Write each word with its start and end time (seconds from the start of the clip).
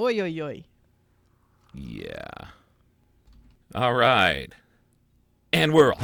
Oi, 0.00 0.18
oi, 0.22 0.40
oi. 0.40 0.64
Yeah. 1.74 2.24
All 3.74 3.92
right. 3.92 4.48
And 5.52 5.74
we're 5.74 5.92
off. 5.92 6.00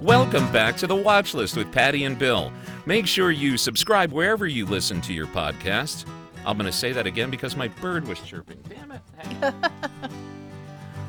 Welcome 0.00 0.52
back 0.52 0.76
to 0.76 0.86
the 0.86 0.94
Watch 0.94 1.34
List 1.34 1.56
with 1.56 1.72
Pattie 1.72 2.04
and 2.04 2.16
Bill. 2.16 2.52
Make 2.86 3.08
sure 3.08 3.32
you 3.32 3.56
subscribe 3.56 4.12
wherever 4.12 4.46
you 4.46 4.64
listen 4.64 5.00
to 5.00 5.12
your 5.12 5.26
podcasts. 5.26 6.06
I'm 6.46 6.56
going 6.56 6.70
to 6.70 6.76
say 6.76 6.92
that 6.92 7.08
again 7.08 7.32
because 7.32 7.56
my 7.56 7.66
bird 7.66 8.06
was 8.06 8.20
chirping. 8.20 8.62
Damn 8.68 8.92
it. 8.92 9.90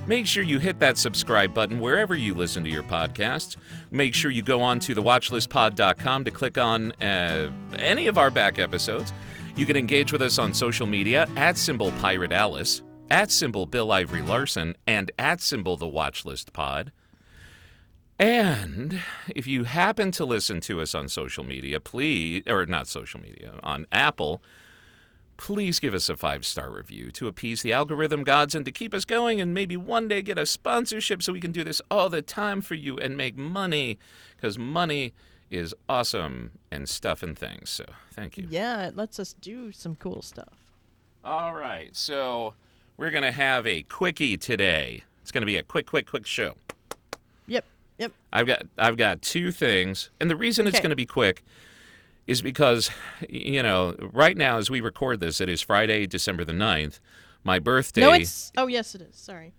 Make 0.07 0.27
sure 0.27 0.43
you 0.43 0.59
hit 0.59 0.79
that 0.79 0.99
subscribe 0.99 1.53
button 1.53 1.79
wherever 1.79 2.15
you 2.15 2.35
listen 2.35 2.63
to 2.63 2.69
your 2.69 2.83
podcasts. 2.83 3.57
Make 3.89 4.13
sure 4.13 4.29
you 4.29 4.43
go 4.43 4.61
on 4.61 4.79
to 4.81 4.93
thewatchlistpod.com 4.93 6.25
to 6.25 6.31
click 6.31 6.59
on 6.59 6.91
uh, 7.01 7.51
any 7.77 8.05
of 8.05 8.17
our 8.19 8.29
back 8.29 8.59
episodes. 8.59 9.11
You 9.55 9.65
can 9.65 9.75
engage 9.75 10.11
with 10.11 10.21
us 10.21 10.37
on 10.37 10.53
social 10.53 10.85
media 10.85 11.27
at 11.35 11.57
symbol 11.57 11.91
Pirate 11.93 12.31
Alice, 12.31 12.83
at 13.09 13.31
symbol 13.31 13.65
Bill 13.65 13.91
Ivory 13.91 14.21
Larson, 14.21 14.75
and 14.85 15.11
at 15.17 15.41
symbol 15.41 15.75
The 15.75 15.87
Watchlist 15.87 16.53
Pod. 16.53 16.91
And 18.19 19.01
if 19.35 19.47
you 19.47 19.63
happen 19.63 20.11
to 20.11 20.25
listen 20.25 20.61
to 20.61 20.81
us 20.81 20.93
on 20.93 21.09
social 21.09 21.43
media, 21.43 21.79
please, 21.79 22.43
or 22.47 22.65
not 22.67 22.87
social 22.87 23.19
media, 23.19 23.53
on 23.63 23.87
Apple, 23.91 24.41
please 25.37 25.79
give 25.79 25.93
us 25.93 26.09
a 26.09 26.15
five 26.15 26.45
star 26.45 26.69
review 26.69 27.11
to 27.11 27.27
appease 27.27 27.61
the 27.61 27.73
algorithm 27.73 28.23
gods 28.23 28.55
and 28.55 28.65
to 28.65 28.71
keep 28.71 28.93
us 28.93 29.05
going 29.05 29.41
and 29.41 29.53
maybe 29.53 29.77
one 29.77 30.07
day 30.07 30.21
get 30.21 30.37
a 30.37 30.45
sponsorship 30.45 31.21
so 31.21 31.33
we 31.33 31.41
can 31.41 31.51
do 31.51 31.63
this 31.63 31.81
all 31.89 32.09
the 32.09 32.21
time 32.21 32.61
for 32.61 32.75
you 32.75 32.97
and 32.97 33.17
make 33.17 33.37
money 33.37 33.97
because 34.35 34.57
money 34.57 35.13
is 35.51 35.73
awesome 35.87 36.51
and 36.71 36.89
stuff 36.89 37.23
and 37.23 37.37
things. 37.37 37.69
So 37.69 37.85
thank 38.11 38.37
you. 38.37 38.47
Yeah, 38.49 38.87
it 38.87 38.95
lets 38.95 39.19
us 39.19 39.33
do 39.33 39.71
some 39.71 39.95
cool 39.95 40.21
stuff. 40.21 40.53
All 41.23 41.53
right. 41.53 41.95
So 41.95 42.53
we're 42.97 43.11
going 43.11 43.23
to 43.23 43.31
have 43.31 43.65
a 43.67 43.83
quickie 43.83 44.37
today. 44.37 45.03
It's 45.21 45.31
going 45.31 45.41
to 45.41 45.47
be 45.47 45.57
a 45.57 45.63
quick, 45.63 45.87
quick, 45.87 46.07
quick 46.07 46.25
show. 46.25 46.55
Yep, 47.47 47.65
yep. 47.97 48.11
I've 48.31 48.47
got 48.47 48.63
I've 48.77 48.97
got 48.97 49.21
two 49.21 49.51
things, 49.51 50.09
and 50.19 50.29
the 50.29 50.35
reason 50.35 50.67
it's 50.67 50.79
going 50.79 50.91
to 50.91 50.95
be 50.95 51.05
quick 51.05 51.43
is 52.27 52.41
because 52.41 52.89
you 53.29 53.61
know 53.63 53.95
right 54.13 54.37
now 54.37 54.57
as 54.57 54.69
we 54.69 54.81
record 54.81 55.19
this, 55.19 55.39
it 55.41 55.49
is 55.49 55.61
Friday, 55.61 56.05
December 56.07 56.43
the 56.45 56.53
9th, 56.53 56.99
my 57.43 57.59
birthday. 57.59 58.01
No, 58.01 58.13
it's. 58.13 58.51
Oh, 58.57 58.67
yes, 58.67 58.95
it 58.95 59.01
is. 59.01 59.15
Sorry. 59.15 59.53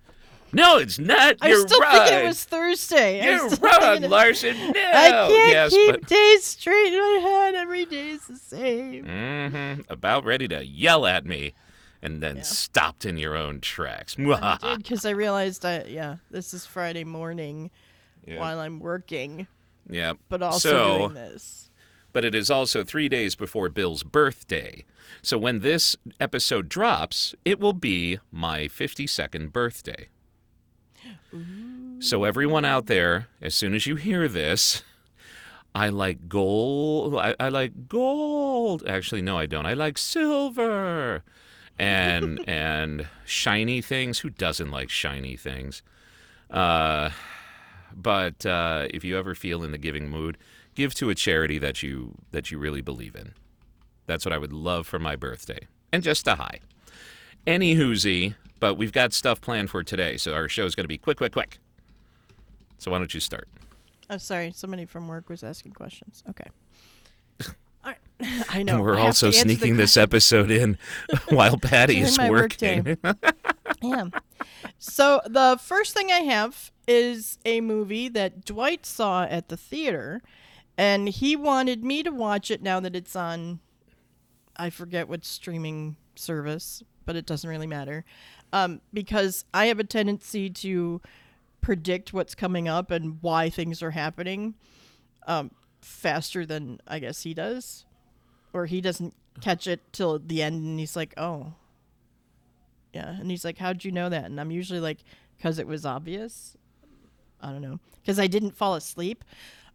No, 0.53 0.79
it's 0.79 0.99
not. 0.99 1.37
I 1.41 1.49
You're 1.49 1.67
still 1.67 1.81
right. 1.81 2.07
thinking 2.07 2.25
it 2.25 2.29
was 2.29 2.45
Thursday. 2.45 3.21
I 3.21 3.35
You're 3.35 3.49
wrong, 3.49 4.05
it- 4.05 4.11
Larson. 4.11 4.57
No. 4.57 4.69
I 4.71 5.09
can't 5.11 5.31
yes, 5.51 5.73
keep 5.73 5.91
but 5.91 6.07
days 6.07 6.45
straight 6.45 6.93
in 6.93 7.01
my 7.01 7.29
head. 7.29 7.55
Every 7.57 7.85
day 7.85 8.11
is 8.11 8.27
the 8.27 8.37
same. 8.37 9.05
hmm 9.05 9.81
about 9.89 10.25
ready 10.25 10.47
to 10.49 10.65
yell 10.65 11.05
at 11.05 11.27
me, 11.27 11.53
and 12.01 12.23
then 12.23 12.43
stopped 12.45 13.05
in 13.05 13.19
your 13.19 13.37
own 13.37 13.61
tracks. 13.61 14.17
I 14.19 14.59
did 14.63 14.79
because 14.79 15.05
I 15.05 15.11
realized 15.11 15.65
I 15.65 15.85
yeah 15.85 16.17
this 16.31 16.55
is 16.55 16.65
Friday 16.65 17.05
morning 17.05 17.71
Yeah. 18.25 18.39
while 18.39 18.61
I'm 18.61 18.79
working, 18.79 19.49
yeah. 19.91 20.13
but 20.29 20.43
also 20.43 20.69
so, 20.71 20.99
doing 20.99 21.15
this. 21.15 21.66
But 22.17 22.25
it 22.25 22.35
is 22.35 22.51
also 22.51 22.83
three 22.83 23.11
days 23.11 23.35
before 23.35 23.69
Bill's 23.69 24.03
birthday. 24.03 24.87
So 25.21 25.37
when 25.37 25.61
this 25.61 25.97
episode 26.19 26.67
drops, 26.67 27.35
it 27.45 27.61
will 27.61 27.75
be 27.75 28.21
my 28.33 28.69
52nd 28.69 29.53
birthday. 29.53 30.09
So 31.99 32.25
everyone 32.25 32.65
out 32.65 32.87
there, 32.87 33.29
as 33.43 33.55
soon 33.55 33.75
as 33.75 33.87
you 33.87 33.97
hear 33.97 34.29
this, 34.29 34.83
I 35.75 35.91
like 35.91 36.27
gold. 36.27 37.17
I, 37.17 37.35
I 37.39 37.51
like 37.51 37.87
gold. 37.87 38.83
Actually, 38.89 39.21
no, 39.21 39.37
I 39.37 39.45
don't. 39.45 39.67
I 39.67 39.75
like 39.75 39.99
silver, 39.99 41.23
and 41.79 42.43
and 42.49 43.09
shiny 43.27 43.83
things. 43.83 44.21
Who 44.21 44.31
doesn't 44.31 44.71
like 44.71 44.89
shiny 44.89 45.37
things? 45.37 45.83
Uh, 46.51 47.11
but 47.95 48.47
uh, 48.47 48.87
if 48.89 49.05
you 49.05 49.19
ever 49.19 49.35
feel 49.35 49.63
in 49.63 49.73
the 49.73 49.77
giving 49.77 50.09
mood, 50.09 50.39
give 50.77 50.95
to 50.95 51.11
a 51.11 51.15
charity 51.17 51.59
that 51.59 51.83
you 51.83 52.15
that 52.31 52.53
you 52.53 52.59
really 52.59 52.81
believe 52.81 53.17
in. 53.17 53.33
That's 54.07 54.25
what 54.25 54.33
I 54.33 54.39
would 54.39 54.53
love 54.53 54.87
for 54.87 55.01
my 55.01 55.17
birthday, 55.17 55.67
and 55.93 56.03
just 56.05 56.29
a 56.29 56.37
hi. 56.37 56.61
Any 57.45 57.75
whoozy, 57.75 58.37
but 58.61 58.75
we've 58.75 58.93
got 58.93 59.13
stuff 59.13 59.41
planned 59.41 59.71
for 59.71 59.83
today, 59.83 60.17
so 60.17 60.35
our 60.35 60.49
show 60.49 60.65
is 60.65 60.75
going 60.77 60.85
to 60.85 60.89
be 60.89 60.99
quick, 60.99 61.17
quick, 61.17 61.33
quick. 61.33 61.59
So 62.79 62.91
why 62.91 62.99
don't 62.99 63.13
you 63.13 63.21
start? 63.21 63.49
Oh, 64.09 64.19
sorry. 64.19 64.53
Somebody 64.55 64.85
from 64.85 65.09
work 65.09 65.29
was 65.29 65.43
asking 65.43 65.73
questions. 65.73 66.23
Okay. 66.29 66.49
All 67.85 67.93
right. 67.93 67.99
I 68.51 68.63
know. 68.63 68.77
and 68.77 68.85
we're 68.85 68.97
I 68.97 69.01
also 69.01 69.31
to 69.31 69.37
answer 69.37 69.49
the 69.49 69.55
sneaking 69.55 69.77
this 69.77 69.97
episode 69.97 70.51
in 70.51 70.79
while 71.29 71.57
Pattie 71.59 72.01
is 72.01 72.19
working. 72.19 72.97
yeah. 73.83 74.05
So 74.79 75.21
the 75.27 75.59
first 75.61 75.95
thing 75.95 76.13
I 76.13 76.21
have 76.21 76.71
is 76.87 77.39
a 77.45 77.61
movie 77.61 78.09
that 78.11 78.45
Dwight 78.45 78.87
saw 78.87 79.25
at 79.25 79.49
the 79.49 79.57
theater, 79.57 80.23
and 80.77 81.09
he 81.09 81.37
wanted 81.37 81.85
me 81.85 82.03
to 82.03 82.11
watch 82.11 82.51
it 82.51 82.63
now 82.63 82.81
that 82.81 82.97
it's 82.97 83.17
on. 83.17 83.61
I 84.57 84.71
forget 84.71 85.09
what 85.09 85.25
streaming 85.25 85.97
service, 86.15 86.83
but 87.05 87.17
it 87.17 87.27
doesn't 87.27 87.49
really 87.49 87.67
matter, 87.67 88.05
um, 88.53 88.81
because 88.93 89.45
I 89.53 89.67
have 89.67 89.79
a 89.79 89.85
tendency 89.85 90.49
to 90.49 91.01
predict 91.61 92.13
what's 92.13 92.35
coming 92.35 92.69
up 92.69 92.91
and 92.91 93.19
why 93.21 93.51
things 93.51 93.83
are 93.83 93.91
happening, 93.91 94.55
um, 95.27 95.51
faster 95.83 96.47
than 96.47 96.81
I 96.87 96.99
guess 97.01 97.23
he 97.23 97.35
does, 97.35 97.85
or 98.53 98.67
he 98.67 98.81
doesn't 98.81 99.15
catch 99.41 99.67
it 99.67 99.81
till 99.93 100.19
the 100.19 100.43
end, 100.43 100.65
and 100.65 100.81
he's 100.81 100.97
like, 100.97 101.13
"Oh, 101.19 101.53
yeah. 102.97 103.11
And 103.11 103.31
he's 103.31 103.45
like, 103.45 103.59
How'd 103.59 103.85
you 103.85 103.93
know 103.93 104.09
that? 104.09 104.25
And 104.25 104.41
I'm 104.41 104.51
usually 104.51 104.81
like, 104.81 104.99
Because 105.37 105.59
it 105.59 105.67
was 105.67 105.85
obvious. 105.85 106.57
I 107.43 107.51
don't 107.51 107.61
know. 107.61 107.79
Because 108.01 108.19
I 108.19 108.27
didn't 108.27 108.57
fall 108.57 108.75
asleep. 108.75 109.23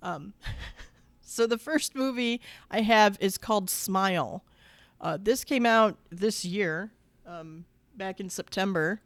Um, 0.01 0.33
so 1.31 1.47
the 1.47 1.57
first 1.57 1.95
movie 1.95 2.41
I 2.69 2.81
have 2.81 3.17
is 3.19 3.37
called 3.37 3.69
Smile. 3.69 4.43
Uh, 4.99 5.17
this 5.21 5.43
came 5.43 5.65
out 5.65 5.97
this 6.11 6.45
year, 6.45 6.91
um, 7.25 7.65
back 7.95 8.19
in 8.19 8.29
September. 8.29 9.01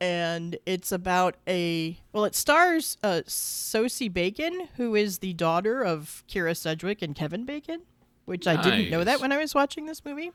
And 0.00 0.56
it's 0.66 0.92
about 0.92 1.36
a. 1.48 1.98
Well, 2.12 2.24
it 2.24 2.34
stars 2.34 2.98
uh, 3.02 3.22
Sosie 3.26 4.08
Bacon, 4.08 4.68
who 4.76 4.94
is 4.94 5.18
the 5.18 5.32
daughter 5.32 5.82
of 5.82 6.24
Kyra 6.28 6.56
Sedgwick 6.56 7.00
and 7.00 7.14
Kevin 7.14 7.44
Bacon, 7.44 7.82
which 8.24 8.46
I 8.46 8.60
didn't 8.60 8.90
know 8.90 9.04
that 9.04 9.20
when 9.20 9.30
I 9.32 9.38
was 9.38 9.54
watching 9.54 9.86
this 9.86 10.04
movie 10.04 10.32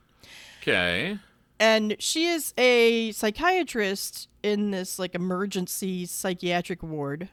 Okay. 0.61 1.17
and 1.59 1.95
she 1.99 2.25
is 2.27 2.53
a 2.57 3.11
psychiatrist 3.11 4.27
in 4.43 4.71
this 4.71 4.97
like 4.99 5.13
emergency 5.15 6.05
psychiatric 6.05 6.81
ward 6.81 7.29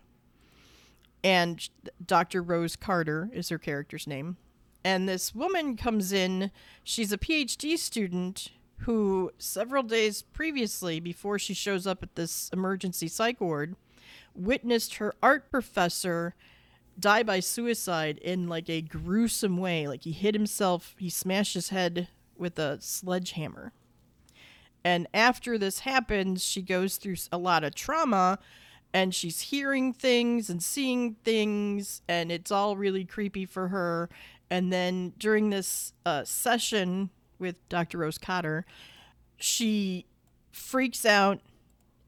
and 1.24 1.68
dr 2.04 2.42
rose 2.42 2.76
Cotter 2.76 3.30
is 3.32 3.48
her 3.48 3.58
character's 3.58 4.06
name. 4.06 4.36
And 4.84 5.08
this 5.08 5.34
woman 5.34 5.76
comes 5.76 6.12
in 6.12 6.50
she's 6.84 7.12
a 7.12 7.18
phd 7.18 7.78
student 7.78 8.50
who 8.80 9.30
several 9.38 9.82
days 9.82 10.22
previously 10.22 11.00
before 11.00 11.38
she 11.38 11.54
shows 11.54 11.86
up 11.86 12.02
at 12.02 12.14
this 12.14 12.50
emergency 12.52 13.08
psych 13.08 13.40
ward 13.40 13.74
witnessed 14.34 14.96
her 14.96 15.14
art 15.22 15.50
professor 15.50 16.34
die 16.98 17.22
by 17.22 17.40
suicide 17.40 18.18
in 18.18 18.48
like 18.48 18.68
a 18.68 18.82
gruesome 18.82 19.56
way. 19.56 19.86
Like 19.86 20.02
he 20.02 20.12
hit 20.12 20.34
himself 20.34 20.94
he 20.98 21.10
smashed 21.10 21.54
his 21.54 21.70
head 21.70 22.08
with 22.36 22.58
a 22.58 22.78
sledgehammer. 22.80 23.72
And 24.84 25.08
after 25.12 25.58
this 25.58 25.80
happens, 25.80 26.44
she 26.44 26.62
goes 26.62 26.96
through 26.96 27.16
a 27.32 27.38
lot 27.38 27.64
of 27.64 27.74
trauma 27.74 28.38
and 28.96 29.14
she's 29.14 29.42
hearing 29.42 29.92
things 29.92 30.48
and 30.48 30.62
seeing 30.62 31.16
things, 31.22 32.00
and 32.08 32.32
it's 32.32 32.50
all 32.50 32.78
really 32.78 33.04
creepy 33.04 33.44
for 33.44 33.68
her. 33.68 34.08
And 34.48 34.72
then 34.72 35.12
during 35.18 35.50
this 35.50 35.92
uh, 36.06 36.24
session 36.24 37.10
with 37.38 37.56
Dr. 37.68 37.98
Rose 37.98 38.16
Cotter, 38.16 38.64
she 39.36 40.06
freaks 40.50 41.04
out 41.04 41.40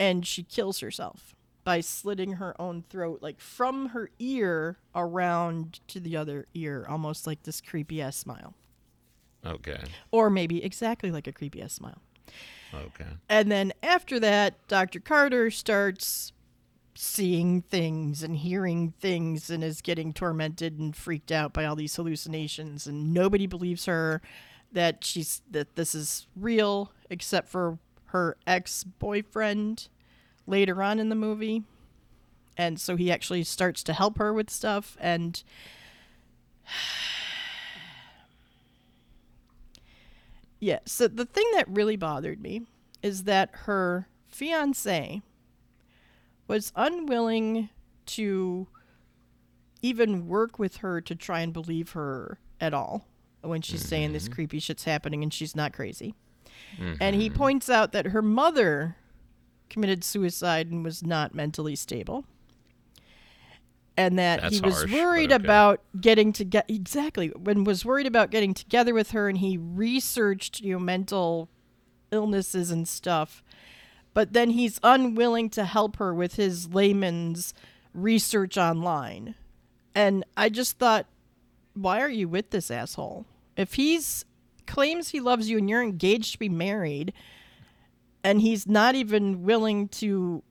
and 0.00 0.26
she 0.26 0.42
kills 0.42 0.80
herself 0.80 1.34
by 1.62 1.82
slitting 1.82 2.32
her 2.32 2.58
own 2.58 2.84
throat, 2.88 3.18
like 3.20 3.38
from 3.38 3.90
her 3.90 4.08
ear 4.18 4.78
around 4.94 5.80
to 5.88 6.00
the 6.00 6.16
other 6.16 6.46
ear, 6.54 6.86
almost 6.88 7.26
like 7.26 7.42
this 7.42 7.60
creepy 7.60 8.00
ass 8.00 8.16
smile. 8.16 8.54
Okay. 9.44 9.82
Or 10.10 10.30
maybe 10.30 10.64
exactly 10.64 11.10
like 11.10 11.26
a 11.26 11.32
creepy 11.32 11.60
ass 11.60 11.74
smile. 11.74 12.00
Okay. 12.72 13.04
And 13.28 13.52
then 13.52 13.74
after 13.82 14.18
that, 14.20 14.66
Dr. 14.68 15.00
Cotter 15.00 15.50
starts 15.50 16.32
seeing 17.00 17.62
things 17.62 18.24
and 18.24 18.38
hearing 18.38 18.92
things 18.98 19.50
and 19.50 19.62
is 19.62 19.80
getting 19.80 20.12
tormented 20.12 20.80
and 20.80 20.96
freaked 20.96 21.30
out 21.30 21.52
by 21.52 21.64
all 21.64 21.76
these 21.76 21.94
hallucinations 21.94 22.88
and 22.88 23.14
nobody 23.14 23.46
believes 23.46 23.84
her 23.84 24.20
that 24.72 25.04
she's 25.04 25.40
that 25.48 25.76
this 25.76 25.94
is 25.94 26.26
real 26.34 26.90
except 27.08 27.48
for 27.48 27.78
her 28.06 28.36
ex-boyfriend 28.48 29.86
later 30.44 30.82
on 30.82 30.98
in 30.98 31.08
the 31.08 31.14
movie. 31.14 31.62
and 32.56 32.80
so 32.80 32.96
he 32.96 33.12
actually 33.12 33.44
starts 33.44 33.84
to 33.84 33.92
help 33.92 34.18
her 34.18 34.32
with 34.32 34.50
stuff 34.50 34.96
and 35.00 35.44
yeah 40.58 40.80
so 40.84 41.06
the 41.06 41.24
thing 41.24 41.48
that 41.54 41.68
really 41.68 41.94
bothered 41.94 42.42
me 42.42 42.62
is 43.04 43.22
that 43.22 43.50
her 43.52 44.08
fiance 44.26 45.22
was 46.48 46.72
unwilling 46.74 47.68
to 48.06 48.66
even 49.82 50.26
work 50.26 50.58
with 50.58 50.78
her 50.78 51.00
to 51.00 51.14
try 51.14 51.40
and 51.40 51.52
believe 51.52 51.92
her 51.92 52.38
at 52.60 52.74
all 52.74 53.06
when 53.42 53.62
she's 53.62 53.86
saying 53.86 54.12
this 54.12 54.24
mm-hmm. 54.24 54.34
creepy 54.34 54.58
shit's 54.58 54.84
happening 54.84 55.22
and 55.22 55.32
she's 55.32 55.54
not 55.54 55.72
crazy. 55.72 56.14
And 57.00 57.14
he 57.14 57.28
mm-hmm. 57.28 57.38
points 57.38 57.70
out 57.70 57.92
that 57.92 58.06
her 58.06 58.22
mother 58.22 58.96
committed 59.70 60.02
suicide 60.02 60.70
and 60.70 60.84
was 60.84 61.02
not 61.02 61.34
mentally 61.34 61.76
stable. 61.76 62.24
And 63.96 64.18
that 64.18 64.44
he 64.52 64.60
was 64.60 64.76
harsh, 64.76 64.92
worried 64.92 65.32
okay. 65.32 65.44
about 65.44 65.80
getting 66.00 66.32
to 66.34 66.44
get 66.44 66.70
exactly 66.70 67.28
when 67.28 67.64
was 67.64 67.84
worried 67.84 68.06
about 68.06 68.30
getting 68.30 68.54
together 68.54 68.94
with 68.94 69.10
her 69.10 69.28
and 69.28 69.38
he 69.38 69.58
researched 69.58 70.60
you 70.60 70.74
know 70.74 70.78
mental 70.78 71.48
illnesses 72.12 72.70
and 72.70 72.86
stuff 72.86 73.42
but 74.18 74.32
then 74.32 74.50
he's 74.50 74.80
unwilling 74.82 75.48
to 75.48 75.64
help 75.64 75.94
her 75.98 76.12
with 76.12 76.34
his 76.34 76.74
layman's 76.74 77.54
research 77.94 78.58
online. 78.58 79.36
And 79.94 80.24
I 80.36 80.48
just 80.48 80.76
thought, 80.76 81.06
why 81.74 82.00
are 82.00 82.10
you 82.10 82.28
with 82.28 82.50
this 82.50 82.68
asshole? 82.68 83.26
If 83.56 83.74
he's 83.74 84.24
claims 84.66 85.10
he 85.10 85.20
loves 85.20 85.48
you 85.48 85.58
and 85.58 85.70
you're 85.70 85.84
engaged 85.84 86.32
to 86.32 86.38
be 86.40 86.48
married, 86.48 87.12
and 88.24 88.40
he's 88.40 88.66
not 88.66 88.96
even 88.96 89.44
willing 89.44 89.86
to 89.90 90.42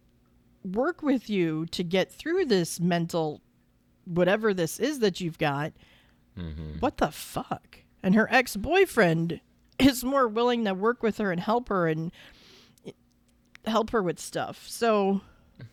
work 0.64 1.04
with 1.04 1.30
you 1.30 1.66
to 1.66 1.84
get 1.84 2.10
through 2.10 2.46
this 2.46 2.80
mental 2.80 3.42
whatever 4.06 4.54
this 4.54 4.80
is 4.80 5.00
that 5.00 5.20
you've 5.20 5.40
got, 5.40 5.74
mm-hmm. 6.40 6.80
what 6.80 7.00
the 7.00 7.12
fuck? 7.12 7.80
And 8.02 8.16
her 8.16 8.30
ex 8.32 8.56
boyfriend 8.56 9.42
is 9.78 10.06
more 10.06 10.30
willing 10.30 10.64
to 10.64 10.74
work 10.74 11.04
with 11.04 11.18
her 11.18 11.34
and 11.34 11.42
help 11.42 11.68
her 11.68 11.90
and 11.90 12.14
help 13.68 13.92
her 13.92 14.02
with 14.02 14.20
stuff. 14.20 14.66
So, 14.68 15.22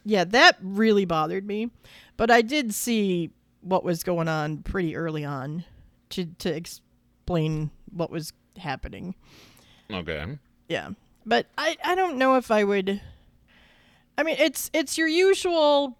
yeah, 0.04 0.24
that 0.24 0.56
really 0.62 1.04
bothered 1.04 1.46
me. 1.46 1.70
But 2.16 2.30
I 2.30 2.42
did 2.42 2.74
see 2.74 3.30
what 3.60 3.84
was 3.84 4.02
going 4.02 4.28
on 4.28 4.58
pretty 4.58 4.94
early 4.94 5.24
on 5.24 5.64
to 6.10 6.26
to 6.38 6.54
explain 6.54 7.70
what 7.90 8.10
was 8.10 8.32
happening. 8.58 9.14
Okay. 9.90 10.38
Yeah. 10.68 10.90
But 11.26 11.46
I 11.56 11.76
I 11.84 11.94
don't 11.94 12.18
know 12.18 12.36
if 12.36 12.50
I 12.50 12.64
would 12.64 13.00
I 14.16 14.22
mean, 14.22 14.36
it's 14.38 14.70
it's 14.72 14.96
your 14.96 15.08
usual 15.08 15.98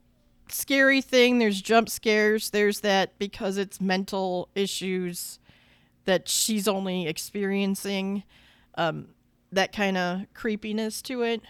scary 0.49 1.00
thing. 1.00 1.38
There's 1.38 1.61
jump 1.61 1.88
scares. 1.88 2.50
There's 2.50 2.81
that 2.81 3.19
because 3.19 3.56
it's 3.56 3.81
mental 3.81 4.49
issues 4.55 5.38
that 6.05 6.29
she's 6.29 6.69
only 6.69 7.08
experiencing 7.08 8.23
um 8.76 9.08
that 9.52 9.73
kind 9.73 9.96
of 9.96 10.23
creepiness 10.35 11.00
to 11.02 11.23
it. 11.23 11.41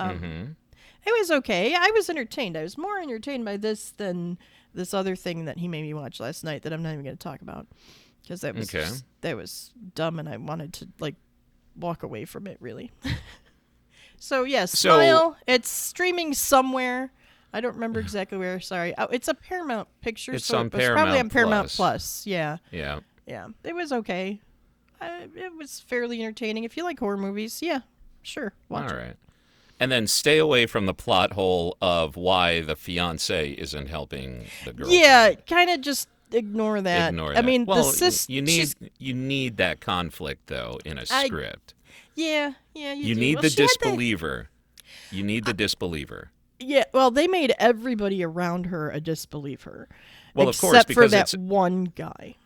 Um, 0.00 0.18
hmm 0.18 0.44
It 1.04 1.12
was 1.18 1.30
okay. 1.30 1.74
I 1.74 1.90
was 1.94 2.08
entertained. 2.10 2.56
I 2.56 2.62
was 2.62 2.76
more 2.78 2.98
entertained 2.98 3.44
by 3.44 3.56
this 3.56 3.90
than 3.90 4.38
this 4.74 4.94
other 4.94 5.14
thing 5.16 5.44
that 5.46 5.58
he 5.58 5.68
made 5.68 5.82
me 5.82 5.94
watch 5.94 6.18
last 6.20 6.44
night 6.44 6.62
that 6.62 6.72
I'm 6.72 6.82
not 6.82 6.92
even 6.92 7.04
going 7.04 7.16
to 7.16 7.22
talk 7.22 7.42
about 7.42 7.66
because 8.22 8.40
that 8.42 8.54
was 8.54 8.68
Okay. 8.68 8.84
just- 8.84 9.04
that 9.20 9.36
was 9.36 9.72
dumb 9.94 10.18
and 10.18 10.28
I 10.28 10.36
wanted 10.38 10.72
to 10.74 10.88
like 10.98 11.14
walk 11.76 12.02
away 12.02 12.24
from 12.24 12.46
it 12.46 12.56
really. 12.60 12.90
so 14.18 14.44
yeah, 14.44 14.64
So- 14.66 14.96
Smile. 14.96 15.36
it's 15.46 15.68
streaming 15.68 16.34
somewhere. 16.34 17.12
I 17.54 17.60
don't 17.60 17.74
remember 17.74 18.00
exactly 18.00 18.38
where. 18.38 18.60
Sorry. 18.60 18.94
Oh, 18.96 19.04
it's 19.12 19.28
a 19.28 19.34
Paramount 19.34 19.86
Pictures. 20.00 20.36
It's 20.36 20.46
so 20.46 20.58
on 20.58 20.66
it 20.68 20.72
was 20.74 20.86
probably 20.88 21.18
on 21.18 21.28
Paramount 21.28 21.32
Paramount 21.32 21.68
Plus. 21.68 21.76
Plus. 21.76 22.26
Yeah, 22.26 22.56
Yeah. 22.70 23.00
yeah. 23.26 23.48
It 23.62 23.74
was 23.74 23.92
okay. 23.92 24.40
I, 25.02 25.28
it 25.34 25.54
was 25.54 25.78
fairly 25.80 26.22
entertaining. 26.22 26.64
If 26.64 26.76
you 26.78 26.84
like 26.84 26.98
horror 26.98 27.18
movies, 27.18 27.60
yeah, 27.60 27.80
sure, 28.22 28.54
watch 28.70 28.90
All 28.90 28.96
it. 28.98 29.18
And 29.82 29.90
then 29.92 30.06
stay 30.06 30.38
away 30.38 30.66
from 30.66 30.86
the 30.86 30.94
plot 30.94 31.32
hole 31.32 31.76
of 31.82 32.16
why 32.16 32.60
the 32.60 32.76
fiance 32.76 33.50
isn't 33.50 33.88
helping 33.88 34.46
the 34.64 34.72
girl. 34.72 34.88
Yeah, 34.90 35.32
kind 35.46 35.70
of 35.70 35.80
just 35.80 36.08
ignore 36.30 36.80
that. 36.80 37.08
Ignore 37.10 37.30
that. 37.34 37.38
I 37.38 37.42
mean, 37.42 37.66
well, 37.66 37.78
the 37.78 37.92
sis. 37.92 38.28
you 38.28 38.42
need 38.42 38.52
she's- 38.52 38.74
you 38.98 39.12
need 39.12 39.56
that 39.56 39.80
conflict 39.80 40.46
though 40.46 40.78
in 40.84 40.98
a 40.98 41.06
script. 41.06 41.74
Yeah, 42.14 42.52
yeah. 42.74 42.92
You, 42.92 43.06
You 43.08 43.14
need 43.14 43.34
Well, 43.36 43.42
the 43.42 43.48
had 43.48 43.56
that- 43.56 43.62
disbeliever. 43.80 44.48
You 45.10 45.22
need 45.24 45.44
the 45.46 45.52
disbeliever. 45.54 46.30
Yeah, 46.60 46.84
well, 46.94 47.10
they 47.10 47.26
made 47.26 47.52
everybody 47.58 48.22
around 48.22 48.66
her 48.66 48.90
a 48.90 49.00
disbeliever. 49.00 49.88
Well, 50.34 50.48
of 50.48 50.54
except 50.54 50.60
course, 50.72 50.82
for 50.84 50.88
because 50.88 51.10
that 51.10 51.34
it's- 51.34 51.36
one 51.36 51.92
guy. 51.96 52.36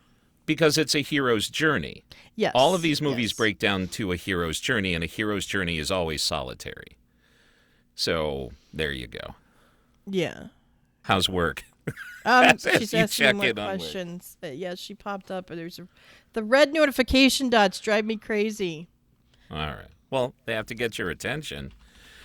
Because 0.47 0.79
it's 0.79 0.95
a 0.95 1.01
hero's 1.01 1.49
journey. 1.51 2.05
Yes. 2.37 2.53
All 2.55 2.75
of 2.75 2.81
these 2.83 3.03
movies 3.03 3.31
yes. 3.31 3.37
break 3.37 3.59
down 3.59 3.89
to 3.89 4.13
a 4.13 4.17
hero's 4.17 4.61
journey, 4.61 4.95
and 4.95 5.03
a 5.03 5.07
hero's 5.09 5.45
journey 5.45 5.79
is 5.79 5.91
always 5.91 6.23
solitary. 6.23 6.97
So 7.97 8.53
there 8.73 8.93
you 8.93 9.09
go. 9.09 9.35
Yeah. 10.07 10.49
How's 11.03 11.29
work? 11.29 11.65
Um, 12.25 12.59
she's 12.79 12.93
asking 12.95 13.37
more 13.37 13.47
in 13.47 13.59
on 13.59 13.67
work. 13.67 13.79
questions. 13.79 14.37
Uh, 14.45 14.49
yeah, 14.49 14.75
she 14.75 14.95
popped 14.95 15.31
up. 15.31 15.51
and 15.51 15.59
There's 15.59 15.79
a, 15.79 15.89
the 16.35 16.45
red 16.45 16.73
notification 16.73 17.49
dots 17.49 17.81
drive 17.81 18.05
me 18.05 18.17
crazy. 18.17 18.89
All 19.51 19.57
right. 19.59 19.87
Well, 20.11 20.35
they 20.45 20.55
have 20.55 20.67
to 20.67 20.75
get 20.75 20.99
your 20.99 21.09
attention. 21.11 21.73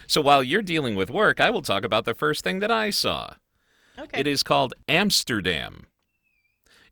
So 0.08 0.22
while 0.22 0.44
you're 0.44 0.62
dealing 0.62 0.96
with 0.96 1.10
work, 1.10 1.40
I 1.40 1.50
will 1.50 1.62
talk 1.62 1.84
about 1.86 2.06
the 2.06 2.14
first 2.14 2.44
thing 2.44 2.60
that 2.60 2.72
I 2.72 2.90
saw. 2.90 3.36
Okay. 3.98 4.20
It 4.20 4.28
is 4.28 4.44
called 4.44 4.74
Amsterdam. 4.90 5.86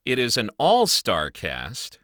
It 0.06 0.18
is 0.20 0.38
an 0.38 0.50
all 0.58 0.88
star 0.88 1.30
cast, 1.30 2.00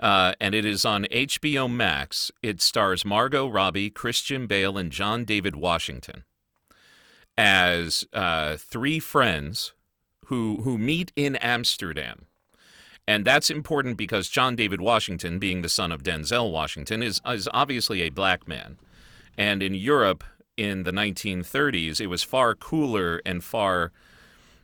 uh, 0.00 0.34
and 0.40 0.54
it 0.54 0.64
is 0.64 0.84
on 0.84 1.04
HBO 1.04 1.70
Max. 1.70 2.32
It 2.42 2.60
stars 2.60 3.04
Margot 3.04 3.46
Robbie, 3.46 3.90
Christian 3.90 4.46
Bale, 4.46 4.78
and 4.78 4.90
John 4.90 5.24
David 5.24 5.54
Washington 5.54 6.24
as 7.36 8.04
uh, 8.12 8.56
three 8.56 8.98
friends 8.98 9.72
who, 10.26 10.58
who 10.62 10.76
meet 10.76 11.12
in 11.16 11.36
Amsterdam. 11.36 12.26
And 13.06 13.24
that's 13.24 13.50
important 13.50 13.96
because 13.96 14.28
John 14.28 14.56
David 14.56 14.80
Washington, 14.80 15.38
being 15.38 15.62
the 15.62 15.68
son 15.68 15.90
of 15.90 16.02
Denzel 16.02 16.52
Washington, 16.52 17.02
is, 17.02 17.20
is 17.26 17.48
obviously 17.52 18.02
a 18.02 18.10
black 18.10 18.46
man. 18.46 18.78
And 19.36 19.62
in 19.62 19.74
Europe 19.74 20.22
in 20.56 20.82
the 20.82 20.92
1930s, 20.92 22.00
it 22.00 22.06
was 22.06 22.22
far 22.22 22.54
cooler 22.54 23.20
and 23.24 23.42
far 23.42 23.92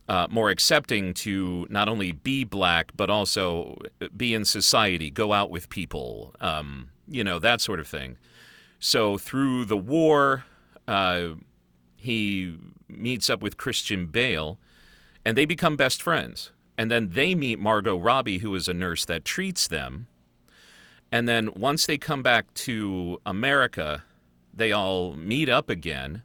uh, 0.08 0.26
more 0.30 0.50
accepting 0.50 1.14
to 1.14 1.66
not 1.68 1.88
only 1.88 2.12
be 2.12 2.44
black, 2.44 2.92
but 2.96 3.10
also 3.10 3.78
be 4.16 4.34
in 4.34 4.44
society, 4.44 5.10
go 5.10 5.32
out 5.32 5.50
with 5.50 5.68
people, 5.68 6.34
um, 6.40 6.90
you 7.08 7.24
know, 7.24 7.38
that 7.38 7.60
sort 7.60 7.80
of 7.80 7.86
thing. 7.88 8.16
So 8.78 9.18
through 9.18 9.64
the 9.64 9.76
war, 9.76 10.44
uh, 10.86 11.30
he 11.96 12.56
meets 12.88 13.28
up 13.28 13.42
with 13.42 13.56
Christian 13.56 14.06
Bale, 14.06 14.58
and 15.24 15.36
they 15.36 15.44
become 15.44 15.76
best 15.76 16.00
friends. 16.02 16.52
And 16.78 16.90
then 16.90 17.10
they 17.10 17.34
meet 17.34 17.58
Margot 17.58 17.96
Robbie, 17.96 18.38
who 18.38 18.54
is 18.54 18.68
a 18.68 18.74
nurse 18.74 19.04
that 19.06 19.24
treats 19.24 19.66
them. 19.66 20.06
And 21.10 21.28
then 21.28 21.50
once 21.56 21.86
they 21.86 21.98
come 21.98 22.22
back 22.22 22.52
to 22.54 23.20
America, 23.24 24.04
they 24.52 24.72
all 24.72 25.14
meet 25.14 25.48
up 25.48 25.70
again 25.70 26.22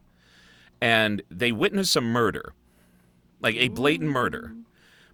and 0.81 1.21
they 1.29 1.51
witness 1.51 1.95
a 1.95 2.01
murder, 2.01 2.53
like 3.41 3.55
a 3.55 3.69
blatant 3.69 4.09
murder. 4.09 4.53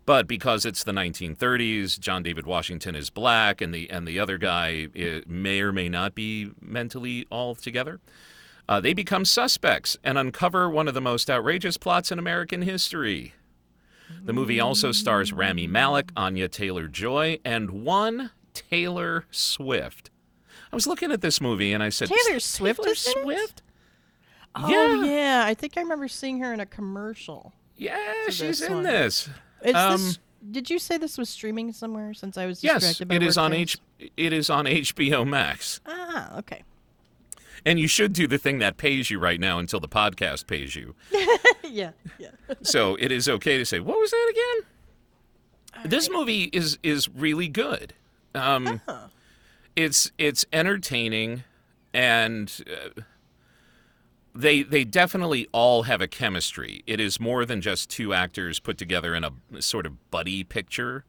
But 0.06 0.26
because 0.28 0.66
it's 0.66 0.86
the 0.86 0.94
1930s, 0.94 2.00
John 2.00 2.24
David 2.24 2.46
Washington 2.46 2.96
is 2.96 3.10
black, 3.10 3.60
and 3.60 3.74
the 3.74 3.90
and 3.90 4.08
the 4.08 4.20
other 4.20 4.38
guy 4.38 4.88
eh, 4.96 5.22
may 5.28 5.60
or 5.60 5.74
may 5.74 5.90
not 5.90 6.16
be 6.16 6.52
mentally 6.62 7.26
all 7.30 7.56
together. 7.56 8.00
Uh, 8.70 8.80
they 8.80 8.94
become 8.94 9.26
suspects 9.26 9.98
and 10.04 10.18
uncover 10.18 10.70
one 10.70 10.88
of 10.88 10.94
the 10.94 11.02
most 11.02 11.30
outrageous 11.30 11.78
plots 11.78 12.12
in 12.12 12.20
American 12.20 12.62
history. 12.62 13.34
The 14.24 14.32
movie 14.34 14.60
also 14.62 14.94
stars 14.94 15.34
Rami 15.34 15.68
Malek, 15.68 16.12
Anya 16.16 16.48
Taylor 16.48 16.88
Joy, 16.88 17.40
and 17.44 17.72
one 17.72 18.32
Taylor 18.54 19.26
Swift. 19.32 20.10
I 20.72 20.76
was 20.76 20.88
looking 20.88 21.12
at 21.12 21.20
this 21.22 21.40
movie 21.42 21.74
and 21.74 21.82
I 21.84 21.90
said, 21.90 22.10
Taylor 22.10 22.40
Swift 22.40 22.82
Taylor? 22.84 22.96
Swift? 22.96 23.62
Oh 24.56 24.70
Yeah. 24.70 25.04
yeah, 25.06 25.44
I 25.46 25.54
think 25.54 25.78
I 25.78 25.82
remember 25.82 26.08
seeing 26.08 26.40
her 26.40 26.54
in 26.54 26.60
a 26.62 26.66
commercial. 26.66 27.54
Yeah, 27.78 28.02
she's 28.30 28.62
in 28.62 28.74
one. 28.76 28.84
this. 28.84 29.30
Is 29.64 29.76
Um, 29.76 29.92
this? 29.94 30.20
Did 30.52 30.70
you 30.70 30.80
say 30.80 30.98
this 30.98 31.18
was 31.18 31.30
streaming 31.30 31.72
somewhere? 31.74 32.14
Since 32.14 32.38
I 32.38 32.46
was 32.46 32.64
Yes, 32.64 32.82
distracted 32.82 33.08
by 33.10 33.16
it 33.16 33.24
is 33.24 33.38
on 33.38 33.52
things? 33.52 33.78
H. 34.00 34.12
It 34.18 34.34
is 34.34 34.50
on 34.50 34.66
HBO 34.66 35.26
Max, 35.28 35.82
Ah, 35.86 36.38
okay. 36.40 36.64
and 37.66 37.80
you 37.80 37.88
should 37.88 38.14
do 38.14 38.28
the 38.28 38.38
thing 38.38 38.60
that 38.60 38.78
pays 38.78 39.10
you 39.10 39.20
right 39.20 39.40
now 39.40 39.60
until 39.60 39.80
the 39.80 39.90
podcast 39.90 40.48
pays 40.48 40.76
you. 40.76 40.96
yeah, 41.64 41.92
yeah. 42.18 42.30
so 42.62 42.96
it 43.00 43.12
is 43.12 43.28
okay 43.28 43.58
to 43.58 43.66
say, 43.66 43.80
"What 43.80 43.98
was 44.00 44.12
that 44.12 44.32
again?" 44.32 45.90
this 45.92 46.10
movie 46.10 46.44
is 46.54 46.78
is 46.84 47.10
really 47.10 47.48
good. 47.48 47.94
Um, 48.34 48.82
It's 49.76 50.12
it's 50.18 50.44
entertaining, 50.52 51.44
and 51.94 52.52
uh, 52.68 53.02
they 54.38 54.62
they 54.64 54.84
definitely 54.84 55.48
all 55.52 55.84
have 55.84 56.02
a 56.02 56.08
chemistry. 56.08 56.84
It 56.86 57.00
is 57.00 57.20
more 57.20 57.46
than 57.46 57.62
just 57.62 57.90
two 57.90 58.14
actors 58.14 58.60
put 58.60 58.78
together 58.78 59.16
in 59.16 59.24
a 59.24 59.32
sort 59.60 59.86
of 59.86 60.12
buddy 60.12 60.44
picture. 60.44 61.06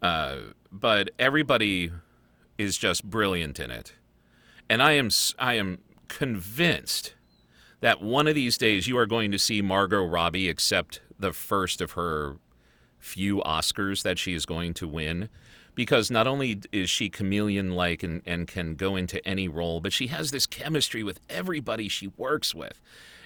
Uh, 0.00 0.36
but 0.70 1.10
everybody 1.18 1.90
is 2.58 2.76
just 2.76 3.04
brilliant 3.04 3.58
in 3.58 3.70
it, 3.70 3.94
and 4.68 4.82
I 4.82 4.92
am 4.92 5.10
I 5.38 5.54
am 5.54 5.78
convinced 6.08 7.14
that 7.80 8.00
one 8.00 8.26
of 8.26 8.34
these 8.34 8.56
days 8.56 8.86
you 8.86 8.96
are 8.96 9.06
going 9.06 9.32
to 9.32 9.38
see 9.38 9.60
Margot 9.60 10.04
Robbie 10.04 10.48
accept 10.48 11.00
the 11.18 11.32
first 11.32 11.80
of 11.80 11.92
her 11.92 12.36
few 12.98 13.42
Oscars 13.42 14.02
that 14.02 14.18
she 14.18 14.32
is 14.32 14.46
going 14.46 14.74
to 14.74 14.88
win. 14.88 15.28
Because 15.74 16.10
not 16.10 16.26
only 16.26 16.60
is 16.72 16.88
she 16.88 17.08
chameleon 17.08 17.72
like 17.72 18.02
and, 18.02 18.22
and 18.24 18.46
can 18.46 18.74
go 18.74 18.96
into 18.96 19.26
any 19.26 19.48
role, 19.48 19.80
but 19.80 19.92
she 19.92 20.06
has 20.08 20.30
this 20.30 20.46
chemistry 20.46 21.02
with 21.02 21.20
everybody 21.28 21.88
she 21.88 22.08
works 22.16 22.54
with. 22.54 22.80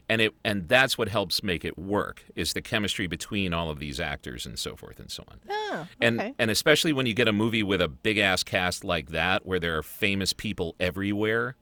And 0.09 0.23
it 0.23 0.35
and 0.43 0.69
that's 0.69 0.97
what 0.97 1.11
helps 1.11 1.43
make 1.43 1.67
it 1.67 1.79
work 1.79 2.25
is 2.35 2.55
the 2.55 2.63
chemistry 2.63 3.07
between 3.07 3.53
all 3.53 3.69
of 3.69 3.79
these 3.79 4.01
actors 4.01 4.47
and 4.47 4.59
so 4.59 4.75
forth 4.75 4.99
and 4.99 5.11
so 5.11 5.23
on. 5.29 5.39
Oh, 5.51 5.81
okay. 5.81 5.89
and 6.01 6.35
and 6.39 6.51
especially 6.51 6.95
when 6.95 7.05
you 7.05 7.13
get 7.13 7.29
a 7.29 7.33
movie 7.33 7.63
with 7.63 7.83
a 7.83 7.89
big 7.89 8.17
ass 8.17 8.43
cast 8.43 8.85
like 8.85 9.11
that 9.11 9.45
where 9.45 9.61
there 9.61 9.77
are 9.77 9.83
famous 9.83 10.33
people 10.33 10.75
everywhere, 10.81 11.57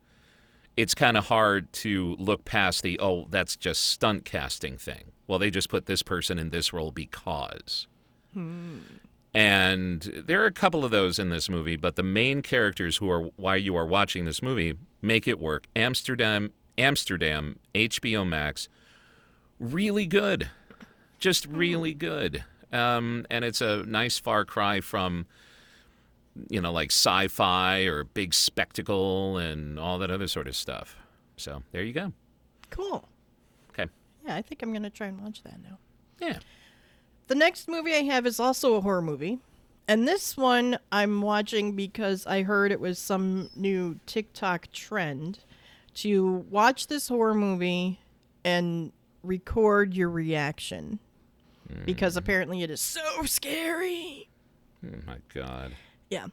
it's 0.76 0.95
kind 0.95 1.16
of 1.16 1.26
hard 1.26 1.73
to 1.73 2.14
look 2.21 2.45
past 2.45 2.83
the 2.85 3.00
oh 3.00 3.26
that's 3.31 3.57
just 3.57 3.83
stunt 3.83 4.25
casting 4.25 4.76
thing. 4.78 5.12
Well, 5.26 5.40
they 5.40 5.50
just 5.50 5.69
put 5.69 5.87
this 5.87 6.02
person 6.05 6.38
in 6.38 6.50
this 6.50 6.73
role 6.73 6.93
because. 6.93 7.88
Hmm. 8.33 8.78
And 9.37 10.00
there 10.26 10.43
are 10.43 10.47
a 10.47 10.52
couple 10.52 10.83
of 10.83 10.90
those 10.90 11.19
in 11.19 11.28
this 11.28 11.50
movie, 11.50 11.76
but 11.76 11.97
the 11.97 12.02
main 12.02 12.40
characters 12.40 12.97
who 12.97 13.11
are 13.11 13.25
why 13.37 13.57
you 13.57 13.76
are 13.76 13.85
watching 13.85 14.25
this 14.25 14.40
movie 14.40 14.78
make 15.02 15.28
it 15.28 15.38
work. 15.38 15.66
Amsterdam, 15.76 16.52
Amsterdam, 16.78 17.59
HBO 17.75 18.26
Max, 18.26 18.71
really 19.61 20.07
good, 20.07 20.49
just 21.19 21.45
really 21.49 21.93
good. 21.93 22.45
Um, 22.73 23.26
and 23.28 23.45
it's 23.45 23.61
a 23.61 23.83
nice 23.83 24.19
far 24.19 24.47
cry 24.47 24.81
from, 24.81 25.26
you 26.49 26.62
know, 26.62 26.73
like 26.73 26.90
sci-fi 26.90 27.81
or 27.81 28.05
big 28.05 28.33
spectacle 28.33 29.37
and 29.37 29.78
all 29.78 29.99
that 29.99 30.11
other 30.11 30.28
sort 30.28 30.49
of 30.49 30.57
stuff. 30.57 30.97
So 31.37 31.62
there 31.73 31.83
you 31.83 31.93
go. 31.93 32.14
Cool. 32.71 33.07
Okay. 33.69 33.90
Yeah, 34.25 34.37
I 34.37 34.40
think 34.40 34.62
I'm 34.62 34.73
gonna 34.73 34.88
try 34.88 35.09
and 35.09 35.21
watch 35.21 35.43
that 35.43 35.62
now. 35.62 35.76
Yeah. 36.23 36.38
The 37.28 37.35
next 37.35 37.68
movie 37.68 37.95
I 37.95 38.02
have 38.02 38.26
is 38.26 38.38
also 38.38 38.75
a 38.75 38.80
horror 38.80 39.02
movie. 39.02 39.40
And 39.88 40.06
this 40.06 40.37
one 40.37 40.78
I'm 40.90 41.23
watching 41.23 41.76
because 41.76 42.26
I 42.26 42.42
heard 42.42 42.73
it 42.73 42.80
was 42.80 42.99
some 42.99 43.50
new 43.54 43.99
TikTok 44.06 44.71
trend 44.73 45.40
to 45.95 46.45
watch 46.50 46.88
this 46.88 47.09
horror 47.09 47.35
movie 47.35 48.00
and 48.45 48.92
record 49.23 49.95
your 49.95 50.11
reaction. 50.11 50.99
Because 51.85 52.16
apparently 52.16 52.62
it 52.62 52.71
is 52.71 52.80
so 52.80 53.25
scary. 53.25 54.28
Oh 54.85 54.99
my 55.04 55.16
God. 55.35 55.73
Yeah. 56.11 56.26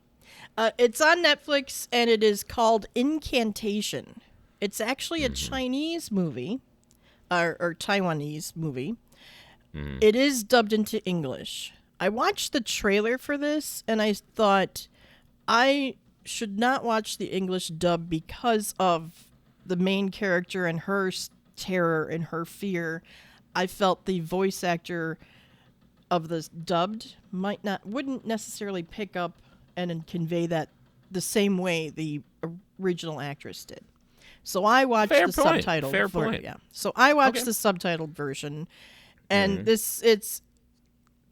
Uh, 0.56 0.72
it's 0.78 1.02
on 1.02 1.24
Netflix 1.24 1.88
and 1.92 2.10
it 2.10 2.24
is 2.24 2.44
called 2.44 2.86
Incantation. 2.94 4.22
It's 4.62 4.80
actually 4.80 5.26
a 5.26 5.30
Chinese 5.30 6.12
movie 6.12 6.62
or, 7.32 7.58
or 7.60 7.74
Taiwanese 7.74 8.56
movie. 8.56 8.96
Mm-hmm. 9.76 9.98
It 10.02 10.16
is 10.16 10.44
dubbed 10.44 10.74
into 10.74 11.04
English. 11.06 11.74
I 12.00 12.10
watched 12.10 12.54
the 12.54 12.62
trailer 12.62 13.18
for 13.18 13.38
this 13.38 13.84
and 13.88 14.02
I 14.02 14.14
thought 14.14 14.88
I 15.48 15.96
should 16.26 16.58
not 16.60 16.84
watch 16.84 17.18
the 17.18 17.26
English 17.28 17.70
dub 17.70 18.10
because 18.10 18.74
of 18.80 19.26
the 19.66 19.76
main 19.76 20.10
character 20.10 20.66
and 20.66 20.82
her 20.82 21.12
terror 21.56 22.06
and 22.06 22.26
her 22.26 22.46
fear. 22.46 23.02
I 23.56 23.68
felt 23.68 24.06
the 24.06 24.20
voice 24.20 24.64
actor 24.64 25.18
of 26.12 26.28
the 26.28 26.48
dubbed 26.66 27.16
might 27.32 27.64
not 27.64 27.86
wouldn't 27.86 28.26
necessarily 28.26 28.84
pick 28.84 29.16
up 29.16 29.34
and, 29.76 30.06
convey 30.06 30.46
that 30.48 30.70
the 31.10 31.22
same 31.22 31.58
way 31.58 31.90
the 31.90 32.22
original 32.80 33.20
actress 33.20 33.66
did. 33.66 33.82
So 34.44 34.66
I 34.66 34.86
watched 34.86 35.12
Fair 35.12 35.28
the 35.28 35.34
point. 35.42 35.66
subtitled 35.66 35.92
Fair 35.92 36.08
ver- 36.08 36.26
point. 36.26 36.44
Yeah. 36.44 36.56
So 36.72 36.92
I 36.96 37.14
watched 37.14 37.38
Okay. 37.38 37.46
the 37.46 37.52
subtitled 37.52 38.10
version 38.10 38.68
and 39.30 39.60
this 39.66 40.02
it's 40.04 40.42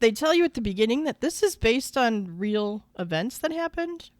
they 0.00 0.10
tell 0.10 0.34
you 0.34 0.44
at 0.44 0.54
the 0.54 0.60
beginning 0.60 1.04
that 1.04 1.20
this 1.20 1.42
is 1.42 1.54
based 1.56 1.96
on 1.96 2.38
real 2.38 2.84
events 2.98 3.38
that 3.38 3.52
happened. 3.52 4.10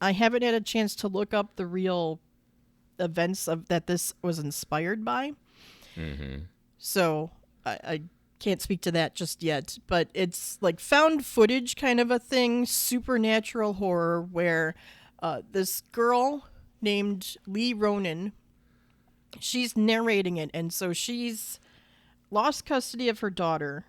I 0.00 0.12
haven't 0.12 0.42
had 0.42 0.54
a 0.54 0.60
chance 0.60 0.94
to 0.96 1.08
look 1.08 1.34
up 1.34 1.56
the 1.56 1.66
real 1.66 2.20
events 2.98 3.48
of 3.48 3.68
that 3.68 3.86
this 3.86 4.14
was 4.22 4.38
inspired 4.38 5.04
by. 5.04 5.32
So 6.78 7.30
I, 7.64 7.78
I 7.84 8.02
can't 8.38 8.60
speak 8.60 8.80
to 8.82 8.92
that 8.92 9.14
just 9.14 9.42
yet, 9.42 9.78
but 9.86 10.08
it's 10.14 10.58
like 10.60 10.80
found 10.80 11.24
footage 11.26 11.76
kind 11.76 12.00
of 12.00 12.10
a 12.10 12.18
thing, 12.18 12.66
supernatural 12.66 13.74
horror, 13.74 14.22
where 14.22 14.74
uh, 15.22 15.42
this 15.52 15.82
girl 15.92 16.48
named 16.80 17.36
Li 17.46 17.72
Ronan, 17.72 18.32
she's 19.38 19.76
narrating 19.76 20.36
it, 20.36 20.50
and 20.52 20.72
so 20.72 20.92
she's 20.92 21.60
lost 22.32 22.66
custody 22.66 23.08
of 23.08 23.20
her 23.20 23.30
daughter, 23.30 23.84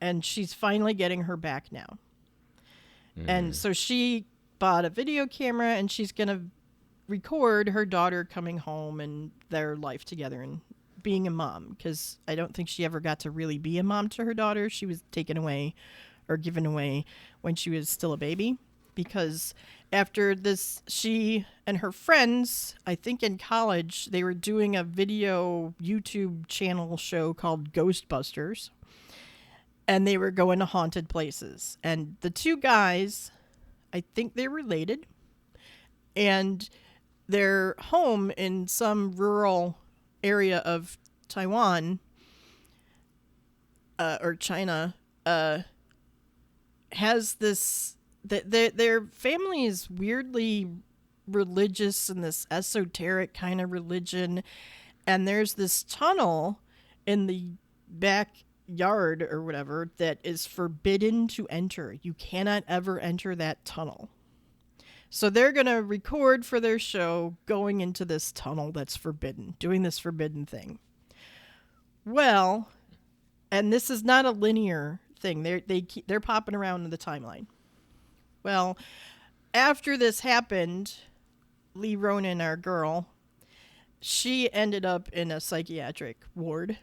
and 0.00 0.24
she's 0.24 0.52
finally 0.52 0.92
getting 0.92 1.22
her 1.22 1.36
back 1.36 1.72
now. 1.72 1.98
And 3.26 3.52
mm. 3.52 3.54
so 3.54 3.72
she 3.72 4.26
bought 4.58 4.84
a 4.84 4.90
video 4.90 5.26
camera, 5.26 5.68
and 5.68 5.90
she's 5.90 6.12
gonna 6.12 6.42
record 7.08 7.70
her 7.70 7.84
daughter 7.84 8.24
coming 8.24 8.58
home 8.58 9.00
and 9.00 9.30
their 9.48 9.76
life 9.76 10.04
together 10.04 10.42
and 10.42 10.60
being 11.02 11.26
a 11.26 11.30
mom 11.30 11.74
because 11.76 12.18
I 12.28 12.34
don't 12.34 12.54
think 12.54 12.68
she 12.68 12.84
ever 12.84 13.00
got 13.00 13.20
to 13.20 13.30
really 13.30 13.58
be 13.58 13.78
a 13.78 13.82
mom 13.82 14.08
to 14.10 14.24
her 14.24 14.34
daughter. 14.34 14.70
She 14.70 14.86
was 14.86 15.02
taken 15.10 15.36
away 15.36 15.74
or 16.28 16.36
given 16.36 16.66
away 16.66 17.04
when 17.40 17.54
she 17.54 17.70
was 17.70 17.88
still 17.88 18.12
a 18.12 18.16
baby 18.16 18.56
because 18.94 19.54
after 19.92 20.34
this 20.34 20.82
she 20.86 21.46
and 21.66 21.78
her 21.78 21.92
friends, 21.92 22.74
I 22.86 22.94
think 22.94 23.22
in 23.22 23.38
college, 23.38 24.06
they 24.06 24.22
were 24.22 24.34
doing 24.34 24.76
a 24.76 24.84
video 24.84 25.74
YouTube 25.82 26.46
channel 26.46 26.96
show 26.96 27.34
called 27.34 27.72
Ghostbusters 27.72 28.70
and 29.90 30.06
they 30.06 30.16
were 30.16 30.30
going 30.30 30.60
to 30.60 30.64
haunted 30.64 31.08
places. 31.08 31.76
And 31.82 32.16
the 32.20 32.30
two 32.30 32.56
guys, 32.56 33.32
I 33.92 34.04
think 34.14 34.34
they're 34.34 34.48
related 34.48 35.06
and 36.14 36.68
their 37.28 37.74
home 37.78 38.30
in 38.36 38.68
some 38.68 39.12
rural 39.16 39.78
area 40.22 40.58
of 40.58 40.96
Taiwan 41.28 41.98
uh, 43.98 44.18
or 44.20 44.34
China 44.34 44.94
uh, 45.26 45.60
has 46.92 47.34
this 47.34 47.96
their 48.24 48.70
their 48.70 49.02
family 49.06 49.64
is 49.64 49.90
weirdly 49.90 50.68
religious 51.26 52.10
in 52.10 52.20
this 52.20 52.46
esoteric 52.50 53.32
kind 53.32 53.60
of 53.60 53.70
religion 53.70 54.42
and 55.06 55.26
there's 55.26 55.54
this 55.54 55.82
tunnel 55.84 56.58
in 57.06 57.26
the 57.26 57.46
backyard 57.88 59.22
or 59.22 59.42
whatever 59.42 59.90
that 59.96 60.18
is 60.22 60.46
forbidden 60.46 61.28
to 61.28 61.46
enter 61.48 61.96
you 62.02 62.12
cannot 62.14 62.64
ever 62.68 62.98
enter 62.98 63.34
that 63.34 63.64
tunnel 63.64 64.10
so 65.10 65.28
they're 65.28 65.52
going 65.52 65.66
to 65.66 65.82
record 65.82 66.46
for 66.46 66.60
their 66.60 66.78
show 66.78 67.36
going 67.46 67.80
into 67.80 68.04
this 68.04 68.30
tunnel 68.30 68.70
that's 68.70 68.96
forbidden, 68.96 69.56
doing 69.58 69.82
this 69.82 69.98
forbidden 69.98 70.46
thing. 70.46 70.78
Well, 72.06 72.68
and 73.50 73.72
this 73.72 73.90
is 73.90 74.04
not 74.04 74.24
a 74.24 74.30
linear 74.30 75.00
thing. 75.18 75.42
They're 75.42 75.60
they 75.66 75.84
they're 76.06 76.20
popping 76.20 76.54
around 76.54 76.84
in 76.84 76.90
the 76.90 76.96
timeline. 76.96 77.46
Well, 78.42 78.78
after 79.52 79.96
this 79.96 80.20
happened, 80.20 80.94
Li 81.74 81.96
Ronan, 81.96 82.40
our 82.40 82.56
girl, 82.56 83.06
she 84.00 84.52
ended 84.52 84.84
up 84.84 85.08
in 85.10 85.30
a 85.30 85.40
psychiatric 85.40 86.18
ward 86.34 86.78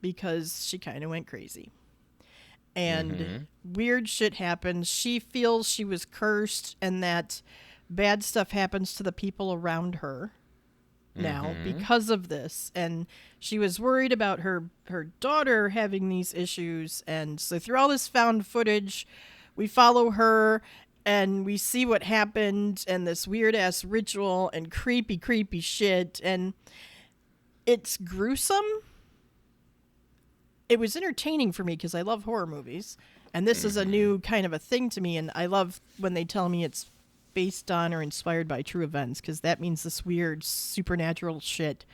because 0.00 0.66
she 0.66 0.78
kind 0.78 1.04
of 1.04 1.10
went 1.10 1.26
crazy. 1.26 1.72
And 2.74 3.12
mm-hmm. 3.12 3.72
weird 3.72 4.08
shit 4.08 4.34
happens. 4.34 4.88
She 4.88 5.18
feels 5.18 5.68
she 5.68 5.84
was 5.84 6.04
cursed 6.04 6.76
and 6.82 7.02
that 7.02 7.40
bad 7.88 8.22
stuff 8.22 8.50
happens 8.50 8.94
to 8.94 9.02
the 9.02 9.12
people 9.12 9.52
around 9.52 9.96
her 9.96 10.32
now 11.14 11.44
mm-hmm. 11.44 11.78
because 11.78 12.10
of 12.10 12.28
this 12.28 12.70
and 12.74 13.06
she 13.38 13.58
was 13.58 13.80
worried 13.80 14.12
about 14.12 14.40
her 14.40 14.64
her 14.88 15.04
daughter 15.20 15.70
having 15.70 16.08
these 16.08 16.34
issues 16.34 17.02
and 17.06 17.40
so 17.40 17.58
through 17.58 17.78
all 17.78 17.88
this 17.88 18.06
found 18.08 18.46
footage 18.46 19.06
we 19.54 19.66
follow 19.66 20.10
her 20.10 20.62
and 21.06 21.46
we 21.46 21.56
see 21.56 21.86
what 21.86 22.02
happened 22.02 22.84
and 22.86 23.06
this 23.06 23.26
weird 23.26 23.54
ass 23.54 23.84
ritual 23.84 24.50
and 24.52 24.70
creepy 24.70 25.16
creepy 25.16 25.60
shit 25.60 26.20
and 26.22 26.52
it's 27.64 27.96
gruesome 27.96 28.82
it 30.68 30.78
was 30.78 30.96
entertaining 30.96 31.52
for 31.52 31.64
me 31.64 31.74
because 31.74 31.94
I 31.94 32.02
love 32.02 32.24
horror 32.24 32.46
movies, 32.46 32.96
and 33.32 33.46
this 33.46 33.64
is 33.64 33.76
a 33.76 33.82
mm-hmm. 33.82 33.90
new 33.90 34.18
kind 34.20 34.46
of 34.46 34.52
a 34.52 34.58
thing 34.58 34.90
to 34.90 35.00
me. 35.00 35.16
And 35.16 35.30
I 35.34 35.46
love 35.46 35.80
when 35.98 36.14
they 36.14 36.24
tell 36.24 36.48
me 36.48 36.64
it's 36.64 36.90
based 37.34 37.70
on 37.70 37.92
or 37.92 38.02
inspired 38.02 38.48
by 38.48 38.62
true 38.62 38.82
events 38.82 39.20
because 39.20 39.40
that 39.40 39.60
means 39.60 39.82
this 39.82 40.04
weird 40.04 40.42
supernatural 40.42 41.38
shit 41.40 41.84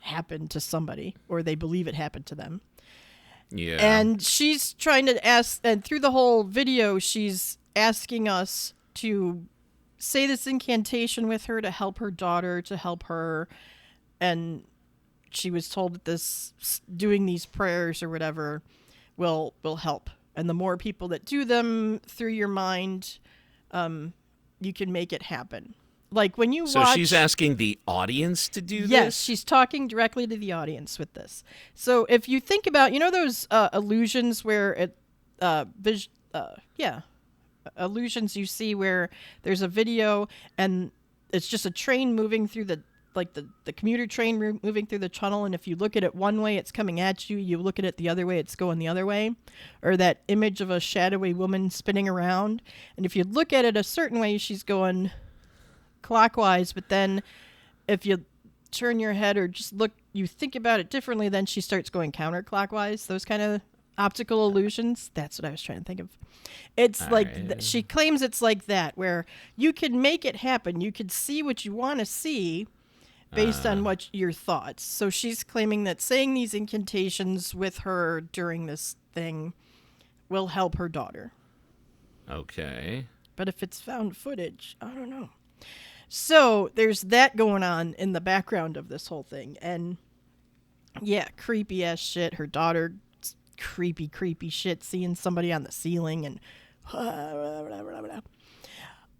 happened 0.00 0.50
to 0.50 0.60
somebody 0.60 1.16
or 1.28 1.42
they 1.42 1.54
believe 1.54 1.88
it 1.88 1.94
happened 1.94 2.26
to 2.26 2.34
them. 2.34 2.60
Yeah. 3.50 3.76
And 3.80 4.22
she's 4.22 4.72
trying 4.74 5.06
to 5.06 5.26
ask, 5.26 5.60
and 5.64 5.84
through 5.84 6.00
the 6.00 6.10
whole 6.10 6.44
video, 6.44 6.98
she's 6.98 7.58
asking 7.74 8.28
us 8.28 8.74
to 8.94 9.46
say 9.98 10.26
this 10.26 10.46
incantation 10.46 11.28
with 11.28 11.46
her 11.46 11.60
to 11.60 11.70
help 11.70 11.98
her 11.98 12.10
daughter, 12.10 12.60
to 12.62 12.76
help 12.76 13.04
her. 13.04 13.48
And 14.20 14.64
she 15.30 15.50
was 15.50 15.68
told 15.68 15.94
that 15.94 16.04
this 16.04 16.52
doing 16.94 17.26
these 17.26 17.46
prayers 17.46 18.02
or 18.02 18.08
whatever 18.08 18.62
will 19.16 19.54
will 19.62 19.76
help. 19.76 20.10
And 20.34 20.48
the 20.48 20.54
more 20.54 20.76
people 20.76 21.08
that 21.08 21.24
do 21.24 21.44
them 21.44 22.00
through 22.06 22.30
your 22.30 22.48
mind, 22.48 23.18
um, 23.70 24.14
you 24.60 24.72
can 24.72 24.90
make 24.90 25.12
it 25.12 25.22
happen. 25.22 25.74
Like 26.10 26.36
when 26.36 26.52
you 26.52 26.66
so 26.66 26.80
watch, 26.80 26.94
she's 26.94 27.12
asking 27.12 27.56
the 27.56 27.78
audience 27.86 28.48
to 28.50 28.60
do 28.60 28.76
yes, 28.76 28.82
this. 28.82 28.90
Yes, 28.90 29.20
she's 29.20 29.44
talking 29.44 29.88
directly 29.88 30.26
to 30.26 30.36
the 30.36 30.52
audience 30.52 30.98
with 30.98 31.14
this. 31.14 31.42
So 31.74 32.06
if 32.08 32.28
you 32.28 32.38
think 32.38 32.66
about, 32.66 32.92
you 32.92 32.98
know, 32.98 33.10
those 33.10 33.46
uh, 33.50 33.70
illusions 33.72 34.44
where 34.44 34.74
it, 34.74 34.96
uh, 35.40 35.64
vis- 35.80 36.08
uh, 36.34 36.56
yeah, 36.76 37.00
illusions 37.78 38.36
you 38.36 38.46
see 38.46 38.74
where 38.74 39.10
there's 39.42 39.62
a 39.62 39.68
video 39.68 40.28
and 40.58 40.90
it's 41.32 41.48
just 41.48 41.66
a 41.66 41.70
train 41.70 42.14
moving 42.14 42.46
through 42.46 42.64
the 42.64 42.82
like 43.14 43.34
the, 43.34 43.46
the 43.64 43.72
commuter 43.72 44.06
train 44.06 44.58
moving 44.62 44.86
through 44.86 44.98
the 44.98 45.08
tunnel. 45.08 45.44
And 45.44 45.54
if 45.54 45.66
you 45.66 45.76
look 45.76 45.96
at 45.96 46.04
it 46.04 46.14
one 46.14 46.40
way 46.40 46.56
it's 46.56 46.72
coming 46.72 46.98
at 46.98 47.28
you. 47.28 47.36
You 47.36 47.58
look 47.58 47.78
at 47.78 47.84
it 47.84 47.98
the 47.98 48.08
other 48.08 48.26
way 48.26 48.38
it's 48.38 48.56
going 48.56 48.78
the 48.78 48.88
other 48.88 49.04
way. 49.04 49.34
Or 49.82 49.96
that 49.96 50.20
image 50.28 50.60
of 50.60 50.70
a 50.70 50.80
shadowy 50.80 51.34
woman 51.34 51.68
spinning 51.70 52.08
around. 52.08 52.62
And 52.96 53.04
if 53.04 53.14
you 53.14 53.24
look 53.24 53.52
at 53.52 53.64
it 53.64 53.76
a 53.76 53.84
certain 53.84 54.18
way 54.18 54.38
she's 54.38 54.62
going 54.62 55.10
clockwise. 56.00 56.72
But 56.72 56.88
then 56.88 57.22
if 57.86 58.06
you 58.06 58.24
turn 58.70 58.98
your 58.98 59.12
head 59.12 59.36
or 59.36 59.46
just 59.46 59.72
look 59.74 59.92
you 60.14 60.26
think 60.26 60.56
about 60.56 60.80
it 60.80 60.88
differently 60.88 61.28
then 61.28 61.44
she 61.44 61.60
starts 61.60 61.90
going 61.90 62.10
counterclockwise 62.10 63.06
those 63.06 63.22
kind 63.22 63.42
of 63.42 63.60
optical 63.98 64.46
illusions 64.46 65.10
that's 65.14 65.38
what 65.38 65.46
i 65.46 65.50
was 65.50 65.62
trying 65.62 65.78
to 65.78 65.84
think 65.84 66.00
of 66.00 66.08
it's 66.76 67.08
like 67.10 67.34
th- 67.34 67.62
she 67.62 67.82
claims 67.82 68.22
it's 68.22 68.40
like 68.40 68.66
that 68.66 68.96
where 68.96 69.26
you 69.56 69.72
can 69.72 70.00
make 70.00 70.24
it 70.24 70.36
happen 70.36 70.80
you 70.80 70.90
could 70.90 71.12
see 71.12 71.42
what 71.42 71.64
you 71.64 71.72
want 71.72 71.98
to 71.98 72.06
see 72.06 72.66
based 73.34 73.66
on 73.66 73.80
uh. 73.80 73.82
what 73.82 74.08
your 74.12 74.32
thoughts 74.32 74.82
so 74.82 75.10
she's 75.10 75.44
claiming 75.44 75.84
that 75.84 76.00
saying 76.00 76.34
these 76.34 76.54
incantations 76.54 77.54
with 77.54 77.78
her 77.78 78.20
during 78.20 78.66
this 78.66 78.96
thing 79.12 79.52
will 80.28 80.48
help 80.48 80.76
her 80.76 80.88
daughter 80.88 81.32
Okay. 82.30 83.06
but 83.36 83.48
if 83.48 83.62
it's 83.62 83.80
found 83.80 84.16
footage, 84.16 84.76
I 84.80 84.90
don't 84.94 85.10
know. 85.10 85.28
So 86.08 86.70
there's 86.74 87.02
that 87.02 87.36
going 87.36 87.62
on 87.62 87.94
in 87.94 88.12
the 88.12 88.20
background 88.20 88.76
of 88.76 88.88
this 88.88 89.08
whole 89.08 89.22
thing. 89.22 89.56
And 89.60 89.96
yeah, 91.00 91.28
creepy 91.36 91.84
ass 91.84 91.98
shit. 91.98 92.34
Her 92.34 92.46
daughter, 92.46 92.94
creepy, 93.58 94.08
creepy 94.08 94.48
shit, 94.48 94.84
seeing 94.84 95.14
somebody 95.14 95.52
on 95.52 95.64
the 95.64 95.72
ceiling 95.72 96.26
and. 96.26 96.40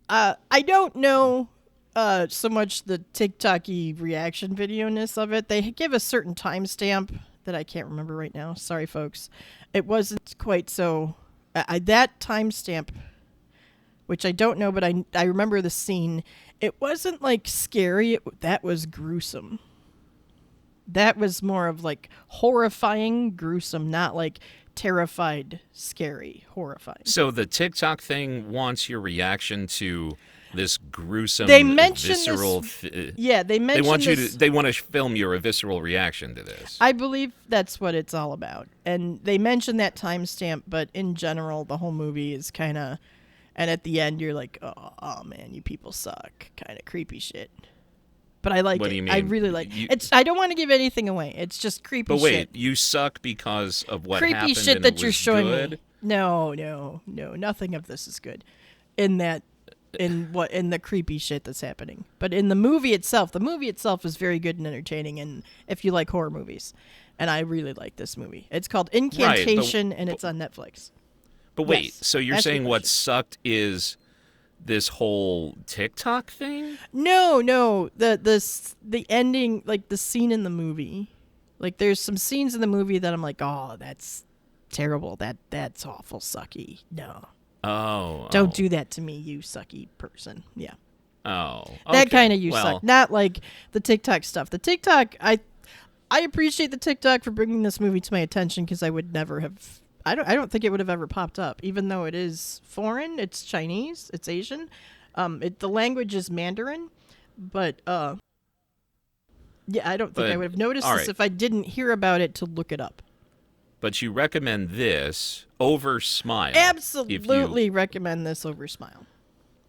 Uh, 0.09 0.35
I 0.51 0.63
don't 0.63 0.97
know 0.97 1.49
uh, 1.95 2.27
so 2.29 2.49
much 2.49 2.83
the 2.83 2.99
TikToky 3.15 3.99
reaction 4.01 4.55
video 4.55 4.89
ness 4.89 5.17
of 5.17 5.33
it. 5.33 5.49
They 5.49 5.63
give 5.71 5.93
a 5.93 6.01
certain 6.01 6.35
timestamp 6.35 7.19
that 7.45 7.55
I 7.55 7.63
can't 7.63 7.87
remember 7.87 8.17
right 8.17 8.35
now. 8.35 8.55
Sorry, 8.55 8.85
folks. 8.85 9.31
It 9.73 9.87
wasn't 9.87 10.35
quite 10.39 10.69
so. 10.69 11.15
I, 11.55 11.79
that 11.79 12.19
timestamp 12.19 12.89
which 14.07 14.27
I 14.27 14.33
don't 14.33 14.59
know, 14.59 14.71
but 14.71 14.85
I 14.85 15.05
I 15.15 15.25
remember 15.25 15.63
the 15.63 15.71
scene. 15.71 16.23
It 16.61 16.79
wasn't 16.81 17.23
like 17.23 17.49
scary. 17.49 18.15
It, 18.15 18.41
that 18.43 18.63
was 18.63 18.85
gruesome. 18.85 19.59
That 20.89 21.17
was 21.17 21.43
more 21.43 21.69
of 21.69 21.83
like 21.85 22.09
horrifying, 22.29 23.31
gruesome, 23.37 23.91
not 23.91 24.15
like 24.17 24.41
terrified, 24.75 25.61
scary, 25.73 26.45
horrifying. 26.51 27.03
So 27.05 27.31
the 27.31 27.47
TikTok 27.47 28.01
thing 28.01 28.51
wants 28.51 28.89
your 28.89 29.01
reaction 29.01 29.67
to 29.69 30.17
this 30.55 30.77
gruesome, 30.77 31.47
They 31.47 31.63
mention 31.63 32.11
this- 32.11 32.27
visceral. 32.27 32.61
th- 32.63 33.11
uh, 33.11 33.13
Yeah, 33.17 33.43
they 33.43 33.57
they 33.57 33.65
mentioned 33.65 33.87
want 33.87 34.05
you 34.05 34.17
to. 34.17 34.37
They 34.37 34.51
want 34.51 34.67
to 34.67 34.73
film 34.75 35.17
your 35.17 35.35
visceral 35.39 35.81
reaction 35.81 36.35
to 36.35 36.43
this. 36.43 36.77
I 36.79 36.93
believe 36.93 37.33
that's 37.49 37.81
what 37.81 37.95
it's 37.95 38.13
all 38.13 38.35
about. 38.35 38.69
And 38.85 39.19
they 39.25 39.39
mention 39.39 39.79
that 39.79 39.95
timestamp, 39.97 40.65
but 40.67 40.91
in 40.93 41.15
general, 41.15 41.65
the 41.65 41.79
whole 41.79 41.93
movie 41.93 42.35
is 42.35 42.51
kind 42.51 42.77
of. 42.77 42.99
And 43.57 43.71
at 43.71 43.85
the 43.85 43.99
end, 44.01 44.21
you're 44.21 44.35
like, 44.35 44.59
oh, 44.63 44.93
oh 45.03 45.23
man, 45.25 45.55
you 45.55 45.63
people 45.63 45.93
suck. 45.93 46.51
Kind 46.57 46.79
of 46.79 46.85
creepy 46.85 47.19
shit. 47.19 47.51
But 48.43 48.53
I 48.53 48.61
like 48.61 48.81
What 48.81 48.89
it. 48.89 48.91
do 48.91 48.97
you 48.97 49.07
I 49.11 49.19
really 49.19 49.51
like 49.51 49.75
You- 49.75 49.87
It's. 49.91 50.09
I 50.13 50.23
don't 50.25 50.37
want 50.37 50.51
to 50.51 50.57
give 50.57 50.71
anything 50.71 51.09
away. 51.09 51.33
It's 51.37 51.59
just 51.59 51.85
creepy 51.85 52.09
but 52.09 52.21
wait, 52.21 52.33
shit. 52.33 52.49
you 52.55 52.75
suck 52.75 53.23
because 53.23 53.85
of 53.85 54.05
what 54.07 54.19
creepy 54.19 54.55
shit 54.55 54.83
that 54.83 55.01
you're 55.01 55.13
showing 55.13 55.47
good? 55.47 55.71
me. 55.73 55.79
No, 56.03 56.53
no, 56.53 57.01
no. 57.07 57.35
Nothing 57.37 57.75
of 57.77 57.87
this 57.87 58.09
is 58.09 58.19
good. 58.19 58.43
In 58.97 59.19
that, 59.19 59.43
in 59.99 60.33
what, 60.33 60.51
in 60.51 60.71
the 60.71 60.81
creepy 60.81 61.19
shit 61.19 61.45
that's 61.45 61.61
happening. 61.61 62.05
But 62.19 62.35
in 62.35 62.49
the 62.49 62.57
movie 62.57 62.93
itself, 62.93 63.31
the 63.31 63.39
movie 63.41 63.69
itself 63.69 64.05
is 64.05 64.17
very 64.17 64.41
good 64.41 64.59
and 64.59 64.67
entertaining. 64.67 65.21
And 65.21 65.45
if 65.69 65.85
you 65.85 65.93
like 65.93 66.11
horror 66.11 66.31
movies, 66.31 66.75
and 67.21 67.31
I 67.31 67.39
really 67.41 67.73
like 67.75 67.95
this 67.97 68.17
movie. 68.17 68.49
It's 68.51 68.67
called 68.67 68.91
Incantation, 68.93 69.93
and 69.93 70.09
it's 70.11 70.25
on 70.25 70.39
Netflix. 70.39 70.91
But 71.55 71.65
wait, 71.69 71.85
Yes, 71.85 71.99
so 72.07 72.19
you're 72.19 72.39
saying 72.39 72.65
what 72.65 72.87
sucked 72.87 73.39
is 73.45 73.97
this 74.65 74.89
whole 74.89 75.57
TikTok 75.67 76.31
thing? 76.31 76.79
No, 76.93 77.41
no. 77.41 77.91
The 77.97 78.19
the 78.23 78.75
the 78.83 79.07
ending, 79.09 79.63
like 79.67 79.89
the 79.89 79.97
scene 79.97 80.33
in 80.33 80.45
the 80.45 80.51
movie, 80.51 81.11
like 81.59 81.79
there's 81.79 82.01
some 82.01 82.17
scenes 82.17 82.55
in 82.55 82.61
the 82.61 82.67
movie 82.67 82.99
that 82.99 83.13
I'm 83.13 83.23
like, 83.23 83.41
oh, 83.41 83.77
that's 83.79 84.25
terrible. 84.71 85.17
That 85.17 85.37
that's 85.51 85.87
awful, 85.87 86.21
sucky. 86.21 86.83
No, 86.91 87.27
Oh, 87.65 88.27
don't 88.31 88.49
oh, 88.49 88.53
do 88.53 88.69
that 88.71 88.91
to 88.93 89.01
me, 89.01 89.17
you 89.17 89.39
sucky 89.39 89.89
person. 89.99 90.43
Yeah. 90.57 90.75
Oh, 91.25 91.65
that 91.91 92.11
kind 92.11 92.33
of 92.33 92.41
you 92.41 92.51
well, 92.51 92.65
suck 92.65 92.83
not 92.83 93.13
like 93.13 93.39
the 93.71 93.79
tiktok 93.79 94.25
stuff 94.25 94.51
the 94.51 94.59
tiktok 94.59 95.15
i 95.21 95.39
i 96.11 96.19
appreciate 96.23 96.73
the 96.73 96.77
tiktok 96.77 97.23
for 97.23 97.31
bringing 97.31 97.63
this 97.63 97.79
movie 97.79 98.01
to 98.01 98.13
my 98.13 98.19
attention 98.19 98.65
because 98.65 98.83
i 98.83 98.91
would 98.91 99.13
never 99.13 99.39
have 99.39 99.81
i 100.05 100.15
don't 100.15 100.29
i 100.29 100.35
don't 100.35 100.51
think 100.51 100.65
it 100.65 100.71
would 100.71 100.81
have 100.81 100.91
ever 100.91 101.07
popped 101.07 101.39
up 101.39 101.61
even 101.63 101.89
though 101.89 102.05
it 102.05 102.15
is 102.15 102.61
foreign 102.65 103.19
it's 103.19 103.43
chinese 103.43 104.11
it's 104.15 104.29
asian 104.29 104.69
um 105.15 105.43
it, 105.43 105.59
the 105.61 105.69
language 105.69 106.15
is 106.15 106.31
mandarin 106.31 106.89
but 107.39 107.81
uh 107.87 108.17
yeah 109.67 109.89
i 109.89 109.97
don't 109.97 110.15
think 110.15 110.29
i 110.33 110.37
would 110.37 110.45
have 110.45 110.57
noticed 110.59 110.87
this 110.87 110.97
right. 110.99 111.09
if 111.09 111.21
i 111.21 111.29
didn't 111.29 111.65
hear 111.65 111.93
about 111.93 112.21
it 112.21 112.35
to 112.35 112.45
look 112.45 112.73
it 112.73 112.81
up 112.81 113.03
But 113.81 114.01
you 114.03 114.13
recommend 114.13 114.71
this 114.71 115.47
over 115.61 116.01
Smile? 116.01 116.51
if 116.51 116.57
you- 116.57 116.61
absolutely 116.63 117.71
recommend 117.71 118.27
this 118.27 118.45
over 118.45 118.67
smile 118.69 119.07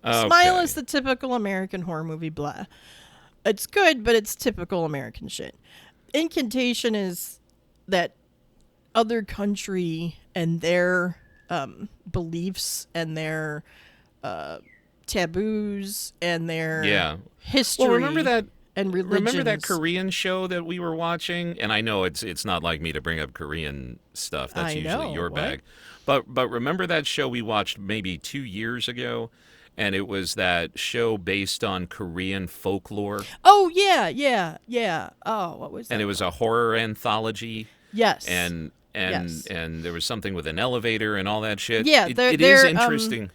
Okay. 0.05 0.27
Smile 0.27 0.59
is 0.59 0.73
the 0.73 0.83
typical 0.83 1.33
American 1.33 1.83
horror 1.83 2.03
movie 2.03 2.27
blah. 2.29 2.65
It's 3.45 3.65
good, 3.65 4.03
but 4.03 4.15
it's 4.15 4.35
typical 4.35 4.83
American 4.83 5.29
shit. 5.29 5.55
Incantation 6.13 6.93
is 6.93 7.39
that 7.87 8.11
other 8.95 9.21
country 9.23 10.17
and 10.35 10.61
their 10.61 11.17
um, 11.49 11.89
beliefs 12.09 12.87
and 12.93 13.15
their 13.17 13.63
uh, 14.23 14.59
taboos 15.07 16.13
and 16.21 16.49
their 16.49 16.83
Yeah. 16.83 17.17
history. 17.39 17.85
Well, 17.85 17.95
remember 17.95 18.23
that 18.23 18.45
and 18.75 18.91
religions. 18.93 19.13
Remember 19.33 19.43
that 19.43 19.61
Korean 19.63 20.09
show 20.09 20.47
that 20.47 20.65
we 20.65 20.79
were 20.79 20.95
watching? 20.95 21.59
And 21.59 21.71
I 21.71 21.81
know 21.81 22.03
it's 22.05 22.23
it's 22.23 22.43
not 22.45 22.63
like 22.63 22.81
me 22.81 22.91
to 22.93 23.01
bring 23.01 23.19
up 23.19 23.33
Korean 23.33 23.99
stuff. 24.13 24.53
That's 24.53 24.73
I 24.73 24.77
usually 24.77 25.05
know, 25.05 25.13
your 25.13 25.29
what? 25.29 25.35
bag. 25.35 25.61
But 26.05 26.33
but 26.33 26.47
remember 26.49 26.87
that 26.87 27.05
show 27.05 27.27
we 27.27 27.41
watched 27.41 27.77
maybe 27.77 28.17
2 28.17 28.39
years 28.39 28.87
ago 28.87 29.29
and 29.77 29.95
it 29.95 30.07
was 30.07 30.35
that 30.35 30.77
show 30.77 31.17
based 31.17 31.63
on 31.63 31.87
Korean 31.87 32.47
folklore 32.47 33.21
Oh 33.43 33.69
yeah, 33.73 34.07
yeah, 34.07 34.57
yeah. 34.67 35.11
Oh, 35.25 35.55
what 35.57 35.71
was 35.71 35.87
that? 35.87 35.93
and 35.95 36.01
it 36.01 36.05
was 36.05 36.19
a 36.21 36.31
horror 36.31 36.75
anthology 36.75 37.67
yes. 37.93 38.27
and 38.27 38.71
and 38.95 39.29
Yes. 39.29 39.45
and 39.47 39.83
there 39.83 39.93
was 39.93 40.05
something 40.05 40.33
with 40.33 40.47
an 40.47 40.59
elevator 40.59 41.15
and 41.17 41.27
all 41.27 41.41
that 41.41 41.59
shit. 41.59 41.85
Yeah, 41.85 42.07
they're- 42.09 42.31
it 42.33 42.41
is 42.41 42.61
they're, 42.61 42.71
um, 42.71 42.77
interesting. 42.77 43.31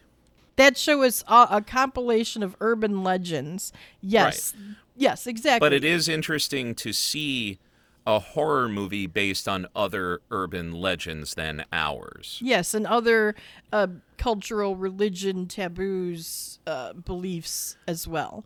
that 0.57 0.77
show 0.77 1.03
is 1.03 1.25
a, 1.29 1.47
a 1.53 1.63
compilation 1.63 2.43
of 2.43 2.57
urban 2.61 3.03
legends. 3.03 3.73
Yes. 4.01 4.55
Yes, 4.97 5.27
exactly. 5.27 5.65
But 5.65 5.73
it 5.73 5.85
is 5.85 6.09
interesting 6.09 6.75
to 6.77 6.93
see 6.93 7.59
a 8.07 8.19
horror 8.19 8.69
movie 8.69 9.07
based 9.07 9.47
on 9.47 9.67
other 9.77 10.21
urban 10.31 10.73
legends 10.73 11.35
than 11.35 11.65
ours. 11.73 12.39
Yes, 12.43 12.73
and 12.75 12.87
other 12.87 13.35
uh, 13.73 13.87
cultural, 14.17 14.75
religion, 14.77 15.47
taboos, 15.47 16.59
uh, 16.67 16.95
beliefs 16.95 17.77
as 17.87 18.09
well. 18.09 18.45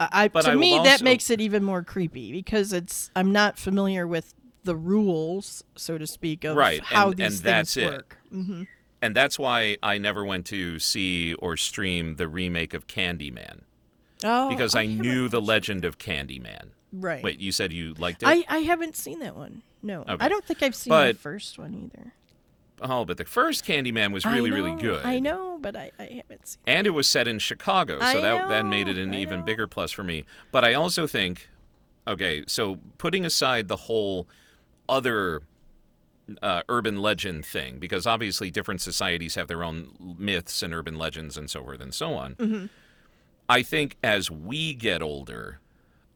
I, 0.00 0.28
But 0.28 0.42
to 0.42 0.50
I 0.50 0.54
me 0.56 0.78
that 0.82 1.02
makes 1.02 1.30
it 1.30 1.40
even 1.40 1.62
more 1.62 1.82
creepy 1.84 2.32
because 2.32 2.72
it's 2.72 3.10
I'm 3.14 3.32
not 3.32 3.58
familiar 3.58 4.06
with 4.06 4.34
the 4.68 4.76
rules, 4.76 5.64
so 5.76 5.96
to 5.98 6.06
speak, 6.06 6.44
of 6.44 6.54
Right, 6.56 6.80
how 6.82 7.08
and- 7.08 7.16
these 7.16 7.24
and 7.26 7.32
things 7.34 7.42
that's 7.42 7.76
it. 7.78 7.90
work. 7.90 8.18
hmm 8.30 8.62
And 9.00 9.14
that's 9.16 9.38
why 9.38 9.76
I 9.82 9.96
never 9.98 10.24
went 10.24 10.44
to 10.46 10.78
see 10.78 11.32
or 11.34 11.56
stream 11.56 12.16
the 12.16 12.28
remake 12.28 12.74
of 12.74 12.86
Candyman 12.86 13.60
Oh, 14.24 14.48
because 14.50 14.74
I 14.74 14.84
hear 14.86 15.00
knew 15.02 15.28
the 15.28 15.40
legend 15.40 15.84
of 15.84 15.98
Candyman. 15.98 16.70
Right. 16.92 17.22
Wait, 17.22 17.38
you 17.40 17.52
said 17.52 17.72
you 17.72 17.94
liked 17.94 18.22
it? 18.22 18.26
I, 18.28 18.44
I 18.48 18.58
haven't 18.58 18.96
seen 18.96 19.20
that 19.20 19.36
one. 19.36 19.62
No. 19.82 20.00
Okay. 20.02 20.16
I 20.18 20.28
don't 20.28 20.44
think 20.44 20.62
I've 20.62 20.74
seen 20.74 20.90
But- 20.90 21.12
the 21.14 21.18
first 21.20 21.58
one 21.58 21.74
either. 21.74 22.12
oh, 22.82 23.04
but 23.04 23.16
the 23.16 23.24
first 23.24 23.64
Candyman 23.64 24.12
was 24.12 24.26
I 24.26 24.34
really, 24.34 24.50
really 24.50 24.74
good. 24.74 25.04
I 25.06 25.18
know, 25.20 25.58
but 25.60 25.76
I, 25.76 25.90
I 25.98 26.04
haven't 26.04 26.46
seen 26.48 26.58
it. 26.66 26.70
and 26.76 26.86
it 26.86 26.90
was 26.90 27.06
set 27.06 27.26
in 27.28 27.38
Chicago, 27.38 27.98
so 28.00 28.04
I 28.04 28.20
that 28.20 28.48
that 28.48 28.66
made 28.66 28.88
it 28.88 28.98
an 28.98 29.14
I 29.14 29.18
even 29.20 29.40
know. 29.40 29.44
bigger 29.46 29.66
plus 29.66 29.92
for 29.92 30.02
me. 30.04 30.24
But 30.52 30.64
I 30.64 30.74
also 30.74 31.06
think, 31.06 31.48
okay, 32.06 32.42
so 32.48 32.78
putting 32.98 33.24
aside 33.24 33.68
the 33.68 33.76
whole 33.76 34.26
other 34.88 35.42
uh, 36.42 36.62
urban 36.68 37.00
legend 37.00 37.44
thing, 37.44 37.78
because 37.78 38.06
obviously 38.06 38.50
different 38.50 38.80
societies 38.80 39.34
have 39.34 39.48
their 39.48 39.64
own 39.64 40.16
myths 40.18 40.62
and 40.62 40.74
urban 40.74 40.98
legends 40.98 41.36
and 41.36 41.50
so 41.50 41.62
forth 41.62 41.80
and 41.80 41.94
so 41.94 42.14
on. 42.14 42.34
Mm-hmm. 42.34 42.66
I 43.48 43.62
think 43.62 43.96
as 44.02 44.30
we 44.30 44.74
get 44.74 45.02
older, 45.02 45.60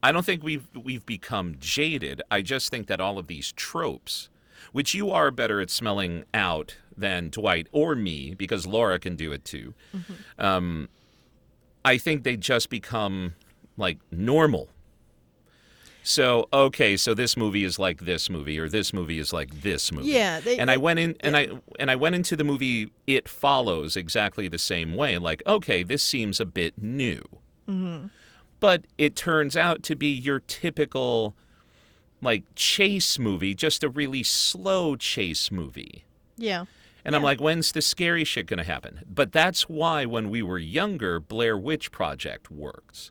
I 0.03 0.13
don't 0.13 0.25
think 0.25 0.43
we've 0.43 0.69
we've 0.75 1.07
become 1.07 1.57
jaded. 1.59 2.21
I 2.31 2.43
just 2.43 2.71
think 2.71 2.89
that 2.89 3.01
all 3.01 3.19
of 3.19 3.27
these 3.27 3.53
tropes, 3.53 4.29
which 4.73 4.95
you 4.95 5.11
are 5.11 5.31
better 5.31 5.61
at 5.61 5.71
smelling 5.71 6.25
out 6.35 6.77
than 6.97 7.31
Dwight 7.31 7.69
or 7.73 7.95
me, 7.95 8.35
because 8.35 8.67
Laura 8.67 8.99
can 8.99 9.17
do 9.17 9.33
it 9.33 9.45
too. 9.45 9.75
Um, 10.39 10.89
I 11.85 11.99
think 11.99 12.23
they 12.23 12.37
just 12.37 12.69
become 12.69 13.35
like 13.77 13.99
normal. 14.11 14.69
So 16.03 16.49
okay, 16.53 16.97
so 16.97 17.15
this 17.15 17.37
movie 17.37 17.65
is 17.65 17.79
like 17.79 18.01
this 18.01 18.29
movie, 18.29 18.59
or 18.59 18.69
this 18.69 18.93
movie 18.93 19.19
is 19.19 19.33
like 19.33 19.63
this 19.63 19.93
movie. 19.93 20.11
Yeah, 20.11 20.41
they- 20.41 20.59
and 20.59 20.71
I 20.71 20.77
went 20.77 20.99
in 20.99 21.17
and 21.21 21.37
I 21.37 21.49
and 21.79 21.91
I 21.91 21.97
went 21.97 22.15
into 22.15 22.37
the 22.37 22.45
movie. 22.45 22.91
It 23.07 23.29
follows 23.29 23.97
exactly 23.97 24.49
the 24.49 24.59
same 24.59 24.95
way. 24.95 25.19
Like, 25.19 25.43
okay, 25.47 25.83
this 25.83 26.03
seems 26.03 26.41
a 26.41 26.47
bit 26.47 26.75
new, 26.81 27.23
mm-hmm. 27.69 28.07
but 28.59 28.85
it 28.99 29.15
turns 29.15 29.57
out 29.57 29.83
to 29.85 29.95
be 29.97 30.09
your 30.09 30.41
typical 30.41 31.37
like 32.21 32.45
chase 32.55 33.19
movie, 33.19 33.55
just 33.55 33.83
a 33.85 33.89
really 33.89 34.23
slow 34.23 34.97
chase 34.97 35.51
movie. 35.51 36.05
Yeah. 36.37 36.65
And 37.05 37.17
I'm 37.17 37.23
like, 37.23 37.41
when's 37.41 37.73
the 37.73 37.83
scary 37.83 38.23
shit 38.23 38.47
going 38.47 38.59
to 38.59 38.65
happen? 38.65 39.01
But 39.13 39.33
that's 39.33 39.69
why 39.69 40.05
when 40.05 40.31
we 40.31 40.41
were 40.41 40.59
younger, 40.59 41.19
Blair 41.19 41.59
Witch 41.59 41.91
Project 41.91 42.49
works. 42.49 43.11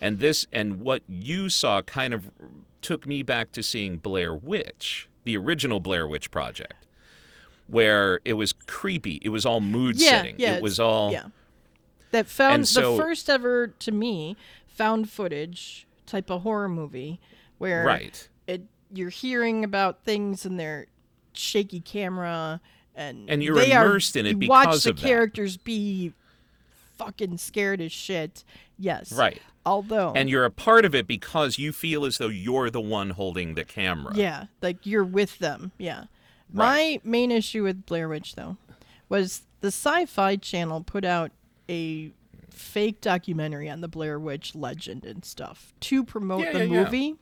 And 0.00 0.18
this 0.20 0.46
and 0.52 0.80
what 0.80 1.02
you 1.08 1.48
saw 1.48 1.82
kind 1.82 2.14
of 2.14 2.30
took 2.82 3.06
me 3.06 3.22
back 3.22 3.50
to 3.52 3.62
seeing 3.62 3.96
Blair 3.98 4.32
Witch, 4.34 5.08
the 5.24 5.36
original 5.36 5.80
Blair 5.80 6.06
Witch 6.06 6.30
Project, 6.30 6.86
where 7.66 8.20
it 8.24 8.34
was 8.34 8.52
creepy. 8.52 9.18
It 9.22 9.30
was 9.30 9.44
all 9.44 9.60
mood 9.60 10.00
Yeah. 10.00 10.10
setting. 10.10 10.36
Yeah. 10.38 10.54
it 10.54 10.62
was 10.62 10.78
all 10.78 11.12
Yeah. 11.12 11.26
That 12.12 12.26
found 12.26 12.66
so- 12.68 12.96
the 12.96 13.02
first 13.02 13.28
ever 13.28 13.68
to 13.80 13.92
me 13.92 14.36
found 14.66 15.10
footage 15.10 15.86
type 16.06 16.30
of 16.30 16.42
horror 16.42 16.68
movie 16.68 17.20
where 17.58 17.84
right. 17.84 18.28
it 18.46 18.62
you're 18.94 19.10
hearing 19.10 19.64
about 19.64 20.04
things 20.04 20.46
in 20.46 20.56
their 20.56 20.86
shaky 21.34 21.80
camera 21.80 22.60
and 22.94 23.28
And 23.28 23.42
you're 23.42 23.56
they 23.56 23.72
are- 23.72 23.84
immersed 23.84 24.16
in 24.16 24.24
it 24.24 24.38
because 24.38 24.46
you 24.46 24.48
because 24.48 24.66
watch 24.76 24.82
the 24.84 24.90
of 24.90 24.96
that. 25.00 25.06
characters 25.06 25.56
be 25.58 26.14
fucking 26.96 27.36
scared 27.38 27.80
as 27.82 27.92
shit. 27.92 28.44
Yes. 28.78 29.12
Right. 29.12 29.42
Although 29.68 30.12
And 30.14 30.30
you're 30.30 30.44
a 30.44 30.50
part 30.50 30.84
of 30.84 30.94
it 30.94 31.06
because 31.06 31.58
you 31.58 31.72
feel 31.72 32.04
as 32.04 32.18
though 32.18 32.28
you're 32.28 32.70
the 32.70 32.80
one 32.80 33.10
holding 33.10 33.54
the 33.54 33.64
camera. 33.64 34.12
Yeah, 34.16 34.46
like 34.62 34.86
you're 34.86 35.04
with 35.04 35.38
them. 35.38 35.72
Yeah. 35.78 36.04
My 36.52 37.00
main 37.04 37.30
issue 37.30 37.62
with 37.64 37.84
Blair 37.84 38.08
Witch 38.08 38.34
though 38.34 38.56
was 39.08 39.42
the 39.60 39.68
Sci-Fi 39.68 40.36
Channel 40.36 40.82
put 40.82 41.04
out 41.04 41.30
a 41.68 42.10
fake 42.50 43.00
documentary 43.00 43.68
on 43.68 43.80
the 43.82 43.88
Blair 43.88 44.18
Witch 44.18 44.54
legend 44.54 45.04
and 45.04 45.24
stuff 45.24 45.72
to 45.80 46.02
promote 46.02 46.44
Yeah, 46.44 46.52
the 46.52 46.66
yeah, 46.66 46.74
yeah. 46.74 46.84
movie. 46.84 47.14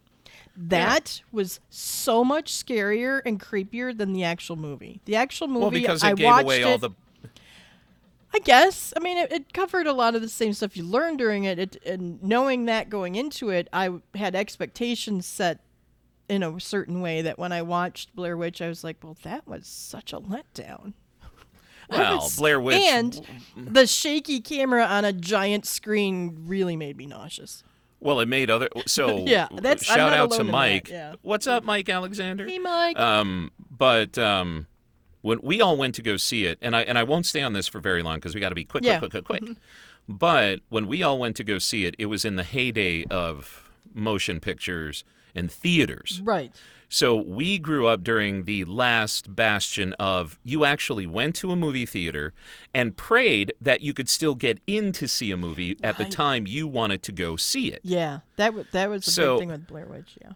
That 0.56 1.22
was 1.32 1.60
so 1.68 2.24
much 2.24 2.52
scarier 2.52 3.20
and 3.26 3.38
creepier 3.40 3.96
than 3.96 4.12
the 4.12 4.24
actual 4.24 4.56
movie. 4.56 5.00
The 5.04 5.16
actual 5.16 5.48
movie 5.48 5.60
Well, 5.60 5.70
because 5.70 6.02
it 6.02 6.06
I 6.06 6.14
gave 6.14 6.24
watched 6.24 6.44
away 6.44 6.60
it, 6.62 6.64
all 6.64 6.78
the 6.78 6.90
I 8.36 8.38
guess. 8.40 8.92
I 8.94 9.00
mean, 9.00 9.16
it, 9.16 9.32
it 9.32 9.52
covered 9.54 9.86
a 9.86 9.94
lot 9.94 10.14
of 10.14 10.20
the 10.20 10.28
same 10.28 10.52
stuff 10.52 10.76
you 10.76 10.84
learned 10.84 11.16
during 11.16 11.44
it, 11.44 11.58
it. 11.58 11.76
And 11.86 12.22
knowing 12.22 12.66
that 12.66 12.90
going 12.90 13.14
into 13.14 13.48
it, 13.48 13.66
I 13.72 13.88
had 14.14 14.34
expectations 14.36 15.24
set 15.24 15.60
in 16.28 16.42
a 16.42 16.60
certain 16.60 17.00
way 17.00 17.22
that 17.22 17.38
when 17.38 17.50
I 17.52 17.62
watched 17.62 18.14
Blair 18.14 18.36
Witch, 18.36 18.60
I 18.60 18.68
was 18.68 18.84
like, 18.84 18.98
well, 19.02 19.16
that 19.22 19.46
was 19.48 19.66
such 19.66 20.12
a 20.12 20.20
letdown. 20.20 20.92
Well, 21.88 22.28
Blair 22.36 22.60
Witch. 22.60 22.82
And 22.82 23.20
the 23.56 23.86
shaky 23.86 24.40
camera 24.40 24.84
on 24.84 25.04
a 25.04 25.12
giant 25.12 25.66
screen 25.66 26.42
really 26.46 26.74
made 26.74 26.96
me 26.96 27.06
nauseous. 27.06 27.62
Well, 28.00 28.18
it 28.18 28.26
made 28.26 28.50
other. 28.50 28.68
So 28.86 29.18
Yeah, 29.26 29.46
that's- 29.52 29.84
shout 29.84 30.12
out 30.12 30.32
to 30.32 30.40
in 30.40 30.46
that, 30.46 30.52
Mike. 30.52 30.88
yeah. 30.90 31.14
What's 31.22 31.46
up, 31.46 31.62
Mike 31.62 31.88
Alexander? 31.88 32.44
Hey, 32.44 32.58
Mike. 32.58 32.98
Um, 32.98 33.52
but 33.70 34.18
um, 34.18 34.66
when 35.26 35.40
we 35.42 35.60
all 35.60 35.76
went 35.76 35.94
to 35.96 36.02
go 36.02 36.16
see 36.16 36.46
it, 36.46 36.58
and 36.62 36.74
I 36.76 36.82
and 36.82 36.96
I 36.98 37.02
won't 37.02 37.26
stay 37.26 37.42
on 37.42 37.52
this 37.52 37.66
for 37.68 37.80
very 37.80 38.02
long 38.02 38.16
because 38.16 38.34
we 38.34 38.40
got 38.40 38.50
to 38.50 38.54
be 38.54 38.64
quick, 38.64 38.84
Yeah. 38.84 38.98
quick, 38.98 39.10
quick, 39.10 39.24
quick, 39.24 39.44
quick. 39.44 39.56
But 40.08 40.60
when 40.68 40.86
we 40.86 41.02
all 41.02 41.18
went 41.18 41.36
to 41.36 41.44
go 41.44 41.58
see 41.58 41.84
it, 41.84 41.94
it 41.98 42.06
was 42.06 42.24
in 42.24 42.36
the 42.36 42.44
heyday 42.44 43.04
of 43.10 43.68
motion 43.92 44.40
pictures 44.40 45.04
and 45.34 45.50
theaters. 45.50 46.20
right. 46.24 46.52
So 46.88 47.16
we 47.16 47.58
grew 47.58 47.88
up 47.88 48.04
during 48.04 48.44
the 48.44 48.64
last 48.64 49.34
bastion 49.34 49.92
of 49.94 50.38
you 50.44 50.64
actually 50.64 51.04
went 51.04 51.34
to 51.36 51.50
a 51.50 51.56
movie 51.56 51.84
theater 51.84 52.32
and 52.72 52.96
prayed 52.96 53.52
that 53.60 53.80
you 53.80 53.92
could 53.92 54.08
still 54.08 54.36
get 54.36 54.60
in 54.68 54.92
to 54.92 55.08
see 55.08 55.32
a 55.32 55.36
movie 55.36 55.76
at 55.82 55.98
the 55.98 56.04
time 56.04 56.46
you 56.46 56.68
wanted 56.68 57.02
to 57.02 57.10
go 57.10 57.34
see 57.34 57.72
it. 57.72 57.80
Yeah, 57.82 58.20
that, 58.36 58.46
w- 58.50 58.66
that 58.70 58.88
was 58.88 59.04
the 59.04 59.10
So- 59.10 59.34
big 59.34 59.40
thing 59.40 59.48
with 59.48 59.66
Blair 59.66 59.86
Witch, 59.86 60.16
yeah. 60.22 60.34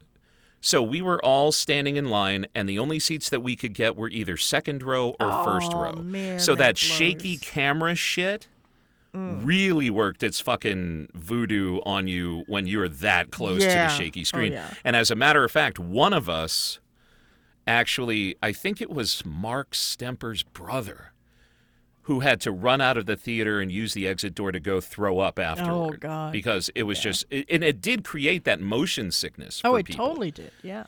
So 0.61 0.83
we 0.83 1.01
were 1.01 1.25
all 1.25 1.53
standing 1.53 1.97
in 1.97 2.11
line, 2.11 2.47
and 2.55 2.69
the 2.69 2.79
only 2.79 2.99
seats 2.99 3.31
that 3.31 3.41
we 3.43 3.57
could 3.57 3.73
get 3.73 3.97
were 3.97 4.11
either 4.11 4.37
second 4.37 4.83
row 4.83 5.17
or 5.19 5.45
first 5.45 5.73
Oh, 5.75 5.83
row. 5.83 5.93
man, 5.95 6.39
so 6.39 6.55
that 6.55 6.59
that, 6.65 6.79
shaky 6.79 7.39
camera 7.39 7.95
shit 7.95 8.47
mm. 9.15 9.41
really 9.45 9.89
worked 9.89 10.23
its 10.23 10.39
fucking 10.39 11.09
voodoo 11.15 11.81
on 11.87 12.09
you 12.09 12.45
when 12.47 12.67
you're 12.67 12.89
that 12.91 13.31
close 13.31 13.63
Yeah. 13.63 13.89
to 13.89 13.93
the 13.95 14.03
shaky 14.05 14.21
Oh, 14.21 14.25
screen. 14.25 14.53
yeah. 14.53 14.75
And 14.85 14.97
as 14.97 15.11
a 15.11 15.15
matter 15.17 15.45
of 15.45 15.51
fact, 15.51 15.79
one 15.79 16.13
of 16.13 16.29
us 16.29 16.79
actually, 17.67 18.37
I 18.43 18.53
think 18.53 18.81
it 18.83 18.91
was 18.91 19.25
Mark 19.25 19.71
Stemper's 19.73 20.43
brother. 20.43 21.10
Who 22.11 22.19
had 22.19 22.41
to 22.41 22.51
run 22.51 22.81
out 22.81 22.97
of 22.97 23.07
the 23.07 23.15
theater 23.15 23.61
and 23.61 23.71
use 23.71 23.95
the 23.95 24.09
exit 24.09 24.35
door 24.35 24.51
to 24.51 24.59
go 24.59 24.81
throw 24.81 25.21
up 25.21 25.39
afterward? 25.39 25.95
Oh, 25.95 25.97
God. 25.97 26.33
Because 26.33 26.69
it 26.75 26.83
was 26.83 26.99
just, 26.99 27.25
it, 27.31 27.47
and 27.49 27.63
it 27.63 27.81
did 27.81 28.03
create 28.03 28.43
that 28.47 28.61
motion 28.61 29.13
sickness. 29.13 29.63
Oh, 29.63 29.77
it 29.77 29.87
people. 29.87 30.09
totally 30.09 30.33
did, 30.33 30.51
yeah. 30.61 30.87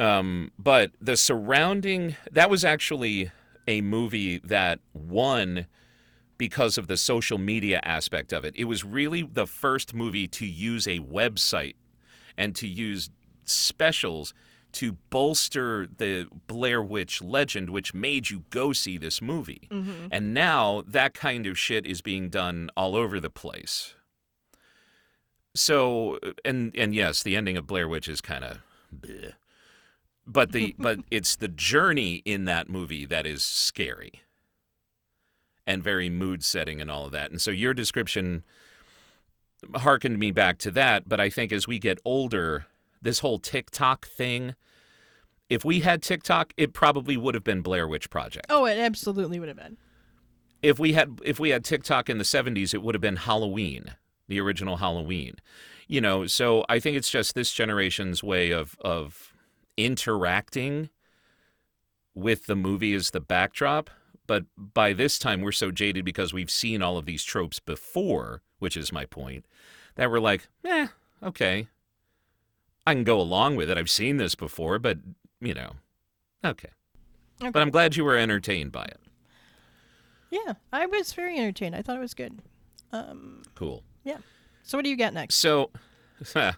Um, 0.00 0.50
but 0.58 0.90
the 1.00 1.16
surrounding 1.16 2.16
that 2.32 2.50
was 2.50 2.64
actually 2.64 3.30
a 3.68 3.82
movie 3.82 4.38
that 4.38 4.80
won 4.92 5.68
because 6.38 6.76
of 6.76 6.88
the 6.88 6.96
social 6.96 7.38
media 7.38 7.78
aspect 7.84 8.32
of 8.32 8.44
it. 8.44 8.52
It 8.56 8.64
was 8.64 8.82
really 8.82 9.22
the 9.22 9.46
first 9.46 9.94
movie 9.94 10.26
to 10.26 10.44
use 10.44 10.88
a 10.88 10.98
website 10.98 11.76
and 12.36 12.52
to 12.56 12.66
use 12.66 13.10
specials 13.44 14.34
to 14.72 14.92
bolster 15.10 15.86
the 15.86 16.26
Blair 16.46 16.82
Witch 16.82 17.22
legend, 17.22 17.70
which 17.70 17.94
made 17.94 18.30
you 18.30 18.44
go 18.50 18.72
see 18.72 18.98
this 18.98 19.22
movie. 19.22 19.68
Mm-hmm. 19.70 20.08
And 20.10 20.34
now 20.34 20.82
that 20.86 21.14
kind 21.14 21.46
of 21.46 21.58
shit 21.58 21.86
is 21.86 22.02
being 22.02 22.28
done 22.28 22.70
all 22.76 22.94
over 22.94 23.18
the 23.18 23.30
place. 23.30 23.94
So, 25.54 26.18
and 26.44 26.74
and 26.76 26.94
yes, 26.94 27.22
the 27.22 27.34
ending 27.34 27.56
of 27.56 27.66
Blair 27.66 27.88
Witch 27.88 28.08
is 28.08 28.20
kind 28.20 28.44
of, 28.44 28.58
but 30.26 30.52
the 30.52 30.74
but 30.78 30.98
it's 31.10 31.36
the 31.36 31.48
journey 31.48 32.22
in 32.26 32.44
that 32.44 32.68
movie 32.68 33.06
that 33.06 33.26
is 33.26 33.42
scary 33.42 34.20
and 35.66 35.82
very 35.82 36.08
mood 36.08 36.44
setting 36.44 36.80
and 36.80 36.90
all 36.90 37.06
of 37.06 37.12
that. 37.12 37.30
And 37.30 37.40
so 37.40 37.50
your 37.50 37.74
description 37.74 38.44
harkened 39.74 40.18
me 40.18 40.30
back 40.30 40.58
to 40.58 40.70
that. 40.72 41.08
But 41.08 41.20
I 41.20 41.30
think 41.30 41.52
as 41.52 41.66
we 41.66 41.78
get 41.78 41.98
older, 42.04 42.66
this 43.02 43.20
whole 43.20 43.38
TikTok 43.38 44.06
thing, 44.06 44.54
if 45.48 45.64
we 45.64 45.80
had 45.80 46.02
TikTok, 46.02 46.52
it 46.56 46.72
probably 46.72 47.16
would 47.16 47.34
have 47.34 47.44
been 47.44 47.62
Blair 47.62 47.86
Witch 47.86 48.10
Project. 48.10 48.46
Oh, 48.50 48.64
it 48.64 48.78
absolutely 48.78 49.38
would 49.38 49.48
have 49.48 49.56
been. 49.56 49.76
If 50.62 50.78
we 50.78 50.94
had 50.94 51.20
if 51.24 51.38
we 51.38 51.50
had 51.50 51.64
TikTok 51.64 52.08
in 52.08 52.18
the 52.18 52.24
70s, 52.24 52.74
it 52.74 52.82
would 52.82 52.94
have 52.94 53.02
been 53.02 53.16
Halloween, 53.16 53.94
the 54.26 54.40
original 54.40 54.78
Halloween. 54.78 55.36
You 55.86 56.00
know, 56.00 56.26
so 56.26 56.64
I 56.68 56.80
think 56.80 56.96
it's 56.96 57.10
just 57.10 57.34
this 57.34 57.52
generation's 57.52 58.22
way 58.22 58.50
of 58.50 58.76
of 58.80 59.32
interacting 59.76 60.90
with 62.14 62.46
the 62.46 62.56
movie 62.56 62.94
as 62.94 63.10
the 63.10 63.20
backdrop. 63.20 63.90
But 64.26 64.46
by 64.56 64.92
this 64.92 65.18
time, 65.18 65.42
we're 65.42 65.52
so 65.52 65.70
jaded 65.70 66.04
because 66.04 66.32
we've 66.32 66.50
seen 66.50 66.82
all 66.82 66.98
of 66.98 67.06
these 67.06 67.22
tropes 67.22 67.60
before, 67.60 68.42
which 68.58 68.76
is 68.76 68.92
my 68.92 69.04
point, 69.04 69.46
that 69.94 70.10
we're 70.10 70.18
like, 70.18 70.48
eh, 70.64 70.88
okay. 71.22 71.68
I 72.86 72.94
can 72.94 73.04
go 73.04 73.20
along 73.20 73.56
with 73.56 73.68
it. 73.70 73.76
I've 73.78 73.90
seen 73.90 74.16
this 74.18 74.34
before, 74.34 74.78
but, 74.78 74.98
you 75.40 75.54
know, 75.54 75.72
okay. 76.44 76.68
Okay. 77.40 77.50
But 77.50 77.60
I'm 77.60 77.70
glad 77.70 77.96
you 77.96 78.04
were 78.04 78.16
entertained 78.16 78.72
by 78.72 78.84
it. 78.84 79.00
Yeah, 80.30 80.54
I 80.72 80.86
was 80.86 81.12
very 81.12 81.36
entertained. 81.38 81.74
I 81.74 81.82
thought 81.82 81.96
it 81.96 82.00
was 82.00 82.14
good. 82.14 82.38
Um, 82.92 83.42
Cool. 83.54 83.82
yeah. 84.04 84.18
So 84.62 84.78
what 84.78 84.84
do 84.84 84.90
you 84.90 84.96
got 84.96 85.12
next? 85.14 85.36
So, 85.36 85.70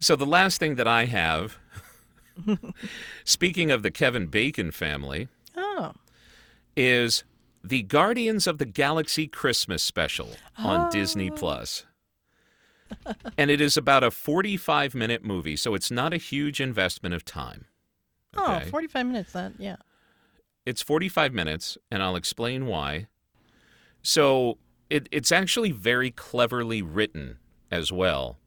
So 0.00 0.16
the 0.16 0.26
last 0.26 0.58
thing 0.58 0.74
that 0.74 0.88
I 0.88 1.04
have, 1.06 1.58
speaking 3.24 3.70
of 3.70 3.82
the 3.82 3.90
Kevin 3.90 4.26
Bacon 4.26 4.70
family, 4.70 5.28
Oh. 5.56 5.92
is 6.76 7.24
the 7.62 7.82
Guardians 7.82 8.46
of 8.46 8.58
the 8.58 8.66
Galaxy 8.66 9.26
Christmas 9.26 9.82
special 9.82 10.30
on 10.58 10.90
Disney 10.90 11.30
Oh. 11.30 11.34
Plus. 11.34 11.86
and 13.38 13.50
it 13.50 13.60
is 13.60 13.76
about 13.76 14.04
a 14.04 14.10
45 14.10 14.94
minute 14.94 15.24
movie, 15.24 15.56
so 15.56 15.74
it's 15.74 15.90
not 15.90 16.12
a 16.12 16.18
huge 16.18 16.60
investment 16.60 17.14
of 17.14 17.24
time. 17.24 17.66
Oh, 18.36 18.60
45 18.60 19.06
minutes 19.06 19.32
then. 19.32 19.54
Yeah. 19.58 19.76
It's 20.66 20.82
45 20.82 21.32
minutes, 21.32 21.78
and 21.90 22.02
I'll 22.02 22.16
explain 22.16 22.66
why. 22.66 23.06
So 24.02 24.58
it, 24.90 25.08
it's 25.12 25.32
actually 25.32 25.72
very 25.72 26.10
cleverly 26.10 26.82
written 26.82 27.38
as 27.70 27.92
well. 27.92 28.38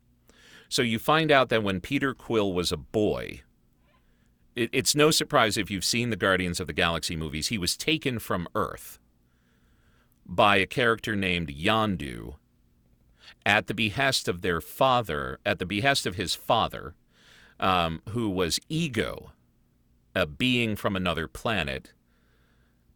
So 0.70 0.82
you 0.82 1.00
find 1.00 1.32
out 1.32 1.50
that 1.50 1.64
when 1.64 1.80
Peter 1.80 2.14
Quill 2.14 2.54
was 2.54 2.72
a 2.72 2.78
boy, 2.78 3.42
it, 4.56 4.70
it's 4.74 4.96
no 4.96 5.12
surprise 5.12 5.58
if 5.58 5.72
you've 5.72 5.86
seen 5.86 6.10
the 6.10 6.16
Guardians 6.16 6.60
of 6.60 6.68
the 6.68 6.74
Galaxy 6.74 7.16
movies, 7.16 7.48
he 7.48 7.58
was 7.58 7.78
taken 7.78 8.20
from 8.20 8.48
Earth 8.56 9.00
by 10.26 10.58
a 10.58 10.66
character 10.66 11.16
named 11.16 11.50
Yondu 11.50 12.36
at 13.48 13.66
the 13.66 13.74
behest 13.74 14.28
of 14.28 14.42
their 14.42 14.62
father, 14.62 15.40
at 15.46 15.58
the 15.58 15.66
behest 15.66 16.06
of 16.06 16.16
his 16.16 16.36
father, 16.36 16.94
um, 17.60 18.02
who 18.10 18.30
was 18.30 18.60
Ego, 18.70 19.32
a 20.14 20.28
being 20.28 20.76
from 20.76 20.96
another 20.96 21.28
planet 21.28 21.94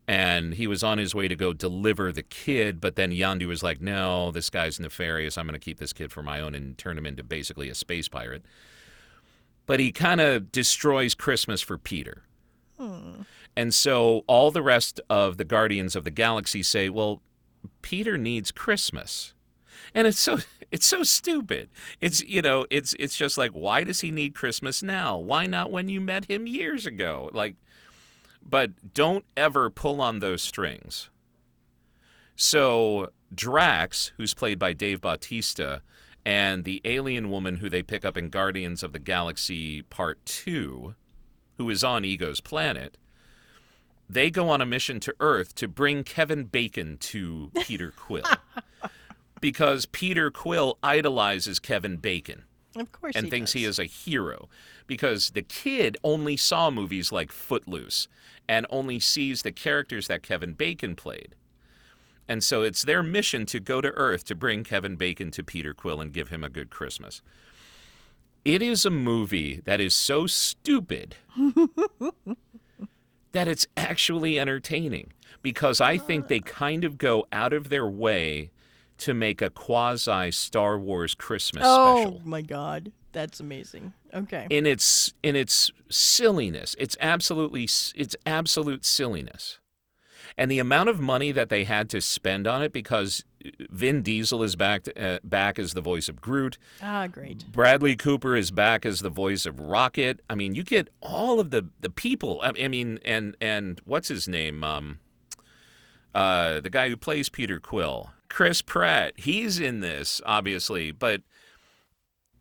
and 0.08 0.56
he 0.56 0.68
was 0.68 0.84
on 0.84 0.98
his 0.98 1.16
way 1.16 1.30
to 1.30 1.38
go 1.38 1.54
deliver 1.54 2.12
the 2.12 2.22
kid, 2.24 2.82
but 2.82 2.98
then 2.98 3.12
Yondu 3.12 3.48
was 3.48 3.64
like, 3.64 3.80
"No, 3.80 4.30
this 4.32 4.50
guy's 4.50 4.78
nefarious. 4.78 5.38
I'm 5.38 5.46
going 5.46 5.54
to 5.54 5.64
keep 5.64 5.80
this 5.80 5.94
kid 5.94 6.12
for 6.12 6.22
my 6.22 6.42
own 6.42 6.54
and 6.54 6.78
turn 6.78 6.98
him 6.98 7.06
into 7.06 7.24
basically 7.24 7.70
a 7.70 7.76
space 7.76 8.10
pirate." 8.10 8.44
But 9.66 9.80
he 9.80 9.94
kind 9.94 10.20
of 10.20 10.52
destroys 10.52 11.16
Christmas 11.16 11.62
for 11.62 11.78
Peter. 11.78 12.24
And 13.56 13.74
so 13.74 14.26
all 14.28 14.52
the 14.52 14.62
rest 14.62 15.00
of 15.10 15.38
the 15.38 15.46
Guardians 15.46 15.96
of 15.96 16.04
the 16.04 16.12
Galaxy 16.12 16.62
say, 16.62 16.90
"Well, 16.90 17.22
Peter 17.82 18.18
needs 18.18 18.52
Christmas." 18.52 19.34
And 19.94 20.08
it's 20.08 20.20
so 20.20 20.40
it's 20.72 20.86
so 20.86 21.04
stupid. 21.04 21.70
It's 22.00 22.22
you 22.24 22.42
know, 22.42 22.66
it's 22.70 22.94
it's 23.00 23.16
just 23.16 23.38
like 23.38 23.52
why 23.52 23.84
does 23.84 24.02
he 24.02 24.12
need 24.12 24.36
Christmas 24.36 24.82
now? 24.82 25.18
Why 25.18 25.46
not 25.46 25.72
when 25.72 25.90
you 25.90 26.02
met 26.02 26.26
him 26.26 26.48
years 26.48 26.86
ago? 26.86 27.30
Like 27.34 27.56
but 28.48 28.94
don't 28.94 29.26
ever 29.38 29.70
pull 29.70 30.02
on 30.02 30.20
those 30.20 30.42
strings. 30.42 31.10
So 32.36 33.12
Drax, 33.34 34.12
who's 34.18 34.34
played 34.34 34.58
by 34.58 34.74
Dave 34.74 35.02
Bautista, 35.02 35.82
and 36.26 36.64
the 36.64 36.82
alien 36.86 37.30
woman 37.30 37.58
who 37.58 37.70
they 37.70 37.84
pick 37.84 38.06
up 38.06 38.18
in 38.18 38.30
Guardians 38.30 38.84
of 38.84 38.94
the 38.94 39.00
Galaxy 39.00 39.82
Part 39.84 40.24
2, 40.26 40.96
who 41.58 41.70
is 41.70 41.84
on 41.84 42.06
Ego's 42.06 42.42
planet, 42.42 42.98
they 44.10 44.30
go 44.30 44.50
on 44.50 44.62
a 44.62 44.66
mission 44.66 45.00
to 45.02 45.16
Earth 45.20 45.56
to 45.56 45.68
bring 45.68 46.04
Kevin 46.04 46.44
Bacon 46.44 46.98
to 46.98 47.52
Peter 47.62 47.92
Quill. 47.96 48.26
because 49.42 49.86
Peter 49.88 50.32
Quill 50.32 50.78
idolizes 50.82 51.60
Kevin 51.60 51.98
Bacon 51.98 52.44
Of 52.76 52.92
course 52.92 53.16
and 53.16 53.26
he 53.26 53.32
thinks 53.32 53.54
he 53.54 53.66
is 53.66 53.80
a 53.80 53.86
hero 53.86 54.48
because 54.88 55.32
the 55.32 55.42
kid 55.42 55.98
only 56.04 56.38
saw 56.38 56.70
movies 56.70 57.12
like 57.12 57.32
Footloose 57.32 58.08
and 58.48 58.66
only 58.70 59.00
sees 59.00 59.42
the 59.42 59.52
characters 59.52 60.08
that 60.08 60.24
Kevin 60.24 60.54
Bacon 60.54 60.96
played. 60.96 61.36
And 62.28 62.44
so 62.44 62.62
it's 62.62 62.84
their 62.84 63.04
mission 63.04 63.46
to 63.48 63.60
go 63.60 63.82
to 63.82 63.90
Earth 63.90 64.24
to 64.26 64.36
bring 64.36 64.64
Kevin 64.64 64.96
Bacon 64.96 65.32
to 65.32 65.44
Peter 65.44 65.74
Quill 65.74 66.00
and 66.00 66.14
give 66.14 66.30
him 66.30 66.44
a 66.44 66.50
good 66.50 66.70
Christmas. 66.70 67.22
It 68.46 68.62
is 68.62 68.86
a 68.86 68.90
movie 68.90 69.62
that 69.66 69.80
is 69.80 69.94
so 69.94 70.28
stupid 70.28 71.16
that 73.32 73.48
it's 73.48 73.68
actually 73.76 74.40
entertaining 74.40 75.12
because 75.42 75.82
I 75.82 75.98
think 75.98 76.28
they 76.28 76.40
kind 76.40 76.84
of 76.84 76.98
go 76.98 77.28
out 77.32 77.54
of 77.54 77.70
their 77.70 77.88
way 77.88 78.52
to 79.02 79.14
make 79.14 79.42
a 79.42 79.50
quasi 79.50 80.32
Star 80.32 80.78
Wars 80.80 81.14
Christmas 81.16 81.64
Oh 81.66 81.96
special 81.98 82.22
Oh 82.24 82.28
my 82.28 82.42
god. 82.42 82.92
That's 83.14 83.40
amazing. 83.40 83.94
Okay. 84.14 84.48
in 84.50 84.66
its 84.66 85.14
in 85.22 85.36
its 85.36 85.72
silliness. 85.90 86.76
It's 86.80 86.96
absolutely 87.02 87.64
it's 87.64 88.16
absolute 88.26 88.86
silliness. 88.86 89.60
And 90.38 90.50
the 90.50 90.60
amount 90.60 90.88
of 90.88 91.00
money 91.02 91.34
that 91.34 91.50
they 91.50 91.66
had 91.66 91.90
to 91.90 92.00
spend 92.00 92.48
on 92.48 92.64
it 92.64 92.72
because 92.72 93.26
Vin 93.70 94.02
Diesel 94.02 94.44
is 94.44 94.56
back 94.56 94.86
uh, 94.98 95.20
back 95.24 95.60
as 95.60 95.74
the 95.74 95.82
voice 95.82 96.08
of 96.08 96.22
Groot. 96.22 96.58
ah, 96.82 97.08
great. 97.08 97.52
Bradley 97.52 97.96
Cooper 97.96 98.36
is 98.36 98.50
back 98.52 98.86
as 98.86 99.02
the 99.02 99.10
voice 99.10 99.46
of 99.46 99.60
Rocket. 99.60 100.22
I 100.30 100.36
mean, 100.36 100.56
you 100.56 100.64
get 100.64 100.90
all 101.02 101.40
of 101.40 101.50
the 101.52 101.68
the 101.82 101.90
people. 101.90 102.40
I 102.42 102.52
I 102.64 102.68
mean, 102.70 103.00
and 103.04 103.36
and 103.42 103.82
what's 103.84 104.08
his 104.08 104.28
name? 104.28 104.64
Um, 104.64 105.00
uh, 106.14 106.60
the 106.60 106.70
guy 106.70 106.90
who 106.90 106.98
plays 106.98 107.30
Peter 107.30 107.60
Quill, 107.60 108.12
Chris 108.32 108.62
Pratt. 108.62 109.14
He's 109.18 109.60
in 109.60 109.82
this, 109.82 110.22
obviously, 110.26 110.92
but 110.92 111.22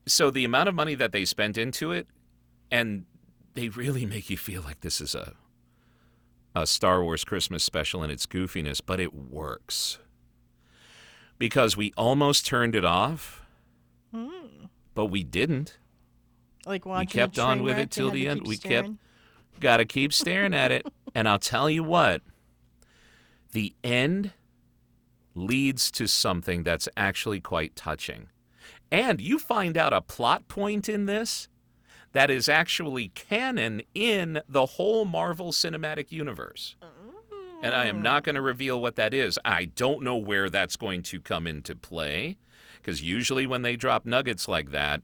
so 0.07 0.31
the 0.31 0.45
amount 0.45 0.69
of 0.69 0.75
money 0.75 0.95
that 0.95 1.13
they 1.13 1.25
spent 1.25 1.59
into 1.59 1.93
it, 1.93 2.07
and 2.71 3.05
they 3.55 3.69
really 3.69 4.07
make 4.15 4.31
you 4.31 4.37
feel 4.37 4.63
like 4.63 4.81
this 4.81 5.01
is 5.01 5.15
a 5.15 5.35
a 6.53 6.67
Star 6.67 7.01
Wars 7.05 7.23
Christmas 7.25 7.63
special 7.63 8.03
in 8.03 8.11
its 8.11 8.27
goofiness, 8.27 8.81
but 8.85 8.99
it 8.99 9.15
works 9.15 9.99
because 11.39 11.77
we 11.77 11.93
almost 11.97 12.45
turned 12.45 12.75
it 12.75 12.85
off, 12.85 13.47
but 14.95 15.07
we 15.07 15.23
didn't. 15.23 15.79
Like 16.67 16.85
watching 16.85 17.09
a 17.21 17.23
kept 17.25 17.39
on 17.39 17.63
with 17.63 17.79
it 17.79 17.91
till 17.93 18.11
the 18.11 18.27
end. 18.29 18.47
We 18.49 18.57
kept- 18.57 18.91
Got 19.61 19.77
to 19.77 19.85
keep 19.85 20.13
staring 20.13 20.55
at 20.55 20.73
it. 20.73 20.87
And 21.15 21.29
I'll 21.29 21.41
tell 21.41 21.69
you 21.69 21.83
what, 21.83 22.23
the 23.51 23.75
end 23.83 24.31
leads 25.35 25.91
to 25.93 26.07
something 26.07 26.63
that's 26.63 26.89
actually 26.97 27.41
quite 27.41 27.77
touching. 27.77 28.29
And 28.91 29.21
you 29.21 29.39
find 29.39 29.77
out 29.77 29.93
a 29.93 30.01
plot 30.01 30.49
point 30.49 30.89
in 30.89 31.07
this 31.07 31.49
that 32.13 32.31
is 32.31 32.49
actually 32.49 33.09
canon 33.09 33.83
in 33.95 34.43
the 34.49 34.67
whole 34.67 35.05
Marvel 35.05 35.53
Cinematic 35.53 36.11
Universe. 36.11 36.77
And 37.63 37.75
I 37.75 37.87
am 37.87 38.03
not 38.03 38.23
mm. 38.23 38.27
going 38.27 38.35
to 38.37 38.43
reveal 38.43 38.81
what 38.81 38.97
that 38.97 39.13
is. 39.13 39.39
I 39.45 39.67
don't 39.67 40.03
know 40.03 40.17
where 40.17 40.49
that's 40.49 40.77
going 40.77 41.03
to 41.05 41.21
come 41.21 41.47
into 41.47 41.77
play. 41.77 42.39
Because 42.81 43.03
usually 43.03 43.47
when 43.47 43.63
they 43.63 43.77
drop 43.77 44.07
nuggets 44.07 44.49
like 44.49 44.71
that, 44.71 45.03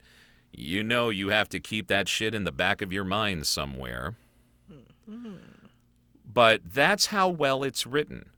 you 0.50 0.82
know 0.82 1.10
you 1.10 1.28
have 1.28 1.48
to 1.50 1.60
keep 1.60 1.88
that 1.88 2.08
shit 2.08 2.34
in 2.34 2.44
the 2.44 2.52
back 2.52 2.80
of 2.80 2.92
your 2.92 3.04
mind 3.04 3.46
somewhere. 3.46 4.14
Mm-hmm. 5.08 5.34
But 6.24 6.62
that's 6.72 7.06
how 7.06 7.28
well 7.28 7.62
it's 7.62 7.86
written. 7.86 8.30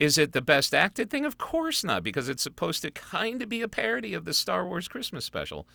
Is 0.00 0.18
it 0.18 0.32
the 0.32 0.42
best 0.42 0.74
acted 0.74 1.10
thing? 1.10 1.24
Of 1.24 1.38
course 1.38 1.84
not, 1.84 2.02
because 2.02 2.28
it's 2.28 2.42
supposed 2.42 2.82
to 2.82 2.90
kind 2.90 3.42
of 3.42 3.48
be 3.48 3.62
a 3.62 3.68
parody 3.68 4.12
of 4.14 4.24
the 4.24 4.34
Star 4.34 4.66
Wars 4.66 4.88
Christmas 4.88 5.24
special. 5.24 5.68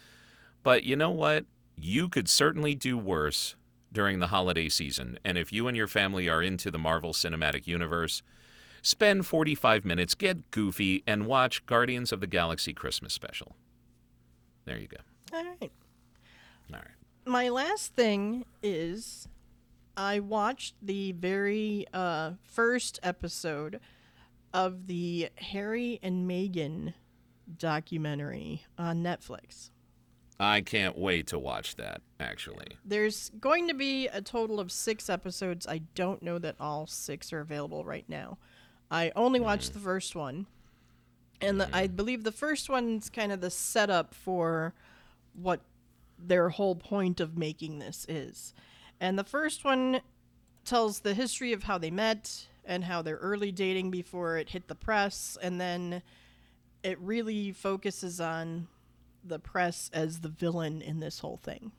But 0.61 0.83
you 0.83 0.95
know 0.95 1.11
what? 1.11 1.45
You 1.77 2.09
could 2.09 2.27
certainly 2.27 2.75
do 2.75 2.97
worse 2.97 3.55
during 3.91 4.19
the 4.19 4.27
holiday 4.27 4.67
season. 4.69 5.17
And 5.23 5.37
if 5.37 5.53
you 5.53 5.67
and 5.67 5.75
your 5.75 5.87
family 5.87 6.27
are 6.27 6.41
into 6.41 6.69
the 6.69 6.77
Marvel 6.77 7.13
Cinematic 7.13 7.65
Universe, 7.65 8.21
spend 8.81 9.25
45 9.25 9.85
minutes, 9.85 10.15
get 10.15 10.51
goofy, 10.51 11.03
and 11.07 11.25
watch 11.25 11.65
Guardians 11.65 12.11
of 12.11 12.19
the 12.19 12.27
Galaxy 12.27 12.73
Christmas 12.73 13.13
special. 13.13 13.55
There 14.65 14.77
you 14.77 14.87
go. 14.87 14.97
All 15.33 15.43
right. 15.43 15.71
All 16.73 16.79
right. 16.79 16.83
My 17.25 17.49
last 17.49 17.95
thing 17.95 18.45
is 18.61 19.27
I 19.95 20.19
watched 20.19 20.75
the 20.81 21.13
very 21.13 21.85
uh, 21.93 22.31
first 22.43 22.99
episode 23.01 23.79
of 24.53 24.87
the 24.87 25.29
Harry 25.35 25.99
and 26.01 26.29
Meghan 26.29 26.93
documentary 27.57 28.63
on 28.77 29.03
Netflix. 29.03 29.69
I 30.39 30.61
can't 30.61 30.97
wait 30.97 31.27
to 31.27 31.39
watch 31.39 31.75
that, 31.75 32.01
actually. 32.19 32.77
There's 32.85 33.29
going 33.41 33.67
to 33.67 33.73
be 33.73 34.07
a 34.07 34.21
total 34.21 34.59
of 34.59 34.71
six 34.71 35.09
episodes. 35.09 35.67
I 35.67 35.79
don't 35.95 36.23
know 36.23 36.39
that 36.39 36.55
all 36.59 36.87
six 36.87 37.33
are 37.33 37.41
available 37.41 37.83
right 37.83 38.05
now. 38.07 38.37
I 38.89 39.11
only 39.15 39.39
watched 39.39 39.69
hmm. 39.69 39.73
the 39.73 39.83
first 39.83 40.15
one. 40.15 40.45
And 41.41 41.59
the, 41.59 41.69
I 41.75 41.87
hmm. 41.87 41.95
believe 41.95 42.23
the 42.23 42.31
first 42.31 42.69
one's 42.69 43.09
kind 43.09 43.31
of 43.31 43.41
the 43.41 43.49
setup 43.49 44.13
for 44.13 44.73
what 45.33 45.61
their 46.17 46.49
whole 46.49 46.75
point 46.75 47.19
of 47.19 47.37
making 47.37 47.79
this 47.79 48.05
is. 48.07 48.53
And 48.99 49.19
the 49.19 49.23
first 49.23 49.65
one 49.65 50.01
tells 50.65 50.99
the 51.01 51.13
history 51.13 51.51
of 51.53 51.63
how 51.63 51.77
they 51.77 51.91
met 51.91 52.47
and 52.69 52.83
how 52.83 53.01
they're 53.01 53.17
early 53.17 53.51
dating 53.51 53.89
before 53.89 54.37
it 54.37 54.49
hit 54.49 54.67
the 54.67 54.75
press. 54.75 55.37
And 55.41 55.59
then 55.59 56.03
it 56.83 56.99
really 56.99 57.51
focuses 57.51 58.21
on 58.21 58.67
the 59.25 59.39
press 59.39 59.89
as 59.91 60.21
the 60.21 60.29
villain 60.29 60.81
in 60.81 60.99
this 60.99 61.19
whole 61.19 61.37
thing. 61.37 61.71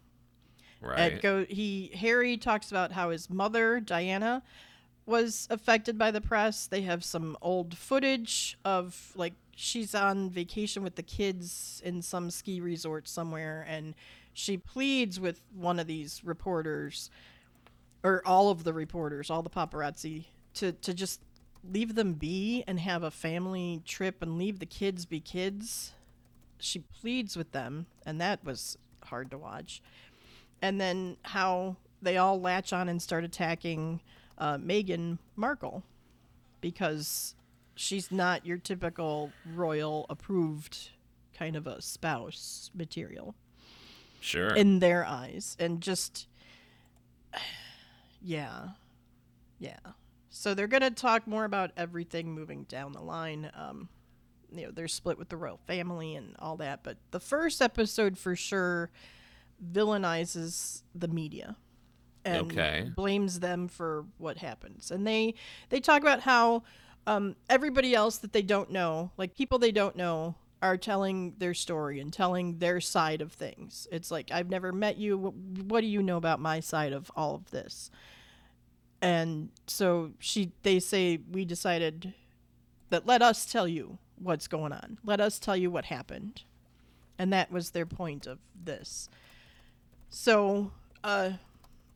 Right. 0.82 1.22
Go 1.22 1.46
he 1.48 1.90
Harry 1.94 2.36
talks 2.36 2.70
about 2.70 2.92
how 2.92 3.10
his 3.10 3.30
mother 3.30 3.80
Diana 3.80 4.42
was 5.06 5.46
affected 5.50 5.96
by 5.96 6.10
the 6.10 6.20
press. 6.20 6.66
They 6.66 6.82
have 6.82 7.04
some 7.04 7.36
old 7.40 7.76
footage 7.76 8.58
of 8.64 9.12
like 9.14 9.34
she's 9.54 9.94
on 9.94 10.30
vacation 10.30 10.82
with 10.82 10.96
the 10.96 11.02
kids 11.02 11.80
in 11.84 12.02
some 12.02 12.30
ski 12.30 12.60
resort 12.60 13.06
somewhere 13.06 13.64
and 13.68 13.94
she 14.32 14.56
pleads 14.56 15.20
with 15.20 15.42
one 15.54 15.78
of 15.78 15.86
these 15.86 16.22
reporters 16.24 17.10
or 18.02 18.22
all 18.24 18.48
of 18.48 18.64
the 18.64 18.72
reporters, 18.72 19.28
all 19.28 19.42
the 19.42 19.50
paparazzi 19.50 20.24
to 20.54 20.72
to 20.72 20.94
just 20.94 21.20
leave 21.62 21.94
them 21.94 22.14
be 22.14 22.64
and 22.66 22.80
have 22.80 23.02
a 23.02 23.10
family 23.10 23.82
trip 23.84 24.22
and 24.22 24.38
leave 24.38 24.58
the 24.58 24.66
kids 24.66 25.04
be 25.06 25.20
kids. 25.20 25.92
She 26.58 26.80
pleads 27.00 27.36
with 27.36 27.52
them 27.52 27.86
and 28.06 28.20
that 28.20 28.44
was 28.44 28.78
hard 29.04 29.30
to 29.30 29.38
watch. 29.38 29.82
And 30.62 30.80
then 30.80 31.16
how 31.22 31.76
they 32.02 32.16
all 32.16 32.40
latch 32.40 32.72
on 32.72 32.88
and 32.88 33.00
start 33.00 33.24
attacking 33.24 34.00
uh, 34.38 34.56
Meghan 34.56 35.18
Markle 35.36 35.82
because 36.60 37.34
she's 37.74 38.10
not 38.10 38.44
your 38.46 38.58
typical 38.58 39.32
royal 39.54 40.06
approved 40.10 40.90
kind 41.36 41.56
of 41.56 41.66
a 41.66 41.80
spouse 41.80 42.70
material 42.74 43.34
Sure. 44.20 44.54
in 44.54 44.80
their 44.80 45.04
eyes 45.06 45.56
and 45.58 45.80
just 45.80 46.26
yeah 48.22 48.68
yeah 49.58 49.78
so 50.30 50.54
they're 50.54 50.66
going 50.68 50.80
to 50.82 50.90
talk 50.90 51.26
more 51.26 51.44
about 51.44 51.72
everything 51.76 52.32
moving 52.32 52.64
down 52.64 52.92
the 52.92 53.00
line 53.02 53.50
um 53.54 53.88
you 54.52 54.64
know 54.64 54.70
they're 54.72 54.88
split 54.88 55.18
with 55.18 55.28
the 55.28 55.36
royal 55.36 55.60
family 55.66 56.14
and 56.16 56.34
all 56.38 56.56
that 56.56 56.82
but 56.82 56.96
the 57.10 57.20
first 57.20 57.60
episode 57.62 58.16
for 58.18 58.34
sure 58.36 58.90
villainizes 59.72 60.82
the 60.94 61.08
media 61.08 61.56
and 62.24 62.50
Okay. 62.52 62.90
blames 62.94 63.40
them 63.40 63.68
for 63.68 64.04
what 64.18 64.38
happens. 64.38 64.90
And 64.90 65.06
they 65.06 65.34
they 65.70 65.80
talk 65.80 66.02
about 66.02 66.20
how 66.20 66.62
um, 67.06 67.36
everybody 67.48 67.94
else 67.94 68.18
that 68.18 68.32
they 68.32 68.42
don't 68.42 68.70
know 68.70 69.10
like 69.16 69.34
people 69.34 69.58
they 69.58 69.72
don't 69.72 69.96
know 69.96 70.34
are 70.62 70.76
telling 70.76 71.34
their 71.38 71.54
story 71.54 71.98
and 72.00 72.12
telling 72.12 72.58
their 72.58 72.80
side 72.80 73.22
of 73.22 73.32
things. 73.32 73.88
It's 73.90 74.10
like 74.10 74.30
i've 74.32 74.50
never 74.50 74.72
met 74.72 74.96
you. 74.98 75.16
Wh- 75.18 75.70
what 75.70 75.80
do 75.80 75.86
you 75.86 76.02
know 76.02 76.16
about 76.18 76.40
my 76.40 76.60
side 76.60 76.92
of 76.92 77.10
all 77.16 77.34
of 77.34 77.50
this 77.50 77.90
and 79.02 79.50
so 79.66 80.12
she 80.18 80.52
they 80.62 80.78
say 80.78 81.18
we 81.30 81.44
decided 81.44 82.14
that 82.90 83.06
let 83.06 83.22
us 83.22 83.46
tell 83.46 83.66
you 83.66 83.98
what's 84.18 84.46
going 84.48 84.72
on 84.72 84.98
let 85.04 85.20
us 85.20 85.38
tell 85.38 85.56
you 85.56 85.70
what 85.70 85.86
happened 85.86 86.42
and 87.18 87.32
that 87.32 87.50
was 87.50 87.70
their 87.70 87.86
point 87.86 88.26
of 88.26 88.38
this 88.64 89.08
so 90.08 90.70
uh 91.02 91.30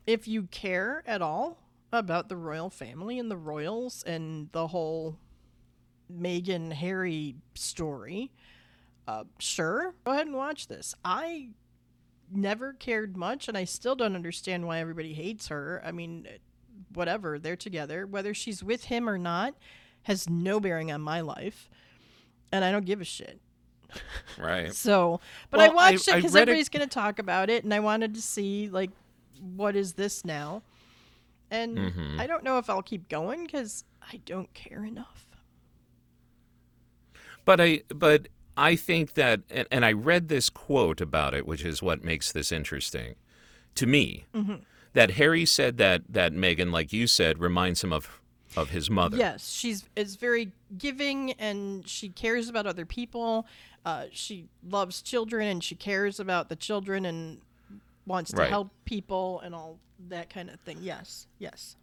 if 0.07 0.27
you 0.27 0.43
care 0.43 1.03
at 1.07 1.21
all 1.21 1.57
about 1.91 2.29
the 2.29 2.37
royal 2.37 2.69
family 2.69 3.19
and 3.19 3.29
the 3.31 3.37
royals 3.37 4.03
and 4.03 4.49
the 4.51 4.67
whole 4.67 5.17
Meghan 6.11 6.73
Harry 6.73 7.35
story, 7.55 8.31
uh, 9.07 9.23
sure, 9.39 9.93
go 10.03 10.11
ahead 10.11 10.27
and 10.27 10.35
watch 10.35 10.67
this. 10.67 10.95
I 11.03 11.49
never 12.31 12.73
cared 12.73 13.15
much, 13.17 13.47
and 13.47 13.57
I 13.57 13.63
still 13.65 13.95
don't 13.95 14.15
understand 14.15 14.67
why 14.67 14.79
everybody 14.79 15.13
hates 15.13 15.47
her. 15.47 15.81
I 15.85 15.91
mean, 15.91 16.27
whatever, 16.95 17.37
they're 17.39 17.55
together. 17.55 18.05
Whether 18.07 18.33
she's 18.33 18.63
with 18.63 18.85
him 18.85 19.07
or 19.09 19.17
not 19.17 19.55
has 20.03 20.29
no 20.29 20.59
bearing 20.59 20.91
on 20.91 21.01
my 21.01 21.21
life, 21.21 21.69
and 22.51 22.63
I 22.63 22.71
don't 22.71 22.85
give 22.85 23.01
a 23.01 23.05
shit. 23.05 23.39
right. 24.37 24.73
So, 24.73 25.19
but 25.49 25.59
I 25.59 25.67
Well, 25.69 25.79
I- 25.79 25.91
watched 25.91 26.07
it 26.07 26.15
because 26.15 26.35
everybody's 26.35 26.69
going 26.69 26.87
to 26.87 26.93
talk 26.93 27.19
about 27.19 27.49
it, 27.49 27.63
and 27.63 27.73
I 27.73 27.79
wanted 27.79 28.13
to 28.15 28.21
see 28.21 28.69
like 28.69 28.91
what 29.55 29.75
is 29.75 29.93
this 29.93 30.23
now, 30.25 30.61
and 31.51 31.77
Mhm. 31.77 32.19
I 32.19 32.27
don't 32.27 32.43
know 32.43 32.57
if 32.57 32.69
I'll 32.69 32.81
keep 32.81 33.09
going 33.09 33.45
because 33.45 33.83
I 34.11 34.17
don't 34.25 34.53
care 34.53 34.83
enough. 34.83 35.27
But 37.45 37.61
I 37.61 37.81
but 37.89 38.27
I 38.57 38.75
think 38.75 39.13
that 39.13 39.41
and, 39.49 39.67
and 39.71 39.85
I 39.85 39.91
read 39.91 40.29
this 40.29 40.49
quote 40.49 41.01
about 41.01 41.33
it, 41.33 41.45
which 41.45 41.63
is 41.63 41.81
what 41.81 42.03
makes 42.03 42.31
this 42.31 42.51
interesting 42.51 43.15
to 43.75 43.85
me. 43.85 44.25
Mm-hmm. 44.33 44.55
That 44.95 45.11
Harry 45.11 45.45
said 45.45 45.77
that 45.77 46.01
that 46.09 46.33
Meghan, 46.33 46.71
like 46.71 46.91
you 46.91 47.05
said, 47.07 47.37
reminds 47.39 47.83
him 47.83 47.93
of 47.93 48.19
of 48.57 48.69
his 48.71 48.89
mother. 48.89 49.17
Yes, 49.17 49.49
she's 49.51 49.83
is 49.95 50.15
very 50.15 50.51
giving, 50.77 51.33
and 51.33 51.87
she 51.87 52.09
cares 52.09 52.49
about 52.49 52.65
other 52.65 52.85
people. 52.85 53.45
Uh, 53.85 54.05
she 54.11 54.47
loves 54.67 55.01
children, 55.01 55.47
and 55.47 55.63
she 55.63 55.75
cares 55.75 56.19
about 56.19 56.49
the 56.49 56.55
children, 56.55 57.05
and 57.05 57.41
wants 58.07 58.31
to 58.31 58.37
Right. 58.37 58.49
help 58.49 58.71
people, 58.85 59.39
and 59.41 59.53
all 59.53 59.77
that 60.09 60.29
kind 60.29 60.49
of 60.49 60.59
thing. 60.61 60.79
Yes, 60.81 61.27
yes. 61.39 61.75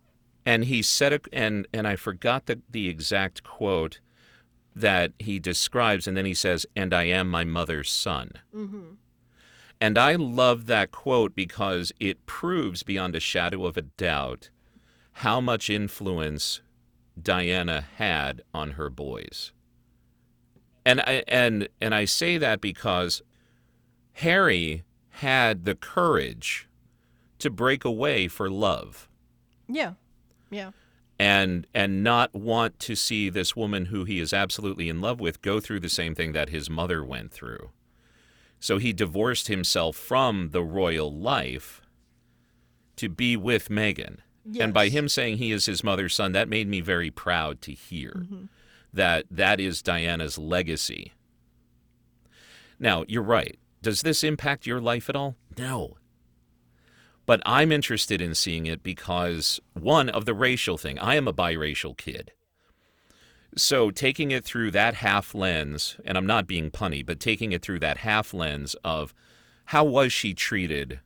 and 0.44 0.64
he 0.64 0.82
said 0.82 1.12
a, 1.12 1.20
and 1.32 1.68
and 1.72 1.86
I 1.86 1.94
forgot 1.96 2.46
the 2.46 2.60
the 2.70 2.88
exact 2.88 3.44
quote 3.44 4.00
that 4.74 5.12
he 5.18 5.38
describes, 5.38 6.06
and 6.08 6.16
then 6.16 6.24
he 6.24 6.34
says, 6.34 6.64
"And 6.74 6.92
I 6.94 7.04
am 7.04 7.28
my 7.30 7.44
mother's 7.44 7.90
son." 7.90 8.32
Mm-hmm. 8.54 8.94
And 9.82 9.98
I 9.98 10.14
love 10.14 10.66
that 10.66 10.92
quote 10.92 11.34
because 11.34 11.90
it 11.98 12.24
proves 12.24 12.84
beyond 12.84 13.16
a 13.16 13.20
shadow 13.20 13.66
of 13.66 13.76
a 13.76 13.82
doubt 13.82 14.48
how 15.14 15.40
much 15.40 15.68
influence 15.68 16.60
Diana 17.20 17.84
had 17.96 18.42
on 18.54 18.72
her 18.72 18.88
boys. 18.88 19.50
And 20.86 21.00
I 21.00 21.24
and 21.26 21.68
and 21.80 21.96
I 21.96 22.04
say 22.04 22.38
that 22.38 22.60
because 22.60 23.22
Harry 24.12 24.84
had 25.08 25.64
the 25.64 25.74
courage 25.74 26.68
to 27.40 27.50
break 27.50 27.84
away 27.84 28.28
for 28.28 28.48
love 28.48 29.08
Yeah, 29.66 29.94
yeah. 30.48 30.70
and 31.18 31.66
and 31.74 32.04
not 32.04 32.32
want 32.32 32.78
to 32.78 32.94
see 32.94 33.30
this 33.30 33.56
woman 33.56 33.86
who 33.86 34.04
he 34.04 34.20
is 34.20 34.32
absolutely 34.32 34.88
in 34.88 35.00
love 35.00 35.18
with 35.18 35.42
go 35.42 35.58
through 35.58 35.80
the 35.80 35.88
same 35.88 36.14
thing 36.14 36.30
that 36.34 36.50
his 36.50 36.70
mother 36.70 37.04
went 37.04 37.32
through. 37.32 37.70
So 38.62 38.78
he 38.78 38.92
divorced 38.92 39.48
himself 39.48 39.96
from 39.96 40.50
the 40.50 40.62
royal 40.62 41.12
life 41.12 41.82
to 42.94 43.08
be 43.08 43.36
with 43.36 43.68
Meghan. 43.68 44.18
And 44.60 44.72
by 44.72 44.88
him 44.88 45.08
saying 45.08 45.38
he 45.38 45.50
is 45.50 45.66
his 45.66 45.82
mother's 45.82 46.14
son, 46.14 46.30
that 46.32 46.48
made 46.48 46.68
me 46.68 46.80
very 46.80 47.10
proud 47.10 47.60
to 47.62 47.72
hear 47.72 48.12
mm-hmm. 48.24 48.44
that 48.92 49.24
that 49.32 49.58
is 49.58 49.82
Diana's 49.82 50.38
legacy. 50.38 51.12
Now, 52.78 53.04
you're 53.08 53.20
right. 53.20 53.58
Does 53.82 54.02
this 54.02 54.22
impact 54.22 54.64
your 54.64 54.80
life 54.80 55.08
at 55.08 55.16
all? 55.16 55.34
No. 55.58 55.96
But 57.26 57.42
I'm 57.44 57.72
interested 57.72 58.20
in 58.20 58.32
seeing 58.32 58.66
it 58.66 58.84
because, 58.84 59.58
one, 59.74 60.08
of 60.08 60.24
the 60.24 60.34
racial 60.34 60.78
thing. 60.78 61.00
I 61.00 61.16
am 61.16 61.26
a 61.26 61.34
biracial 61.34 61.96
kid. 61.96 62.30
So 63.56 63.90
taking 63.90 64.30
it 64.30 64.44
through 64.44 64.70
that 64.70 64.94
half 64.94 65.34
lens, 65.34 65.98
and 66.04 66.16
I'm 66.16 66.26
not 66.26 66.46
being 66.46 66.70
punny, 66.70 67.04
but 67.04 67.20
taking 67.20 67.52
it 67.52 67.62
through 67.62 67.80
that 67.80 67.98
half 67.98 68.32
lens 68.32 68.74
of 68.82 69.12
how 69.66 69.84
was 69.84 70.12
she 70.12 70.32
treated 70.32 71.00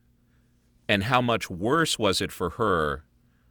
and 0.88 1.04
how 1.04 1.20
much 1.20 1.50
worse 1.50 1.98
was 1.98 2.20
it 2.20 2.30
for 2.30 2.50
her 2.50 3.04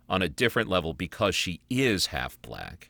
on 0.08 0.22
a 0.22 0.30
different 0.30 0.70
level 0.70 0.94
because 0.94 1.36
she 1.36 1.60
is 1.70 2.08
half 2.08 2.42
black. 2.42 2.90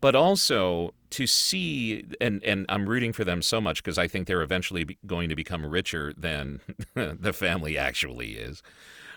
But 0.00 0.16
also 0.16 0.94
to 1.10 1.26
see 1.26 2.04
and 2.20 2.42
and 2.42 2.64
I'm 2.68 2.88
rooting 2.88 3.12
for 3.12 3.24
them 3.24 3.42
so 3.42 3.60
much 3.60 3.82
because 3.82 3.98
I 3.98 4.08
think 4.08 4.26
they're 4.26 4.42
eventually 4.42 4.96
going 5.06 5.28
to 5.28 5.36
become 5.36 5.66
richer 5.66 6.12
than 6.16 6.60
the 6.94 7.32
family 7.32 7.76
actually 7.76 8.32
is 8.32 8.62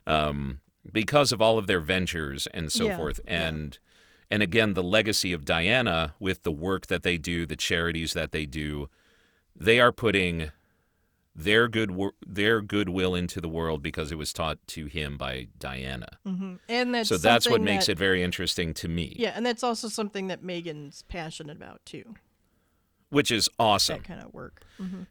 um, 0.06 0.60
because 0.92 1.32
of 1.32 1.42
all 1.42 1.58
of 1.58 1.68
their 1.68 1.80
ventures 1.80 2.48
and 2.48 2.72
so 2.72 2.88
Yeah, 2.88 2.98
forth. 2.98 3.22
and 3.26 3.78
and 4.34 4.42
again 4.44 4.74
the 4.74 4.84
legacy 4.98 5.32
of 5.34 5.46
Diana 5.46 6.16
with 6.20 6.42
the 6.44 6.52
work 6.52 6.88
that 6.88 7.04
they 7.04 7.18
do 7.18 7.46
the 7.46 7.56
charities 7.70 8.14
that 8.14 8.32
they 8.32 8.46
do 8.46 8.90
they 9.56 9.80
are 9.80 9.92
putting 9.92 10.52
their 11.36 11.68
good 11.68 11.92
their 12.26 12.62
goodwill 12.62 13.14
into 13.16 13.40
the 13.42 13.48
world 13.50 13.82
because 13.82 14.12
it 14.12 14.18
was 14.24 14.32
taught 14.34 14.58
to 14.68 14.86
him 14.86 15.18
by 15.18 15.48
Diana. 15.60 16.18
Hmm 16.26 16.56
And 16.70 16.94
that's 16.94 17.10
so 17.10 17.18
that's 17.18 17.50
what 17.50 17.62
makes 17.62 17.86
that- 17.88 17.94
it 17.94 17.98
very 18.08 18.22
interesting 18.24 18.74
to 18.76 18.88
me. 18.88 19.16
Yeah, 19.18 19.34
and 19.36 19.46
that's 19.46 19.64
also 19.64 19.88
something 19.88 20.28
that 20.28 20.44
Meghan's 20.44 21.04
passionate 21.04 21.58
about 21.58 21.80
too. 21.86 22.16
which 23.10 23.30
is 23.32 23.48
awesome. 23.60 23.98
That 24.00 24.08
kind 24.08 24.22
of 24.22 24.34
work, 24.34 24.62
hmm 24.78 25.04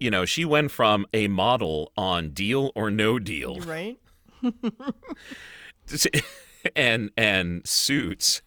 you 0.00 0.10
know, 0.10 0.24
she 0.24 0.44
went 0.44 0.70
from 0.72 1.06
a 1.14 1.28
model 1.28 1.92
on 1.96 2.30
Deal 2.30 2.72
or 2.74 2.90
No 2.90 3.18
Deal 3.18 3.56
right? 3.60 3.98
and 6.76 7.10
and 7.16 7.66
Suits 7.66 8.42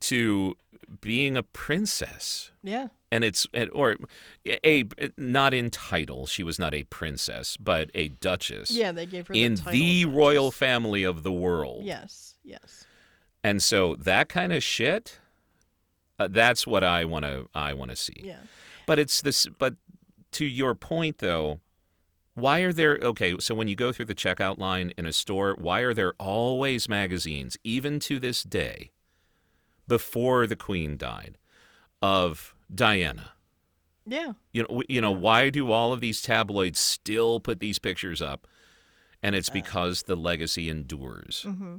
to 0.00 0.56
being 1.00 1.36
a 1.36 1.42
princess. 1.42 2.50
Yeah, 2.62 2.88
And 3.10 3.24
it's 3.24 3.46
or 3.72 3.96
a 4.46 4.92
not 5.16 5.54
in 5.54 5.70
title, 5.70 6.26
she 6.26 6.42
was 6.42 6.58
not 6.58 6.74
a 6.74 6.84
princess, 6.84 7.56
but 7.56 7.90
a 7.94 8.08
duchess 8.08 8.70
yeah. 8.70 8.92
They 8.92 9.06
gave 9.06 9.28
her 9.28 9.34
in 9.34 9.54
the, 9.54 9.60
title 9.62 9.72
the 9.72 10.04
royal 10.04 10.50
family 10.50 11.04
of 11.04 11.22
the 11.22 11.32
world. 11.32 11.84
Yes, 11.84 12.34
yes. 12.44 12.86
And 13.44 13.62
so 13.62 13.94
that 13.96 14.28
kind 14.28 14.52
of 14.52 14.62
shit 14.62 15.20
uh, 16.18 16.28
that's 16.30 16.66
what 16.66 16.82
I 16.84 17.04
want 17.04 17.24
to 17.24 17.48
I 17.54 17.74
want 17.74 17.90
to 17.90 17.96
see. 17.96 18.22
Yeah. 18.22 18.38
But 18.86 18.98
it's 18.98 19.20
this. 19.20 19.46
But 19.58 19.74
to 20.32 20.44
your 20.44 20.74
point, 20.74 21.18
though, 21.18 21.60
why 22.34 22.60
are 22.60 22.72
there? 22.72 22.98
Okay, 23.02 23.36
so 23.38 23.54
when 23.54 23.68
you 23.68 23.76
go 23.76 23.92
through 23.92 24.06
the 24.06 24.14
checkout 24.14 24.58
line 24.58 24.92
in 24.96 25.06
a 25.06 25.12
store, 25.12 25.56
why 25.58 25.80
are 25.80 25.94
there 25.94 26.14
always 26.18 26.88
magazines, 26.88 27.56
even 27.64 27.98
to 28.00 28.18
this 28.18 28.42
day, 28.42 28.90
before 29.88 30.46
the 30.46 30.56
Queen 30.56 30.96
died, 30.96 31.38
of 32.02 32.54
Diana. 32.74 33.32
Yeah. 34.06 34.32
You 34.52 34.62
know, 34.68 34.82
you 34.88 35.00
know, 35.00 35.10
why 35.12 35.50
do 35.50 35.72
all 35.72 35.92
of 35.92 36.00
these 36.00 36.22
tabloids 36.22 36.78
still 36.78 37.40
put 37.40 37.60
these 37.60 37.78
pictures 37.78 38.22
up? 38.22 38.46
And 39.22 39.34
it's 39.34 39.50
because 39.50 40.02
the 40.04 40.14
legacy 40.14 40.68
endures. 40.70 41.42
hmm 41.42 41.76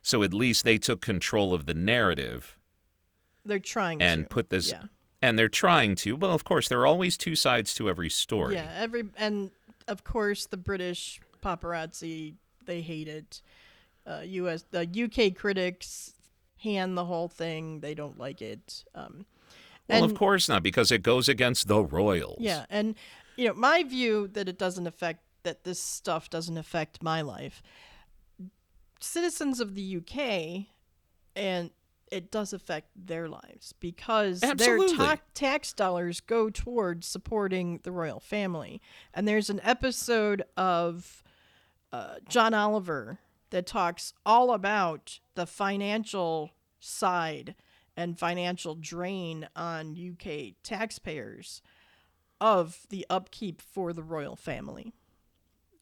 So 0.00 0.22
at 0.22 0.32
least 0.32 0.64
they 0.64 0.78
took 0.78 1.02
control 1.02 1.52
of 1.52 1.66
the 1.66 1.74
narrative 1.74 2.56
They're 3.44 3.58
trying 3.58 3.98
to 3.98 4.04
and 4.04 4.24
to. 4.24 4.28
put 4.28 4.48
this 4.48 4.70
yeah. 4.70 4.84
and 5.20 5.38
they're 5.38 5.48
trying 5.48 5.96
to. 5.96 6.16
Well, 6.16 6.32
of 6.32 6.44
course, 6.44 6.68
there 6.68 6.80
are 6.80 6.86
always 6.86 7.18
two 7.18 7.34
sides 7.36 7.74
to 7.74 7.90
every 7.90 8.08
story. 8.08 8.54
Yeah, 8.54 8.72
every 8.76 9.04
and 9.18 9.50
of 9.88 10.04
course 10.04 10.46
the 10.46 10.56
British 10.56 11.20
paparazzi 11.42 12.34
they 12.64 12.80
hate 12.80 13.08
it. 13.08 13.42
Uh, 14.06 14.20
U.S. 14.24 14.64
the 14.70 14.86
UK 14.88 15.36
critics 15.36 16.14
hand 16.62 16.96
the 16.96 17.04
whole 17.04 17.28
thing. 17.28 17.80
They 17.80 17.94
don't 17.94 18.18
like 18.18 18.42
it. 18.42 18.84
Um, 18.94 19.26
Well, 19.88 20.04
and, 20.04 20.10
of 20.12 20.16
course 20.16 20.48
not, 20.48 20.62
because 20.62 20.92
it 20.92 21.02
goes 21.02 21.28
against 21.28 21.66
the 21.68 21.82
royals. 21.82 22.38
Yeah, 22.40 22.66
and 22.70 22.94
you 23.36 23.48
know 23.48 23.54
my 23.54 23.82
view 23.82 24.28
that 24.28 24.48
it 24.48 24.58
doesn't 24.58 24.86
affect 24.86 25.24
that 25.42 25.64
this 25.64 25.80
stuff 25.80 26.30
doesn't 26.30 26.56
affect 26.58 27.02
my 27.02 27.22
life. 27.22 27.62
Citizens 29.00 29.60
of 29.60 29.74
the 29.74 29.96
UK, 29.96 30.66
and 31.34 31.70
it 32.10 32.30
does 32.30 32.52
affect 32.52 32.88
their 32.94 33.28
lives 33.28 33.72
because 33.80 34.42
Absolutely. 34.42 34.96
their 34.96 35.16
ta- 35.16 35.22
tax 35.32 35.72
dollars 35.72 36.20
go 36.20 36.50
towards 36.50 37.06
supporting 37.06 37.80
the 37.82 37.92
royal 37.92 38.20
family. 38.20 38.82
And 39.14 39.26
there's 39.26 39.48
an 39.48 39.60
episode 39.62 40.42
of 40.56 41.22
uh, 41.92 42.16
John 42.28 42.52
Oliver 42.52 43.18
that 43.50 43.66
talks 43.66 44.12
all 44.24 44.52
about 44.52 45.20
the 45.34 45.46
financial 45.46 46.50
side 46.78 47.54
and 47.96 48.18
financial 48.18 48.74
drain 48.74 49.48
on 49.54 49.94
UK 49.96 50.54
taxpayers 50.62 51.60
of 52.40 52.86
the 52.88 53.04
upkeep 53.10 53.60
for 53.60 53.92
the 53.92 54.02
royal 54.02 54.36
family. 54.36 54.92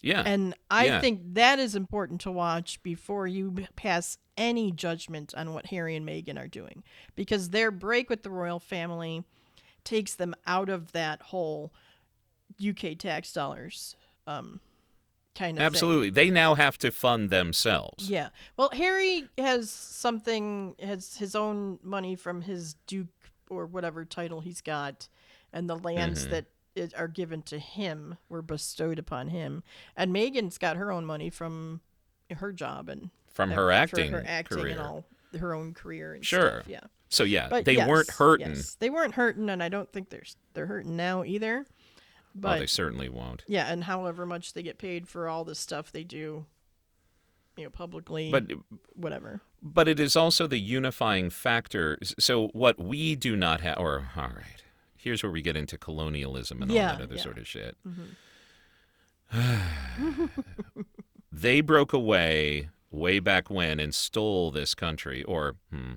Yeah. 0.01 0.23
And 0.25 0.55
I 0.71 0.87
Yeah. 0.87 1.01
think 1.01 1.35
that 1.35 1.59
is 1.59 1.75
important 1.75 2.21
to 2.23 2.33
watch 2.33 2.83
before 2.83 3.27
you 3.27 3.67
pass 3.77 4.17
any 4.37 4.71
judgment 4.73 5.35
on 5.37 5.53
what 5.53 5.67
Harry 5.67 5.97
and 5.97 6.07
Meghan 6.09 6.39
are 6.39 6.49
doing 6.49 6.85
because 7.17 7.51
their 7.51 7.71
break 7.71 8.09
with 8.09 8.23
the 8.23 8.31
royal 8.31 8.61
family 8.61 9.25
takes 9.85 10.15
them 10.15 10.35
out 10.47 10.69
of 10.69 10.93
that 10.93 11.23
whole 11.23 11.73
UK 12.61 12.97
tax 12.97 13.33
dollars 13.33 13.97
um, 14.27 14.61
kind 15.39 15.57
of 15.57 15.61
thing. 15.61 15.67
Absolutely. 15.67 16.11
They 16.11 16.31
now 16.31 16.55
have 16.55 16.77
to 16.79 16.91
fund 16.91 17.31
themselves. 17.31 18.11
Yeah. 18.11 18.29
Well, 18.57 18.71
Harry 18.73 19.25
has 19.39 19.71
something 19.71 20.75
has 20.81 21.17
his 21.17 21.35
own 21.35 21.79
money 21.83 22.17
from 22.17 22.43
his 22.43 22.75
duke 22.87 23.09
or 23.51 23.67
whatever 23.67 24.05
title 24.05 24.41
he's 24.41 24.61
got, 24.61 25.09
and 25.53 25.69
the 25.71 25.77
lands 25.79 26.27
Mhm. 26.27 26.31
that 26.31 26.95
are 26.97 27.09
given 27.09 27.43
to 27.43 27.59
him 27.59 28.17
were 28.29 28.43
bestowed 28.43 28.99
upon 28.99 29.29
him. 29.29 29.63
And 29.97 30.15
Meghan's 30.15 30.59
got 30.59 30.77
her 30.77 30.93
own 30.93 31.05
money 31.05 31.29
from 31.31 31.81
her 32.31 32.53
job 32.53 32.89
and 32.89 33.11
From 33.33 33.51
her 33.53 33.71
acting, 33.73 34.13
her 34.13 34.23
acting 34.27 34.59
career. 34.59 34.73
and 34.73 34.81
all 34.81 35.05
her 35.39 35.55
own 35.55 35.75
career 35.75 36.15
and 36.15 36.25
Sure. 36.25 36.61
stuff. 36.61 36.69
Yeah. 36.69 36.81
So 37.09 37.25
yeah, 37.25 37.49
But 37.49 37.65
they 37.65 37.75
yes, 37.77 37.89
weren't 37.89 38.11
hurting. 38.11 38.51
yes. 38.51 38.75
They 38.75 38.91
weren't 38.91 39.15
hurting, 39.15 39.49
and 39.49 39.63
I 39.63 39.69
don't 39.71 39.91
think 39.93 40.11
they're 40.11 40.23
they're 40.53 40.67
hurting 40.67 40.95
now 40.97 41.25
either. 41.25 41.65
But 42.35 42.57
oh, 42.57 42.61
they 42.61 42.67
certainly 42.67 43.09
won't. 43.09 43.43
yeah, 43.49 43.67
and 43.73 43.85
however 43.85 44.25
much 44.27 44.53
they 44.53 44.63
get 44.63 44.79
paid 44.79 45.09
for 45.09 45.29
all 45.29 45.45
the 45.45 45.55
stuff 45.55 45.91
they 45.91 46.05
do, 46.05 46.47
you 47.57 47.65
know, 47.65 47.71
publicly, 47.71 48.31
But 48.31 48.45
whatever. 48.95 49.41
but 49.63 49.89
it 49.89 49.99
is 49.99 50.15
also 50.17 50.47
the 50.47 50.59
unifying 50.61 51.31
factor. 51.31 51.99
So 52.19 52.49
what 52.49 52.79
we 52.79 53.17
do 53.17 53.35
not 53.37 53.61
have, 53.63 53.79
or 53.79 54.11
all 54.17 54.29
right, 54.29 54.63
here's 54.97 55.23
where 55.23 55.33
we 55.33 55.43
get 55.43 55.57
into 55.57 55.77
colonialism 55.79 56.63
and 56.63 56.71
Yeah, 56.71 56.93
all 56.93 56.97
that 56.99 57.05
other 57.05 57.17
yeah. 57.17 57.23
sort 57.23 57.39
of 57.39 57.49
shit. 57.49 57.77
Mhm. 57.87 58.07
they 61.33 61.61
broke 61.61 61.93
away 61.93 62.69
way 62.91 63.19
back 63.19 63.51
when 63.51 63.79
and 63.81 63.95
stole 63.95 64.51
this 64.51 64.75
country, 64.75 65.23
or 65.25 65.57
hmm, 65.73 65.95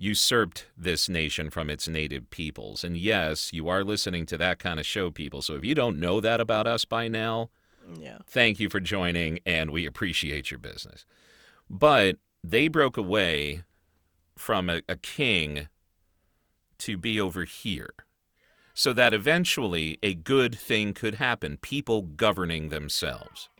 usurped 0.00 0.66
this 0.78 1.10
nation 1.10 1.50
from 1.50 1.68
its 1.68 1.86
native 1.86 2.30
peoples. 2.30 2.82
And 2.82 2.96
yes, 2.96 3.52
you 3.52 3.68
are 3.68 3.84
listening 3.84 4.24
to 4.26 4.38
that 4.38 4.58
kind 4.58 4.80
of 4.80 4.86
show, 4.86 5.10
people. 5.10 5.42
So 5.42 5.56
if 5.56 5.64
you 5.64 5.74
don't 5.74 6.00
know 6.00 6.20
that 6.22 6.40
about 6.40 6.66
us 6.66 6.86
by 6.86 7.06
now, 7.06 7.50
Yeah. 7.98 8.18
thank 8.26 8.58
you 8.58 8.70
for 8.70 8.80
joining, 8.80 9.40
and 9.44 9.70
we 9.70 9.84
appreciate 9.84 10.50
your 10.50 10.58
business. 10.58 11.04
But 11.68 12.16
they 12.42 12.68
broke 12.68 12.96
away 12.96 13.64
from 14.36 14.70
a, 14.70 14.80
a 14.88 14.96
king 14.96 15.68
to 16.78 16.96
be 16.96 17.20
over 17.20 17.44
here 17.44 17.92
so 18.72 18.94
that 18.94 19.12
eventually 19.12 19.98
a 20.02 20.14
good 20.14 20.58
thing 20.58 20.94
could 20.94 21.16
happen 21.16 21.58
people 21.58 22.00
governing 22.00 22.70
themselves. 22.70 23.50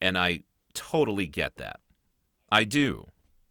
And 0.00 0.18
I 0.18 0.40
totally 0.74 1.28
get 1.28 1.56
that. 1.56 1.78
I 2.50 2.64
do, 2.64 3.06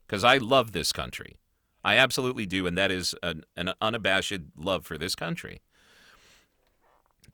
because 0.06 0.26
I 0.26 0.38
love 0.38 0.74
this 0.74 0.92
country. 0.92 1.38
I 1.86 1.98
absolutely 1.98 2.48
do, 2.48 2.66
and 2.66 2.76
that 2.80 2.90
is 2.90 3.14
an, 3.22 3.44
an 3.56 3.74
unabashed 3.80 4.42
love 4.58 4.88
for 4.88 4.98
this 4.98 5.14
country. 5.14 5.62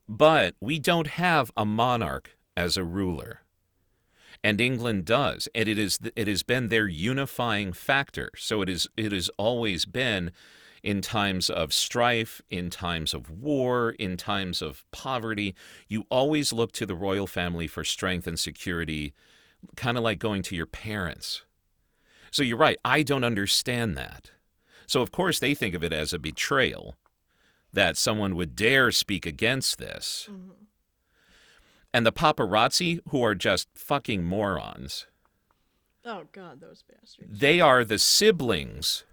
But 0.06 0.54
we 0.60 0.78
don't 0.78 1.06
have 1.06 1.50
a 1.56 1.64
monarch 1.64 2.36
as 2.54 2.76
a 2.76 2.84
ruler. 2.84 3.40
And 4.44 4.60
England 4.60 5.06
does, 5.06 5.48
and 5.54 5.68
it 5.68 5.78
is 5.78 5.98
it 6.16 6.28
has 6.28 6.42
been 6.42 6.68
their 6.68 6.86
unifying 6.86 7.72
factor. 7.72 8.30
So 8.36 8.60
it 8.60 8.68
is 8.68 8.88
it 8.96 9.12
has 9.12 9.30
always 9.38 9.86
been 9.86 10.32
in 10.82 11.00
times 11.00 11.48
of 11.48 11.72
strife, 11.72 12.42
in 12.50 12.68
times 12.68 13.14
of 13.14 13.30
war, 13.30 13.90
in 13.98 14.16
times 14.16 14.60
of 14.60 14.84
poverty, 14.90 15.54
you 15.88 16.04
always 16.10 16.52
look 16.52 16.72
to 16.72 16.84
the 16.84 16.96
royal 16.96 17.26
family 17.26 17.68
for 17.68 17.84
strength 17.84 18.26
and 18.26 18.38
security, 18.38 19.14
kind 19.76 19.96
of 19.96 20.02
like 20.02 20.18
going 20.18 20.42
to 20.42 20.56
your 20.56 20.66
parents. 20.66 21.42
So 22.32 22.42
you're 22.42 22.56
right, 22.56 22.78
I 22.84 23.02
don't 23.02 23.24
understand 23.24 23.96
that. 23.96 24.32
So 24.92 25.00
of 25.00 25.10
course 25.10 25.38
they 25.38 25.54
think 25.54 25.74
of 25.74 25.82
it 25.82 25.90
as 25.90 26.12
a 26.12 26.18
betrayal 26.18 26.96
that 27.72 27.96
someone 27.96 28.36
would 28.36 28.54
dare 28.54 28.92
speak 28.92 29.24
against 29.24 29.78
this. 29.78 30.28
Mm-hmm. 30.30 30.50
And 31.94 32.04
the 32.04 32.12
paparazzi, 32.12 33.00
who 33.08 33.22
are 33.24 33.34
just 33.34 33.68
fucking 33.74 34.22
morons, 34.22 35.06
Oh 36.04 36.24
God, 36.32 36.60
those 36.60 36.82
bastards. 36.82 37.38
they 37.40 37.58
are 37.58 37.86
the 37.86 37.98
siblings 37.98 39.04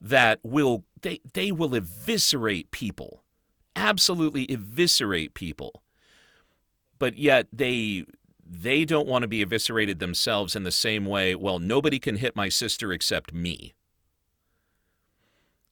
that 0.00 0.40
will 0.42 0.82
they 1.02 1.20
they 1.32 1.52
will 1.52 1.76
eviscerate 1.76 2.72
people 2.72 3.22
absolutely 3.76 4.44
eviscerate 4.50 5.34
people 5.34 5.84
but 6.98 7.16
yet 7.16 7.46
they 7.52 8.04
they 8.44 8.84
don't 8.84 9.06
want 9.06 9.22
to 9.22 9.28
be 9.28 9.40
eviscerated 9.40 10.00
themselves 10.00 10.56
in 10.56 10.64
the 10.64 10.72
same 10.72 11.06
way 11.06 11.34
well 11.36 11.60
nobody 11.60 12.00
can 12.00 12.16
hit 12.16 12.34
my 12.34 12.48
sister 12.48 12.92
except 12.92 13.32
me 13.32 13.74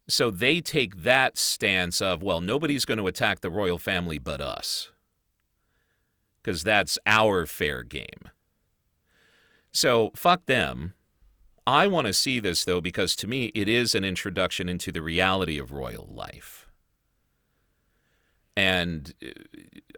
so 0.07 0.31
they 0.31 0.61
take 0.61 1.03
that 1.03 1.39
stance 1.39 2.01
of 2.01 2.23
well 2.23 2.41
nobody's 2.41 2.85
going 2.85 2.99
to 2.99 3.07
attack 3.07 3.41
the 3.41 3.51
royal 3.51 3.79
family 3.79 4.19
but 4.19 4.41
us 4.41 4.91
because 6.43 6.63
that's 6.63 6.99
our 7.07 7.47
fair 7.47 7.83
game 7.83 8.31
so 9.73 10.11
fuck 10.15 10.45
them 10.47 10.95
I 11.67 11.87
want 11.87 12.07
to 12.07 12.13
see 12.13 12.41
this 12.41 12.65
though 12.65 12.81
because 12.81 13.17
to 13.17 13.27
me 13.27 13.47
it 13.55 13.69
is 13.69 13.95
an 13.95 14.05
introduction 14.05 14.69
into 14.69 14.93
the 14.93 15.03
reality 15.03 15.59
of 15.59 15.73
royal 15.73 16.09
life. 16.11 16.69
And 18.57 19.13
uh, 19.25 19.29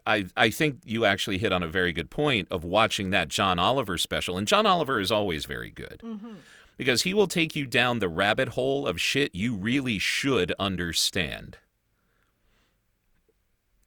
I 0.06 0.26
I 0.36 0.50
think 0.50 0.80
you 0.84 1.04
actually 1.04 1.38
hit 1.38 1.52
on 1.52 1.62
a 1.62 1.68
very 1.68 1.92
good 1.92 2.10
point 2.10 2.48
of 2.50 2.64
watching 2.64 3.10
that 3.10 3.28
John 3.28 3.58
Oliver 3.58 3.98
special 3.98 4.38
and 4.38 4.46
John 4.46 4.64
Oliver 4.64 5.00
is 5.00 5.10
always 5.10 5.44
very 5.44 5.70
good 5.70 6.00
Mm-hmm. 6.04 6.34
Because 6.76 7.02
he 7.02 7.14
will 7.14 7.26
take 7.26 7.56
you 7.56 7.66
down 7.66 7.98
the 7.98 8.08
rabbit 8.08 8.50
hole 8.50 8.86
of 8.86 9.00
shit 9.00 9.34
you 9.34 9.54
really 9.54 9.98
should 9.98 10.52
understand. 10.58 11.58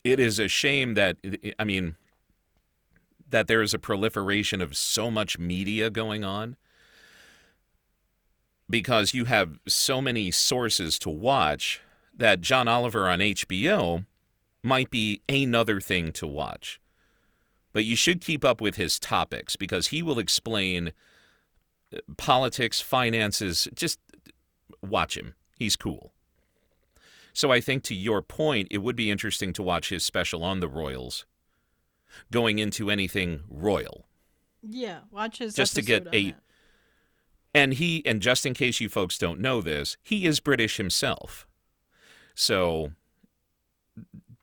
It 0.03 0.19
is 0.19 0.39
a 0.39 0.47
shame 0.47 0.93
that 0.95 1.17
I 1.57 1.63
mean 1.63 1.95
that 3.29 3.47
there 3.47 3.61
is 3.61 3.73
a 3.73 3.79
proliferation 3.79 4.61
of 4.61 4.75
so 4.75 5.11
much 5.11 5.37
media 5.37 5.89
going 5.89 6.23
on 6.23 6.55
because 8.69 9.13
you 9.13 9.25
have 9.25 9.59
so 9.67 10.01
many 10.01 10.31
sources 10.31 10.97
to 10.99 11.09
watch 11.09 11.81
that 12.15 12.41
John 12.41 12.67
Oliver 12.67 13.07
on 13.07 13.19
HBO 13.19 14.05
might 14.63 14.89
be 14.89 15.21
another 15.27 15.79
thing 15.79 16.11
to 16.13 16.27
watch. 16.27 16.79
But 17.71 17.85
you 17.85 17.95
should 17.95 18.21
keep 18.21 18.43
up 18.43 18.61
with 18.61 18.75
his 18.75 18.99
topics 18.99 19.55
because 19.55 19.87
he 19.87 20.01
will 20.01 20.19
explain 20.19 20.91
politics, 22.17 22.81
finances. 22.81 23.67
Just 23.73 23.99
watch 24.81 25.17
him. 25.17 25.35
He's 25.57 25.75
cool. 25.75 26.13
So 27.33 27.51
I 27.51 27.61
think 27.61 27.83
to 27.83 27.95
your 27.95 28.21
point, 28.21 28.67
it 28.71 28.79
would 28.79 28.95
be 28.95 29.11
interesting 29.11 29.53
to 29.53 29.63
watch 29.63 29.89
his 29.89 30.03
special 30.03 30.43
on 30.43 30.59
the 30.59 30.67
Royals 30.67 31.25
going 32.31 32.57
into 32.59 32.89
anything 32.89 33.41
royal 33.47 34.05
Yeah, 34.67 35.01
watch 35.11 35.37
his 35.37 35.53
Just 35.53 35.75
to 35.75 35.81
get 35.81 36.07
a- 36.11 36.31
that. 36.31 36.41
And 37.53 37.73
he, 37.75 38.03
and 38.05 38.21
just 38.21 38.45
in 38.45 38.53
case 38.53 38.79
you 38.79 38.89
folks 38.89 39.17
don't 39.17 39.39
know 39.39 39.61
this, 39.61 39.97
he 40.03 40.25
is 40.27 40.39
British 40.39 40.77
himself. 40.77 41.47
So 42.35 42.91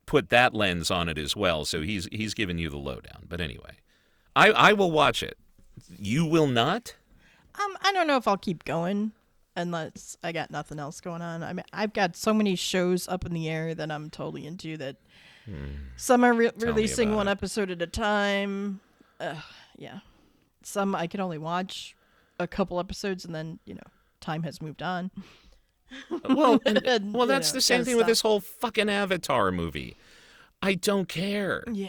put 0.06 0.28
that 0.30 0.54
lens 0.54 0.90
on 0.90 1.08
it 1.08 1.16
as 1.18 1.36
well. 1.36 1.64
So 1.64 1.82
he's 1.82 2.08
he's 2.10 2.34
giving 2.34 2.58
you 2.58 2.68
the 2.68 2.76
lowdown. 2.78 3.24
But 3.28 3.40
anyway, 3.40 3.76
I 4.34 4.50
I 4.50 4.72
will 4.72 4.90
watch 4.90 5.22
it. 5.22 5.38
You 5.98 6.24
will 6.24 6.48
not. 6.48 6.96
Um, 7.58 7.76
I 7.82 7.92
don't 7.92 8.06
know 8.06 8.16
if 8.16 8.26
I'll 8.28 8.36
keep 8.36 8.64
going 8.64 9.12
unless 9.56 10.16
I 10.22 10.32
got 10.32 10.50
nothing 10.50 10.78
else 10.78 11.00
going 11.00 11.22
on. 11.22 11.42
I 11.42 11.52
mean, 11.52 11.64
I've 11.72 11.92
got 11.92 12.14
so 12.16 12.34
many 12.34 12.54
shows 12.56 13.08
up 13.08 13.24
in 13.24 13.32
the 13.32 13.48
air 13.48 13.74
that 13.74 13.90
I'm 13.90 14.10
totally 14.10 14.46
into 14.46 14.76
that. 14.78 14.96
Some 15.96 16.24
are 16.24 16.34
re- 16.34 16.50
releasing 16.58 17.14
one 17.14 17.28
it. 17.28 17.30
episode 17.30 17.70
at 17.70 17.80
a 17.80 17.86
time. 17.86 18.80
Uh, 19.20 19.36
yeah. 19.78 20.00
Some 20.62 20.94
I 20.94 21.06
can 21.06 21.20
only 21.20 21.38
watch 21.38 21.94
a 22.40 22.46
couple 22.48 22.80
episodes 22.80 23.24
and 23.24 23.34
then, 23.34 23.60
you 23.64 23.74
know, 23.74 23.80
time 24.20 24.42
has 24.42 24.60
moved 24.60 24.82
on. 24.82 25.10
Well, 26.28 26.60
and- 26.66 26.84
And, 26.84 27.14
well, 27.14 27.26
that's 27.28 27.52
know, 27.52 27.58
the 27.58 27.60
same 27.62 27.84
thing 27.84 27.96
with 27.96 28.06
this 28.08 28.20
whole 28.22 28.40
fucking 28.40 28.90
Avatar 28.90 29.52
movie. 29.52 29.96
I 30.60 30.74
don't 30.74 31.08
care. 31.08 31.62
Yeah. 31.72 31.88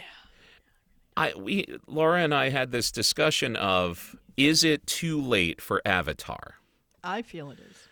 I 1.16 1.32
we 1.36 1.66
Laura 1.88 2.20
and 2.22 2.32
I 2.32 2.50
had 2.50 2.70
this 2.70 2.92
discussion 2.92 3.56
of 3.56 4.14
is 4.38 4.62
it 4.62 4.86
too 4.86 5.20
late 5.20 5.60
for 5.60 5.82
Avatar? 5.84 6.54
I 7.02 7.22
feel 7.22 7.50
it 7.50 7.58
is. 7.58 7.88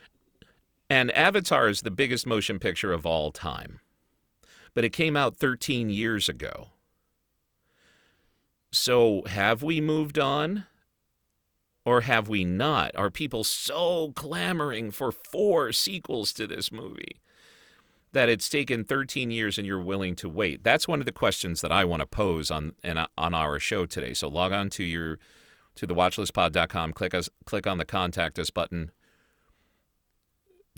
And 0.88 1.10
Avatar 1.10 1.68
is 1.68 1.82
the 1.82 1.90
biggest 1.90 2.26
motion 2.26 2.60
picture 2.60 2.92
of 2.92 3.04
all 3.04 3.32
time. 3.32 3.80
But 4.72 4.84
it 4.84 4.90
came 4.90 5.16
out 5.16 5.36
13 5.36 5.90
years 5.90 6.28
ago. 6.28 6.68
So 8.70 9.22
have 9.26 9.62
we 9.62 9.80
moved 9.80 10.18
on? 10.18 10.66
Or 11.84 12.02
have 12.02 12.28
we 12.28 12.44
not? 12.44 12.94
Are 12.96 13.10
people 13.10 13.42
so 13.44 14.12
clamoring 14.14 14.90
for 14.90 15.12
four 15.12 15.72
sequels 15.72 16.32
to 16.34 16.46
this 16.46 16.70
movie 16.72 17.20
that 18.12 18.28
it's 18.28 18.48
taken 18.48 18.84
13 18.84 19.30
years 19.30 19.56
and 19.56 19.66
you're 19.66 19.80
willing 19.80 20.16
to 20.16 20.28
wait? 20.28 20.62
That's 20.62 20.88
one 20.88 21.00
of 21.00 21.06
the 21.06 21.12
questions 21.12 21.60
that 21.60 21.72
I 21.72 21.84
want 21.84 22.00
to 22.00 22.06
pose 22.06 22.50
on 22.50 22.74
on 23.16 23.34
our 23.34 23.58
show 23.58 23.86
today. 23.86 24.14
So 24.14 24.28
log 24.28 24.52
on 24.52 24.68
to 24.70 24.84
your 24.84 25.18
to 25.76 25.86
thewatchlistpod.com, 25.86 26.92
click 26.92 27.14
us 27.14 27.28
click 27.44 27.66
on 27.66 27.78
the 27.78 27.84
contact 27.84 28.38
us 28.38 28.50
button, 28.50 28.90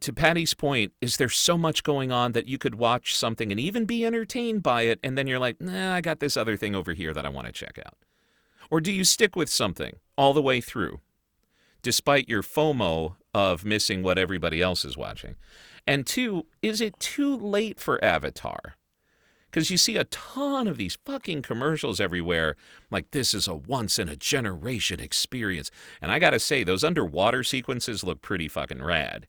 to 0.01 0.13
Pattie's 0.13 0.55
point, 0.55 0.93
is 1.01 1.17
there 1.17 1.29
so 1.29 1.59
much 1.59 1.83
going 1.83 2.13
on 2.13 2.33
that 2.33 2.47
you 2.47 2.59
could 2.59 2.77
watch 2.77 3.15
something 3.17 3.51
and 3.51 3.61
even 3.61 3.85
be 3.85 4.05
entertained 4.07 4.63
by 4.63 4.83
it, 4.83 5.01
and 5.03 5.19
then 5.19 5.27
you're 5.27 5.39
like, 5.39 5.61
nah, 5.61 5.95
I 5.95 6.01
got 6.01 6.21
this 6.21 6.37
other 6.37 6.57
thing 6.57 6.75
over 6.75 6.93
here 6.93 7.13
that 7.13 7.27
I 7.27 7.31
want 7.31 7.47
to 7.47 7.53
check 7.53 7.79
out? 7.85 7.97
Or 8.71 8.81
do 8.81 8.93
you 8.93 9.05
stick 9.05 9.35
with 9.35 9.49
something 9.49 9.97
all 10.17 10.33
the 10.33 10.43
way 10.43 10.61
through, 10.61 11.01
despite 11.83 12.29
your 12.29 12.43
FOMO 12.43 13.17
of 13.35 13.65
missing 13.65 14.03
what 14.03 14.19
everybody 14.19 14.63
else 14.63 14.85
is 14.85 14.97
watching? 14.97 15.37
And 15.87 16.07
two, 16.07 16.47
is 16.63 16.81
it 16.81 17.01
too 17.01 17.37
late 17.37 17.81
for 17.81 18.03
Avatar? 18.05 18.77
Because 19.51 19.71
you 19.71 19.77
see 19.79 19.97
a 19.97 20.05
ton 20.05 20.69
of 20.69 20.77
these 20.77 20.99
fucking 21.05 21.43
commercials 21.43 22.01
everywhere, 22.01 22.55
like 22.91 23.11
this 23.13 23.33
is 23.35 23.49
a 23.49 23.55
once 23.55 23.99
in 23.99 24.09
a 24.09 24.17
generation 24.17 25.01
experience. 25.01 25.71
And 26.03 26.13
I 26.13 26.19
gotta 26.19 26.39
say, 26.39 26.65
those 26.65 26.85
underwater 26.85 27.43
sequences 27.43 28.05
look 28.05 28.21
pretty 28.23 28.49
fucking 28.49 28.83
rad 28.83 29.27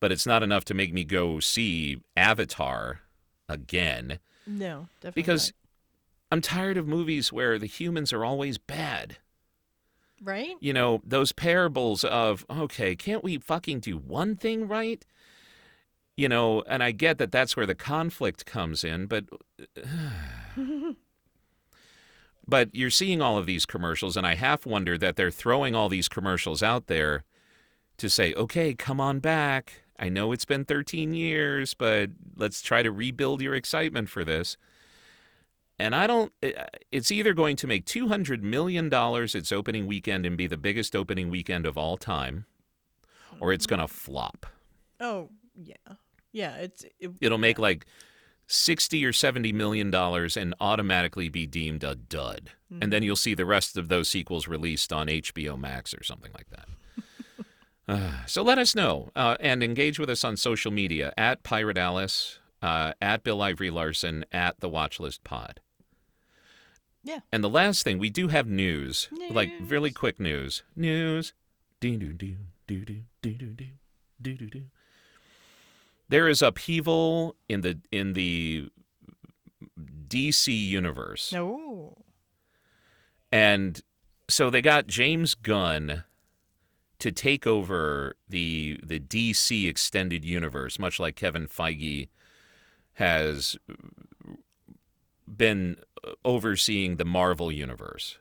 but 0.00 0.10
it's 0.10 0.26
not 0.26 0.42
enough 0.42 0.64
to 0.64 0.74
make 0.74 0.92
me 0.92 1.04
go 1.04 1.38
see 1.38 1.96
Avatar 2.16 3.02
again 3.48 4.18
No, 4.48 4.88
definitely. 5.00 5.22
because 5.22 5.52
I'm 6.32 6.40
tired 6.40 6.76
of 6.76 6.88
movies 6.88 7.32
where 7.32 7.56
the 7.56 7.66
humans 7.66 8.12
are 8.12 8.24
always 8.24 8.58
bad. 8.58 9.18
right? 10.20 10.56
You 10.58 10.72
know, 10.72 11.00
those 11.04 11.30
parables 11.30 12.02
of, 12.02 12.44
okay, 12.50 12.96
can't 12.96 13.22
we 13.22 13.38
fucking 13.38 13.78
do 13.78 13.96
one 13.96 14.34
thing 14.34 14.66
right? 14.66 15.04
You 16.16 16.28
know, 16.28 16.62
and 16.68 16.82
I 16.82 16.90
get 16.90 17.18
that 17.18 17.32
that's 17.32 17.56
where 17.56 17.66
the 17.66 17.74
conflict 17.74 18.44
comes 18.44 18.84
in, 18.84 19.06
but 19.06 19.24
but 22.46 22.74
you're 22.74 22.90
seeing 22.90 23.22
all 23.22 23.38
of 23.38 23.46
these 23.46 23.64
commercials 23.64 24.16
and 24.16 24.26
I 24.26 24.34
half 24.34 24.66
wonder 24.66 24.98
that 24.98 25.16
they're 25.16 25.30
throwing 25.30 25.74
all 25.74 25.88
these 25.88 26.08
commercials 26.08 26.62
out 26.62 26.86
there 26.86 27.24
to 27.96 28.10
say, 28.10 28.34
"Okay, 28.34 28.74
come 28.74 29.00
on 29.00 29.20
back. 29.20 29.84
I 29.98 30.08
know 30.08 30.32
it's 30.32 30.44
been 30.44 30.64
13 30.64 31.14
years, 31.14 31.74
but 31.74 32.10
let's 32.36 32.60
try 32.62 32.82
to 32.82 32.90
rebuild 32.90 33.40
your 33.40 33.54
excitement 33.54 34.08
for 34.08 34.24
this." 34.24 34.56
And 35.78 35.94
I 35.94 36.06
don't 36.06 36.32
uh, 36.42 36.66
it's 36.90 37.10
either 37.10 37.32
going 37.32 37.56
to 37.56 37.66
make 37.66 37.86
200 37.86 38.42
million 38.44 38.88
dollars 38.88 39.34
its 39.34 39.50
opening 39.50 39.86
weekend 39.86 40.26
and 40.26 40.36
be 40.36 40.46
the 40.46 40.56
biggest 40.56 40.94
opening 40.94 41.30
weekend 41.30 41.66
of 41.66 41.78
all 41.78 41.96
time, 41.96 42.46
or 43.40 43.52
it's 43.52 43.66
going 43.66 43.80
to 43.80 43.88
flop. 43.88 44.46
Oh, 45.00 45.30
yeah. 45.54 45.74
Yeah, 46.32 46.56
it's 46.56 46.84
it, 46.98 47.10
It'll 47.20 47.38
make 47.38 47.58
like 47.58 47.86
60 48.46 49.04
or 49.04 49.12
70 49.12 49.52
million 49.52 49.90
dollars 49.90 50.36
and 50.36 50.54
automatically 50.60 51.28
be 51.28 51.46
deemed 51.46 51.84
a 51.84 51.94
dud. 51.94 52.50
And 52.80 52.90
then 52.90 53.02
you'll 53.02 53.16
see 53.16 53.34
the 53.34 53.44
rest 53.44 53.76
of 53.76 53.88
those 53.88 54.08
sequels 54.08 54.48
released 54.48 54.94
on 54.94 55.06
HBO 55.08 55.60
Max 55.60 55.92
or 55.92 56.02
something 56.02 56.32
like 56.32 56.48
that. 56.50 56.66
Uh, 57.88 58.24
so 58.26 58.42
let 58.42 58.58
us 58.58 58.76
know 58.76 59.10
uh, 59.16 59.36
and 59.40 59.60
engage 59.60 59.98
with 59.98 60.08
us 60.08 60.22
on 60.22 60.36
social 60.36 60.70
media 60.70 61.12
at 61.18 61.42
Pirate 61.42 61.76
Alice, 61.76 62.38
uh, 62.62 62.92
at 63.02 63.24
Bill 63.24 63.42
Ivory 63.42 63.70
Larson, 63.70 64.24
at 64.30 64.60
the 64.60 64.70
Watchlist 64.70 65.24
Pod. 65.24 65.60
Yeah. 67.02 67.18
And 67.32 67.42
the 67.42 67.50
last 67.50 67.82
thing, 67.82 67.98
we 67.98 68.08
do 68.08 68.28
have 68.28 68.46
news, 68.46 69.08
like 69.30 69.50
really 69.60 69.90
quick 69.90 70.20
news. 70.20 70.62
News. 70.76 71.32
Doo 71.80 71.96
doo 71.96 72.12
doo 72.12 72.36
doo 72.68 72.84
doo 72.84 73.02
doo 73.20 73.34
doo 73.34 73.54
doo 74.22 74.34
doo 74.36 74.46
doo. 74.46 74.64
There 76.12 76.28
is 76.28 76.42
upheaval 76.42 77.36
in 77.48 77.62
the 77.62 77.78
in 77.90 78.12
the 78.12 78.68
DC 80.08 80.54
universe. 80.54 81.32
No. 81.32 81.96
And 83.32 83.80
so 84.28 84.50
they 84.50 84.60
got 84.60 84.86
James 84.86 85.34
Gunn 85.34 86.04
to 86.98 87.12
take 87.12 87.46
over 87.46 88.16
the 88.28 88.78
the 88.82 89.00
DC 89.00 89.66
extended 89.66 90.22
universe, 90.22 90.78
much 90.78 91.00
like 91.00 91.16
Kevin 91.16 91.46
Feige 91.46 92.10
has 92.96 93.56
been 95.26 95.78
uh, 96.06 96.10
overseeing 96.26 96.96
the 96.96 97.06
Marvel 97.06 97.50
universe. 97.50 98.18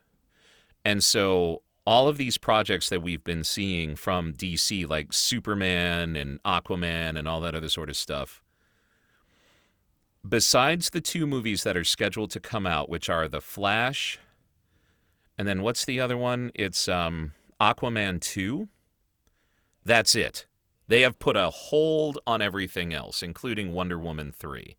And 0.85 1.03
so 1.03 1.61
all 1.85 2.07
of 2.07 2.17
these 2.17 2.37
projects 2.37 2.89
that 2.89 3.01
we've 3.01 3.23
been 3.23 3.43
seeing 3.43 3.95
from 3.95 4.33
DC 4.33 4.87
like 4.87 5.13
Superman 5.13 6.15
and 6.15 6.41
Aquaman 6.43 7.17
and 7.17 7.27
all 7.27 7.41
that 7.41 7.55
other 7.55 7.69
sort 7.69 7.89
of 7.89 7.97
stuff 7.97 8.41
besides 10.27 10.91
the 10.91 11.01
two 11.01 11.25
movies 11.25 11.63
that 11.63 11.75
are 11.75 11.83
scheduled 11.83 12.29
to 12.29 12.39
come 12.39 12.67
out, 12.67 12.89
which 12.89 13.09
are 13.09 13.27
The 13.27 13.41
Flash 13.41 14.19
and 15.41 15.47
then 15.47 15.63
what's 15.63 15.85
the 15.85 15.99
other 15.99 16.17
one? 16.17 16.51
It's 16.53 16.87
um, 16.87 17.31
Aquaman 17.59 18.21
2. 18.21 18.67
That's 19.83 20.13
it. 20.13 20.45
They 20.87 21.01
have 21.01 21.17
put 21.17 21.35
a 21.35 21.49
hold 21.49 22.19
on 22.27 22.43
everything 22.43 22.93
else, 22.93 23.23
including 23.23 23.71
Wonder 23.71 23.97
Woman 23.97 24.31
3. 24.31 24.77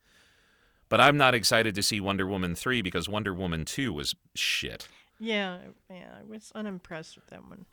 But 0.89 1.01
I'm 1.01 1.17
not 1.17 1.35
excited 1.35 1.75
to 1.75 1.83
see 1.83 2.01
Wonder 2.01 2.29
Woman 2.29 2.55
3 2.55 2.81
because 2.81 3.09
Wonder 3.09 3.35
Woman 3.35 3.65
2 3.65 3.93
was 3.93 4.15
shit. 4.37 4.87
Yeah, 5.23 5.59
yeah, 5.89 6.17
I 6.19 6.29
was 6.29 6.51
unimpressed 6.53 7.15
with 7.15 7.29
that 7.29 7.49
one. 7.49 7.67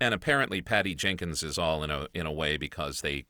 And 0.00 0.14
apparently 0.14 0.62
Patty 0.62 0.94
Jenkins 0.94 1.42
is 1.42 1.58
all 1.58 1.84
in 1.84 1.90
a 1.90 2.08
in 2.14 2.24
a 2.24 2.32
way 2.32 2.56
because 2.56 3.02
they 3.02 3.26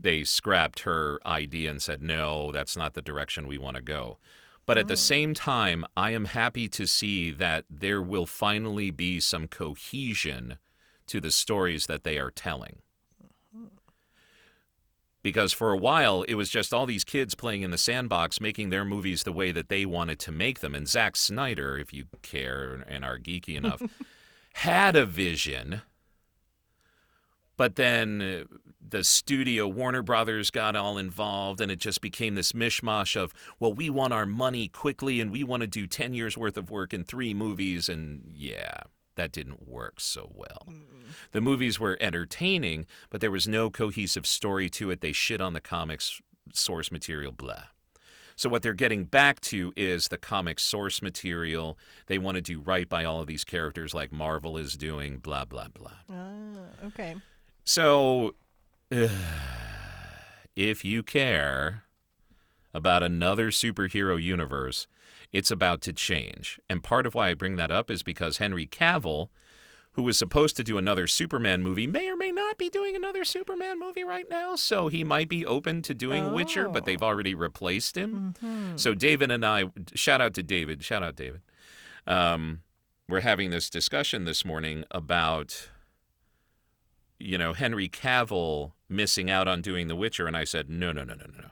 they 0.00 0.24
scrapped 0.24 0.80
her 0.80 1.20
idea 1.26 1.68
and 1.68 1.82
said 1.82 2.00
no, 2.00 2.52
that's 2.52 2.74
not 2.74 2.94
the 2.94 3.02
direction 3.02 3.46
we 3.46 3.58
want 3.58 3.76
to 3.76 3.82
go. 3.82 4.16
But 4.64 4.78
at 4.78 4.88
the 4.88 4.94
oh. 4.94 4.96
same 4.96 5.34
time, 5.34 5.84
I 5.94 6.12
am 6.12 6.24
happy 6.24 6.68
to 6.70 6.86
see 6.86 7.30
that 7.32 7.66
there 7.68 8.00
will 8.00 8.26
finally 8.26 8.90
be 8.90 9.20
some 9.20 9.46
cohesion 9.46 10.56
to 11.08 11.20
the 11.20 11.30
stories 11.30 11.84
that 11.84 12.02
they 12.02 12.18
are 12.18 12.30
telling. 12.30 12.78
Because 15.26 15.52
for 15.52 15.72
a 15.72 15.76
while, 15.76 16.22
it 16.22 16.34
was 16.34 16.48
just 16.48 16.72
all 16.72 16.86
these 16.86 17.02
kids 17.02 17.34
playing 17.34 17.62
in 17.62 17.72
the 17.72 17.78
sandbox, 17.78 18.40
making 18.40 18.70
their 18.70 18.84
movies 18.84 19.24
the 19.24 19.32
way 19.32 19.50
that 19.50 19.68
they 19.68 19.84
wanted 19.84 20.20
to 20.20 20.30
make 20.30 20.60
them. 20.60 20.72
And 20.72 20.86
Zack 20.86 21.16
Snyder, 21.16 21.76
if 21.76 21.92
you 21.92 22.04
care 22.22 22.84
and 22.86 23.04
are 23.04 23.18
geeky 23.18 23.56
enough, 23.56 23.82
had 24.52 24.94
a 24.94 25.04
vision. 25.04 25.82
But 27.56 27.74
then 27.74 28.22
uh, 28.22 28.56
the 28.80 29.02
studio, 29.02 29.66
Warner 29.66 30.00
Brothers, 30.00 30.52
got 30.52 30.76
all 30.76 30.96
involved, 30.96 31.60
and 31.60 31.72
it 31.72 31.80
just 31.80 32.00
became 32.00 32.36
this 32.36 32.52
mishmash 32.52 33.20
of, 33.20 33.34
well, 33.58 33.72
we 33.72 33.90
want 33.90 34.12
our 34.12 34.26
money 34.26 34.68
quickly, 34.68 35.20
and 35.20 35.32
we 35.32 35.42
want 35.42 35.62
to 35.62 35.66
do 35.66 35.88
10 35.88 36.14
years 36.14 36.38
worth 36.38 36.56
of 36.56 36.70
work 36.70 36.94
in 36.94 37.02
three 37.02 37.34
movies. 37.34 37.88
And 37.88 38.30
yeah, 38.32 38.82
that 39.16 39.32
didn't 39.32 39.68
work 39.68 40.00
so 40.00 40.30
well. 40.34 40.66
The 41.32 41.40
movies 41.40 41.80
were 41.80 41.98
entertaining, 42.00 42.86
but 43.10 43.20
there 43.20 43.30
was 43.30 43.48
no 43.48 43.70
cohesive 43.70 44.26
story 44.26 44.70
to 44.70 44.90
it. 44.90 45.00
They 45.00 45.12
shit 45.12 45.40
on 45.40 45.52
the 45.52 45.60
comics 45.60 46.20
source 46.52 46.92
material, 46.92 47.32
blah. 47.32 47.64
So 48.36 48.50
what 48.50 48.62
they're 48.62 48.74
getting 48.74 49.04
back 49.04 49.40
to 49.42 49.72
is 49.76 50.08
the 50.08 50.18
comic 50.18 50.60
source 50.60 51.00
material. 51.00 51.78
They 52.06 52.18
want 52.18 52.34
to 52.36 52.42
do 52.42 52.60
right 52.60 52.86
by 52.86 53.04
all 53.04 53.20
of 53.20 53.26
these 53.26 53.44
characters 53.44 53.94
like 53.94 54.12
Marvel 54.12 54.58
is 54.58 54.74
doing, 54.76 55.18
blah 55.18 55.46
blah 55.46 55.68
blah. 55.68 55.92
Ah, 56.12 56.86
okay. 56.86 57.16
So 57.64 58.34
if 60.54 60.84
you 60.84 61.02
care 61.02 61.84
about 62.74 63.02
another 63.02 63.50
superhero 63.50 64.22
universe, 64.22 64.86
it's 65.32 65.50
about 65.50 65.80
to 65.82 65.92
change. 65.92 66.58
And 66.68 66.82
part 66.82 67.06
of 67.06 67.14
why 67.14 67.30
I 67.30 67.34
bring 67.34 67.56
that 67.56 67.70
up 67.70 67.90
is 67.90 68.02
because 68.02 68.38
Henry 68.38 68.66
Cavill, 68.66 69.28
who 69.92 70.02
was 70.02 70.18
supposed 70.18 70.56
to 70.56 70.64
do 70.64 70.76
another 70.76 71.06
Superman 71.06 71.62
movie, 71.62 71.86
may 71.86 72.08
or 72.08 72.16
may 72.16 72.30
not 72.30 72.58
be 72.58 72.68
doing 72.68 72.94
another 72.94 73.24
Superman 73.24 73.78
movie 73.80 74.04
right 74.04 74.28
now. 74.28 74.54
So 74.54 74.88
he 74.88 75.04
might 75.04 75.28
be 75.28 75.46
open 75.46 75.80
to 75.82 75.94
doing 75.94 76.32
Witcher, 76.34 76.68
but 76.68 76.84
they've 76.84 77.02
already 77.02 77.34
replaced 77.34 77.96
him. 77.96 78.34
So 78.76 78.94
David 78.94 79.30
and 79.30 79.44
I, 79.44 79.70
shout 79.94 80.20
out 80.20 80.34
to 80.34 80.42
David, 80.42 80.84
shout 80.84 81.02
out 81.02 81.16
David. 81.16 81.40
Um, 82.06 82.60
we're 83.08 83.20
having 83.20 83.50
this 83.50 83.70
discussion 83.70 84.24
this 84.24 84.44
morning 84.44 84.84
about, 84.90 85.70
you 87.18 87.38
know, 87.38 87.54
Henry 87.54 87.88
Cavill 87.88 88.72
missing 88.88 89.30
out 89.30 89.48
on 89.48 89.62
doing 89.62 89.88
The 89.88 89.96
Witcher, 89.96 90.26
and 90.26 90.36
I 90.36 90.44
said, 90.44 90.68
no, 90.68 90.92
no, 90.92 91.04
no, 91.04 91.14
no, 91.14 91.24
no, 91.24 91.38
no. 91.38 91.50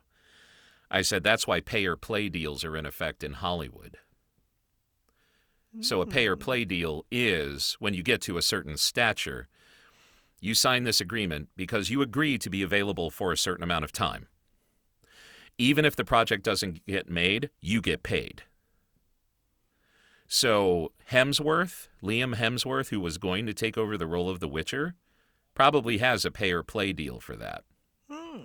I 0.91 1.03
said 1.03 1.23
that's 1.23 1.47
why 1.47 1.61
pay 1.61 1.87
or 1.87 1.97
play 1.97 2.29
deals 2.29 2.65
are 2.65 2.77
in 2.77 2.87
effect 2.87 3.25
in 3.25 3.35
Hollywood. 3.35 3.99
So 5.81 6.01
a 6.01 6.05
hmm. 6.05 6.11
pay 6.11 6.27
or 6.27 6.37
play 6.37 6.65
deal 6.65 7.05
is 7.11 7.77
when 7.81 7.95
you 7.95 8.03
get 8.03 8.21
to 8.23 8.37
a 8.37 8.43
certain 8.43 8.77
stature, 8.77 9.49
you 10.41 10.55
sign 10.55 10.85
this 10.85 11.01
agreement 11.01 11.49
because 11.57 11.91
you 11.91 12.03
agree 12.03 12.39
to 12.39 12.51
be 12.51 12.63
available 12.63 13.11
for 13.11 13.33
a 13.33 13.39
certain 13.39 13.65
amount 13.65 13.85
of 13.85 13.93
time. 13.93 14.29
Even 15.59 15.85
if 15.85 15.97
the 15.97 16.05
project 16.05 16.45
doesn't 16.45 16.85
get 16.87 17.09
made, 17.09 17.51
you 17.61 17.81
get 17.81 18.03
paid. 18.03 18.43
So 20.27 20.93
Hemsworth, 21.11 21.89
Liam 22.03 22.37
Hemsworth, 22.37 22.89
who 22.89 23.01
was 23.01 23.19
going 23.19 23.47
to 23.47 23.55
take 23.55 23.79
over 23.79 23.97
the 23.97 24.07
role 24.07 24.29
of 24.29 24.41
The 24.41 24.49
Witcher, 24.49 24.95
probably 25.55 25.99
has 25.99 26.25
a 26.25 26.31
pay 26.31 26.53
or 26.53 26.63
play 26.63 26.93
deal 26.93 27.21
for 27.21 27.37
that. 27.37 27.65
Hmm. 28.11 28.43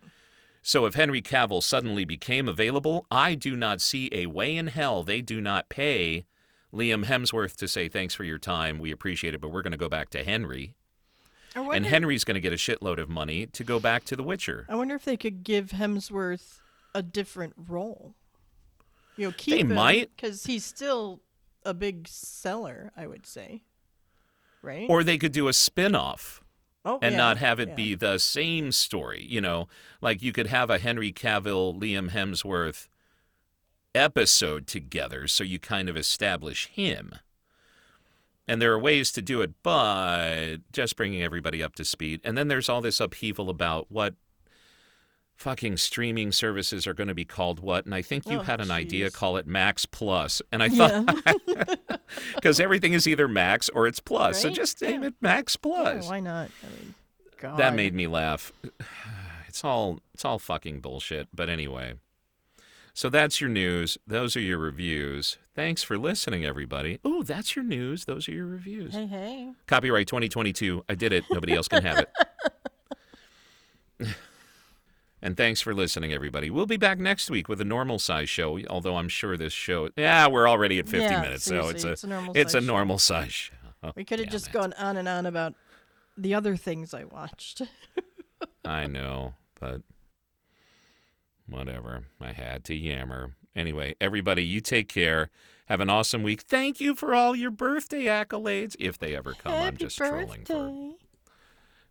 So 0.62 0.86
if 0.86 0.96
Henry 0.96 1.22
Cavill 1.22 1.64
suddenly 1.64 2.06
became 2.06 2.48
available, 2.48 3.06
I 3.10 3.36
do 3.36 3.56
not 3.56 3.82
see 3.82 4.10
a 4.12 4.26
way 4.28 4.56
in 4.56 4.68
hell 4.68 5.04
they 5.04 5.22
do 5.22 5.42
not 5.42 5.70
pay 5.70 6.26
Liam 6.74 7.06
Hemsworth 7.06 7.56
to 7.58 7.68
say 7.68 7.88
thanks 7.90 8.14
for 8.14 8.24
your 8.24 8.38
time, 8.38 8.80
we 8.80 8.92
appreciate 8.92 9.34
it, 9.34 9.42
but 9.42 9.50
we're 9.50 9.62
going 9.62 9.72
to 9.72 9.78
go 9.78 9.90
back 9.90 10.10
to 10.12 10.24
Henry. 10.24 10.76
And 11.56 11.86
Henry's 11.86 12.24
going 12.24 12.36
to 12.36 12.42
get 12.42 12.54
a 12.54 12.58
shitload 12.58 13.00
of 13.00 13.10
money 13.10 13.48
to 13.48 13.64
go 13.64 13.80
back 13.80 14.04
to 14.06 14.16
The 14.16 14.24
Witcher. 14.24 14.66
I 14.70 14.76
wonder 14.76 14.96
if 14.96 15.04
they 15.04 15.18
could 15.18 15.44
give 15.44 15.72
Hemsworth 15.72 16.60
a 16.94 17.02
different 17.02 17.54
role. 17.68 18.14
You 19.18 19.28
know, 19.28 19.34
keep 19.36 19.68
might. 19.68 20.12
because 20.16 20.46
he's 20.46 20.64
still 20.64 21.22
a 21.66 21.74
big 21.74 22.08
seller. 22.08 22.92
I 22.96 23.08
would 23.08 23.26
say, 23.26 23.64
right? 24.62 24.88
Or 24.90 25.04
they 25.04 25.18
could 25.18 25.34
do 25.34 25.48
a 25.48 25.54
spin-off 25.54 26.42
oh, 26.86 27.00
and 27.02 27.14
yeah, 27.14 27.18
not 27.18 27.38
have 27.38 27.60
it 27.60 27.70
yeah. 27.70 27.76
be 27.76 27.96
the 27.96 28.18
same 28.18 28.72
story. 28.72 29.26
You 29.28 29.42
know, 29.42 29.68
like 30.02 30.22
you 30.22 30.32
could 30.32 30.48
have 30.48 30.70
a 30.70 30.80
Henry 30.80 31.12
Cavill, 31.12 31.80
Liam 31.80 32.12
Hemsworth 32.12 32.88
episode 33.96 34.68
together 34.68 35.28
so 35.28 35.44
you 35.44 35.60
kind 35.60 35.90
of 35.90 35.98
establish 35.98 36.68
him. 36.68 37.16
And 38.48 38.62
there 38.62 38.74
are 38.74 38.80
ways 38.80 39.12
to 39.12 39.22
do 39.22 39.42
it, 39.42 39.54
but 39.62 40.58
just 40.74 40.96
bringing 40.96 41.22
everybody 41.22 41.62
up 41.62 41.76
to 41.76 41.86
speed. 41.86 42.20
And 42.24 42.36
then 42.36 42.48
there's 42.48 42.68
all 42.68 42.82
this 42.82 43.00
upheaval 43.00 43.50
about 43.50 43.88
what 43.90 44.16
fucking 45.40 45.78
streaming 45.78 46.32
services 46.34 46.86
are 46.86 46.94
going 46.94 47.08
to 47.08 47.16
be 47.16 47.24
called 47.26 47.60
what. 47.62 47.86
And 47.86 47.96
I 47.96 48.02
think 48.02 48.28
you 48.30 48.40
Oh, 48.40 48.42
had 48.44 48.60
an 48.62 48.72
idea, 48.72 49.10
call 49.10 49.38
it 49.38 49.48
Max 49.48 49.86
Plus. 49.86 50.42
And 50.52 50.62
I 50.62 50.68
thought, 50.70 51.24
because 52.36 52.60
everything 52.60 52.92
is 52.94 53.08
either 53.08 53.28
Max 53.28 53.70
or 53.70 53.88
it's 53.88 54.00
Plus. 54.02 54.42
So 54.42 54.50
Right? 54.50 54.56
just 54.56 54.82
name 54.82 55.02
Yeah. 55.02 55.08
it 55.10 55.14
Max 55.22 55.56
Yeah, 55.56 55.72
Plus. 55.72 56.08
why 56.10 56.20
not? 56.20 56.50
I 56.64 56.68
mean, 56.80 56.94
God. 57.40 57.58
That 57.58 57.74
made 57.74 57.94
me 57.94 58.08
laugh. 58.08 58.52
It's 59.48 59.64
all 59.66 60.00
it's 60.14 60.24
all 60.24 60.38
fucking 60.38 60.80
bullshit. 60.80 61.28
But 61.34 61.50
anyway. 61.50 61.96
So 62.94 63.10
that's 63.10 63.42
your 63.42 63.50
news. 63.50 63.98
Those 64.06 64.36
are 64.36 64.40
your 64.42 64.60
reviews. 64.60 65.40
Thanks 65.56 65.82
for 65.82 65.98
listening, 65.98 66.46
everybody. 66.46 67.00
oh 67.04 67.24
that's 67.24 67.56
your 67.56 67.66
news. 67.66 68.06
Those 68.06 68.30
are 68.30 68.32
your 68.32 68.46
reviews. 68.46 68.94
Hey, 68.94 69.08
hey. 69.08 69.52
Copyright 69.66 70.06
2022. 70.08 70.86
I 70.88 70.94
did 70.94 71.12
it. 71.14 71.24
Nobody 71.32 71.54
else 71.56 71.68
can 71.68 71.82
have 71.84 71.98
it. 71.98 72.10
and 75.22 75.36
thanks 75.38 75.62
for 75.62 75.74
listening, 75.74 76.14
everybody. 76.14 76.50
We'll 76.50 76.66
be 76.66 76.78
back 76.78 77.00
next 77.00 77.30
week 77.30 77.48
with 77.50 77.60
a 77.62 77.66
normal 77.66 78.00
size 78.00 78.30
show. 78.30 78.60
Although 78.70 78.96
I'm 78.98 79.10
sure 79.10 79.36
this 79.38 79.54
show, 79.54 79.90
yeah, 79.98 80.28
we're 80.28 80.48
already 80.50 80.80
at 80.80 80.88
50 80.88 81.06
Yeah, 81.06 81.22
minutes, 81.22 81.44
so 81.46 81.70
it's 81.70 81.84
a 81.84 81.92
it's 81.92 82.04
a 82.04 82.08
normal 82.08 82.34
it's 82.36 82.54
a 82.54 82.58
size 82.58 82.64
show. 82.64 82.68
normal 82.68 82.98
size 83.00 83.32
show. 83.34 83.54
We 83.96 84.04
could 84.04 84.20
have 84.20 84.30
just 84.30 84.48
it. 84.48 84.54
gone 84.54 84.74
on 84.74 84.98
and 84.98 85.08
on 85.08 85.26
about 85.26 85.54
the 86.18 86.34
other 86.34 86.56
things 86.58 86.94
I 86.94 87.06
watched. 87.06 87.62
I 88.66 88.88
know, 88.88 89.36
but 89.60 89.82
whatever. 91.48 92.04
I 92.22 92.32
had 92.34 92.64
to 92.66 92.76
yammer. 92.76 93.36
Anyway, 93.56 93.96
everybody, 94.00 94.44
you 94.44 94.62
take 94.62 94.90
care. 94.90 95.30
Have 95.68 95.80
an 95.82 95.90
awesome 95.90 96.24
week. 96.24 96.42
Thank 96.42 96.80
you 96.82 96.96
for 96.96 97.14
all 97.14 97.36
your 97.36 97.52
birthday 97.52 98.06
accolades, 98.06 98.76
if 98.80 98.98
they 98.98 99.16
ever 99.16 99.34
come. 99.34 99.54
I'm 99.54 99.62
Happy 99.64 99.78
just 99.78 99.98
trolling 99.98 100.46
for. 100.46 100.54
birthday. 100.68 100.92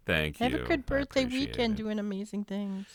Thank 0.05 0.41
you. 0.41 0.45
Have 0.51 0.61
a 0.61 0.65
good 0.65 0.87
birthday 0.87 1.25
weekend 1.27 1.75
it. 1.75 1.83
doing 1.83 1.99
amazing 1.99 2.45
things. 2.45 2.87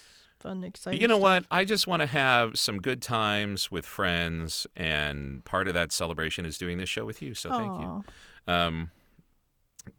Fun, 0.44 0.62
exciting. 0.66 1.00
You 1.00 1.08
know 1.08 1.20
stuff. 1.20 1.22
what? 1.22 1.46
I 1.52 1.64
just 1.64 1.88
want 1.88 2.02
to 2.02 2.06
have 2.06 2.60
some 2.60 2.80
good 2.80 3.02
times 3.02 3.72
with 3.72 3.86
friends, 3.86 4.68
and 4.76 5.46
part 5.46 5.70
of 5.70 5.74
that 5.74 5.94
celebration 5.94 6.46
is 6.46 6.58
doing 6.58 6.78
this 6.78 6.90
show 6.90 7.06
with 7.06 7.22
you. 7.22 7.34
So 7.34 7.50
thank 7.50 7.80
you. 7.80 8.04
Um, 8.46 8.92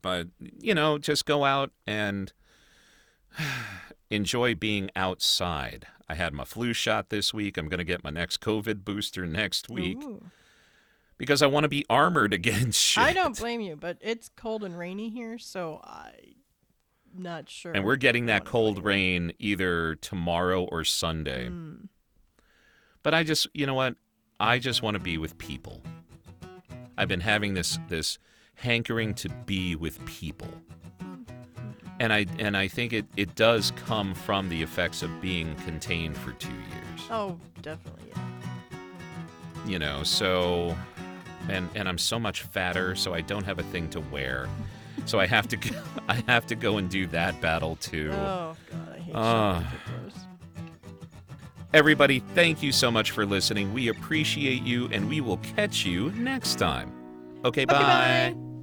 but 0.03 0.27
you 0.39 0.75
know, 0.75 0.99
just 0.99 1.25
go 1.25 1.47
out 1.47 1.73
and 1.87 2.31
enjoy 4.11 4.55
being 4.55 4.91
outside. 4.95 5.87
I 6.11 6.15
had 6.15 6.35
my 6.35 6.45
flu 6.45 6.75
shot 6.75 7.09
this 7.09 7.33
week. 7.33 7.57
I'm 7.57 7.71
going 7.71 7.79
to 7.79 7.85
get 7.85 8.05
my 8.05 8.11
next 8.11 8.43
COVID 8.43 8.85
booster 8.85 9.25
next 9.25 9.71
week 9.71 9.97
Ooh. 10.03 10.27
because 11.17 11.41
I 11.41 11.47
want 11.47 11.65
to 11.65 11.71
be 11.71 11.87
armored 11.89 12.35
against 12.35 12.79
shit. 12.79 13.03
I 13.03 13.15
don't 13.15 13.39
blame 13.39 13.63
you, 13.63 13.77
but 13.77 13.97
it's 14.03 14.29
cold 14.37 14.63
and 14.63 14.79
rainy 14.79 15.09
here, 15.09 15.39
so 15.39 15.81
I'm 15.83 16.44
not 17.17 17.49
sure. 17.49 17.73
And 17.73 17.85
we're 17.85 17.97
getting 17.97 18.27
that 18.27 18.45
cold 18.45 18.85
rain 18.85 19.33
either 19.39 19.95
tomorrow 19.97 20.65
or 20.65 20.85
Sunday. 20.85 21.49
Mm. 21.49 21.89
But 23.03 23.15
I 23.15 23.23
just, 23.23 23.47
you 23.55 23.67
know 23.67 23.75
what? 23.75 23.97
I 24.41 24.59
just 24.59 24.83
want 24.83 24.95
to 24.95 25.03
be 25.03 25.19
with 25.19 25.39
people. 25.39 25.83
I've 26.97 27.09
been 27.09 27.21
having 27.21 27.55
this 27.55 27.79
this 27.89 28.19
hankering 28.57 29.15
to 29.15 29.29
be 29.29 29.77
with 29.77 30.05
people. 30.07 30.49
And 32.01 32.13
I 32.13 32.27
and 32.39 32.57
I 32.57 32.69
think 32.69 32.93
it, 32.93 33.07
it 33.17 33.35
does 33.35 33.73
come 33.87 34.15
from 34.15 34.49
the 34.49 34.63
effects 34.63 35.03
of 35.03 35.21
being 35.21 35.55
contained 35.57 36.17
for 36.17 36.33
two 36.33 36.53
years. 36.53 37.01
Oh, 37.11 37.39
definitely. 37.63 38.11
Yeah. 38.11 38.19
You 39.67 39.79
know, 39.79 40.03
so 40.03 40.77
and 41.49 41.69
and 41.75 41.89
I'm 41.89 41.99
so 41.99 42.19
much 42.19 42.43
fatter, 42.43 42.95
so 42.95 43.15
I 43.15 43.21
don't 43.21 43.45
have 43.45 43.59
a 43.59 43.63
thing 43.65 43.89
to 43.91 44.01
wear. 44.01 44.49
So 45.07 45.21
I 45.21 45.27
have 45.27 45.49
to 45.49 45.57
go, 45.57 45.71
I 46.09 46.23
have 46.27 46.47
to 46.47 46.55
go 46.55 46.79
and 46.79 46.89
do 46.89 47.07
that 47.09 47.41
battle 47.41 47.77
too. 47.77 48.11
Oh 48.13 48.57
God, 48.71 48.95
I 48.95 48.99
hate 48.99 49.15
ah. 49.15 49.73
clothes. 49.87 50.15
Everybody, 51.73 52.21
thank 52.35 52.63
you 52.63 52.71
so 52.71 52.89
much 52.89 53.11
for 53.11 53.27
listening. 53.27 53.75
We 53.75 53.89
appreciate 53.89 54.63
you 54.63 54.89
and 54.93 55.09
we 55.09 55.21
will 55.21 55.39
catch 55.39 55.85
you 55.85 56.11
next 56.13 56.55
time. 56.57 56.93
Okay, 57.45 57.63
Okay, 57.63 57.65
bye. 57.65 58.54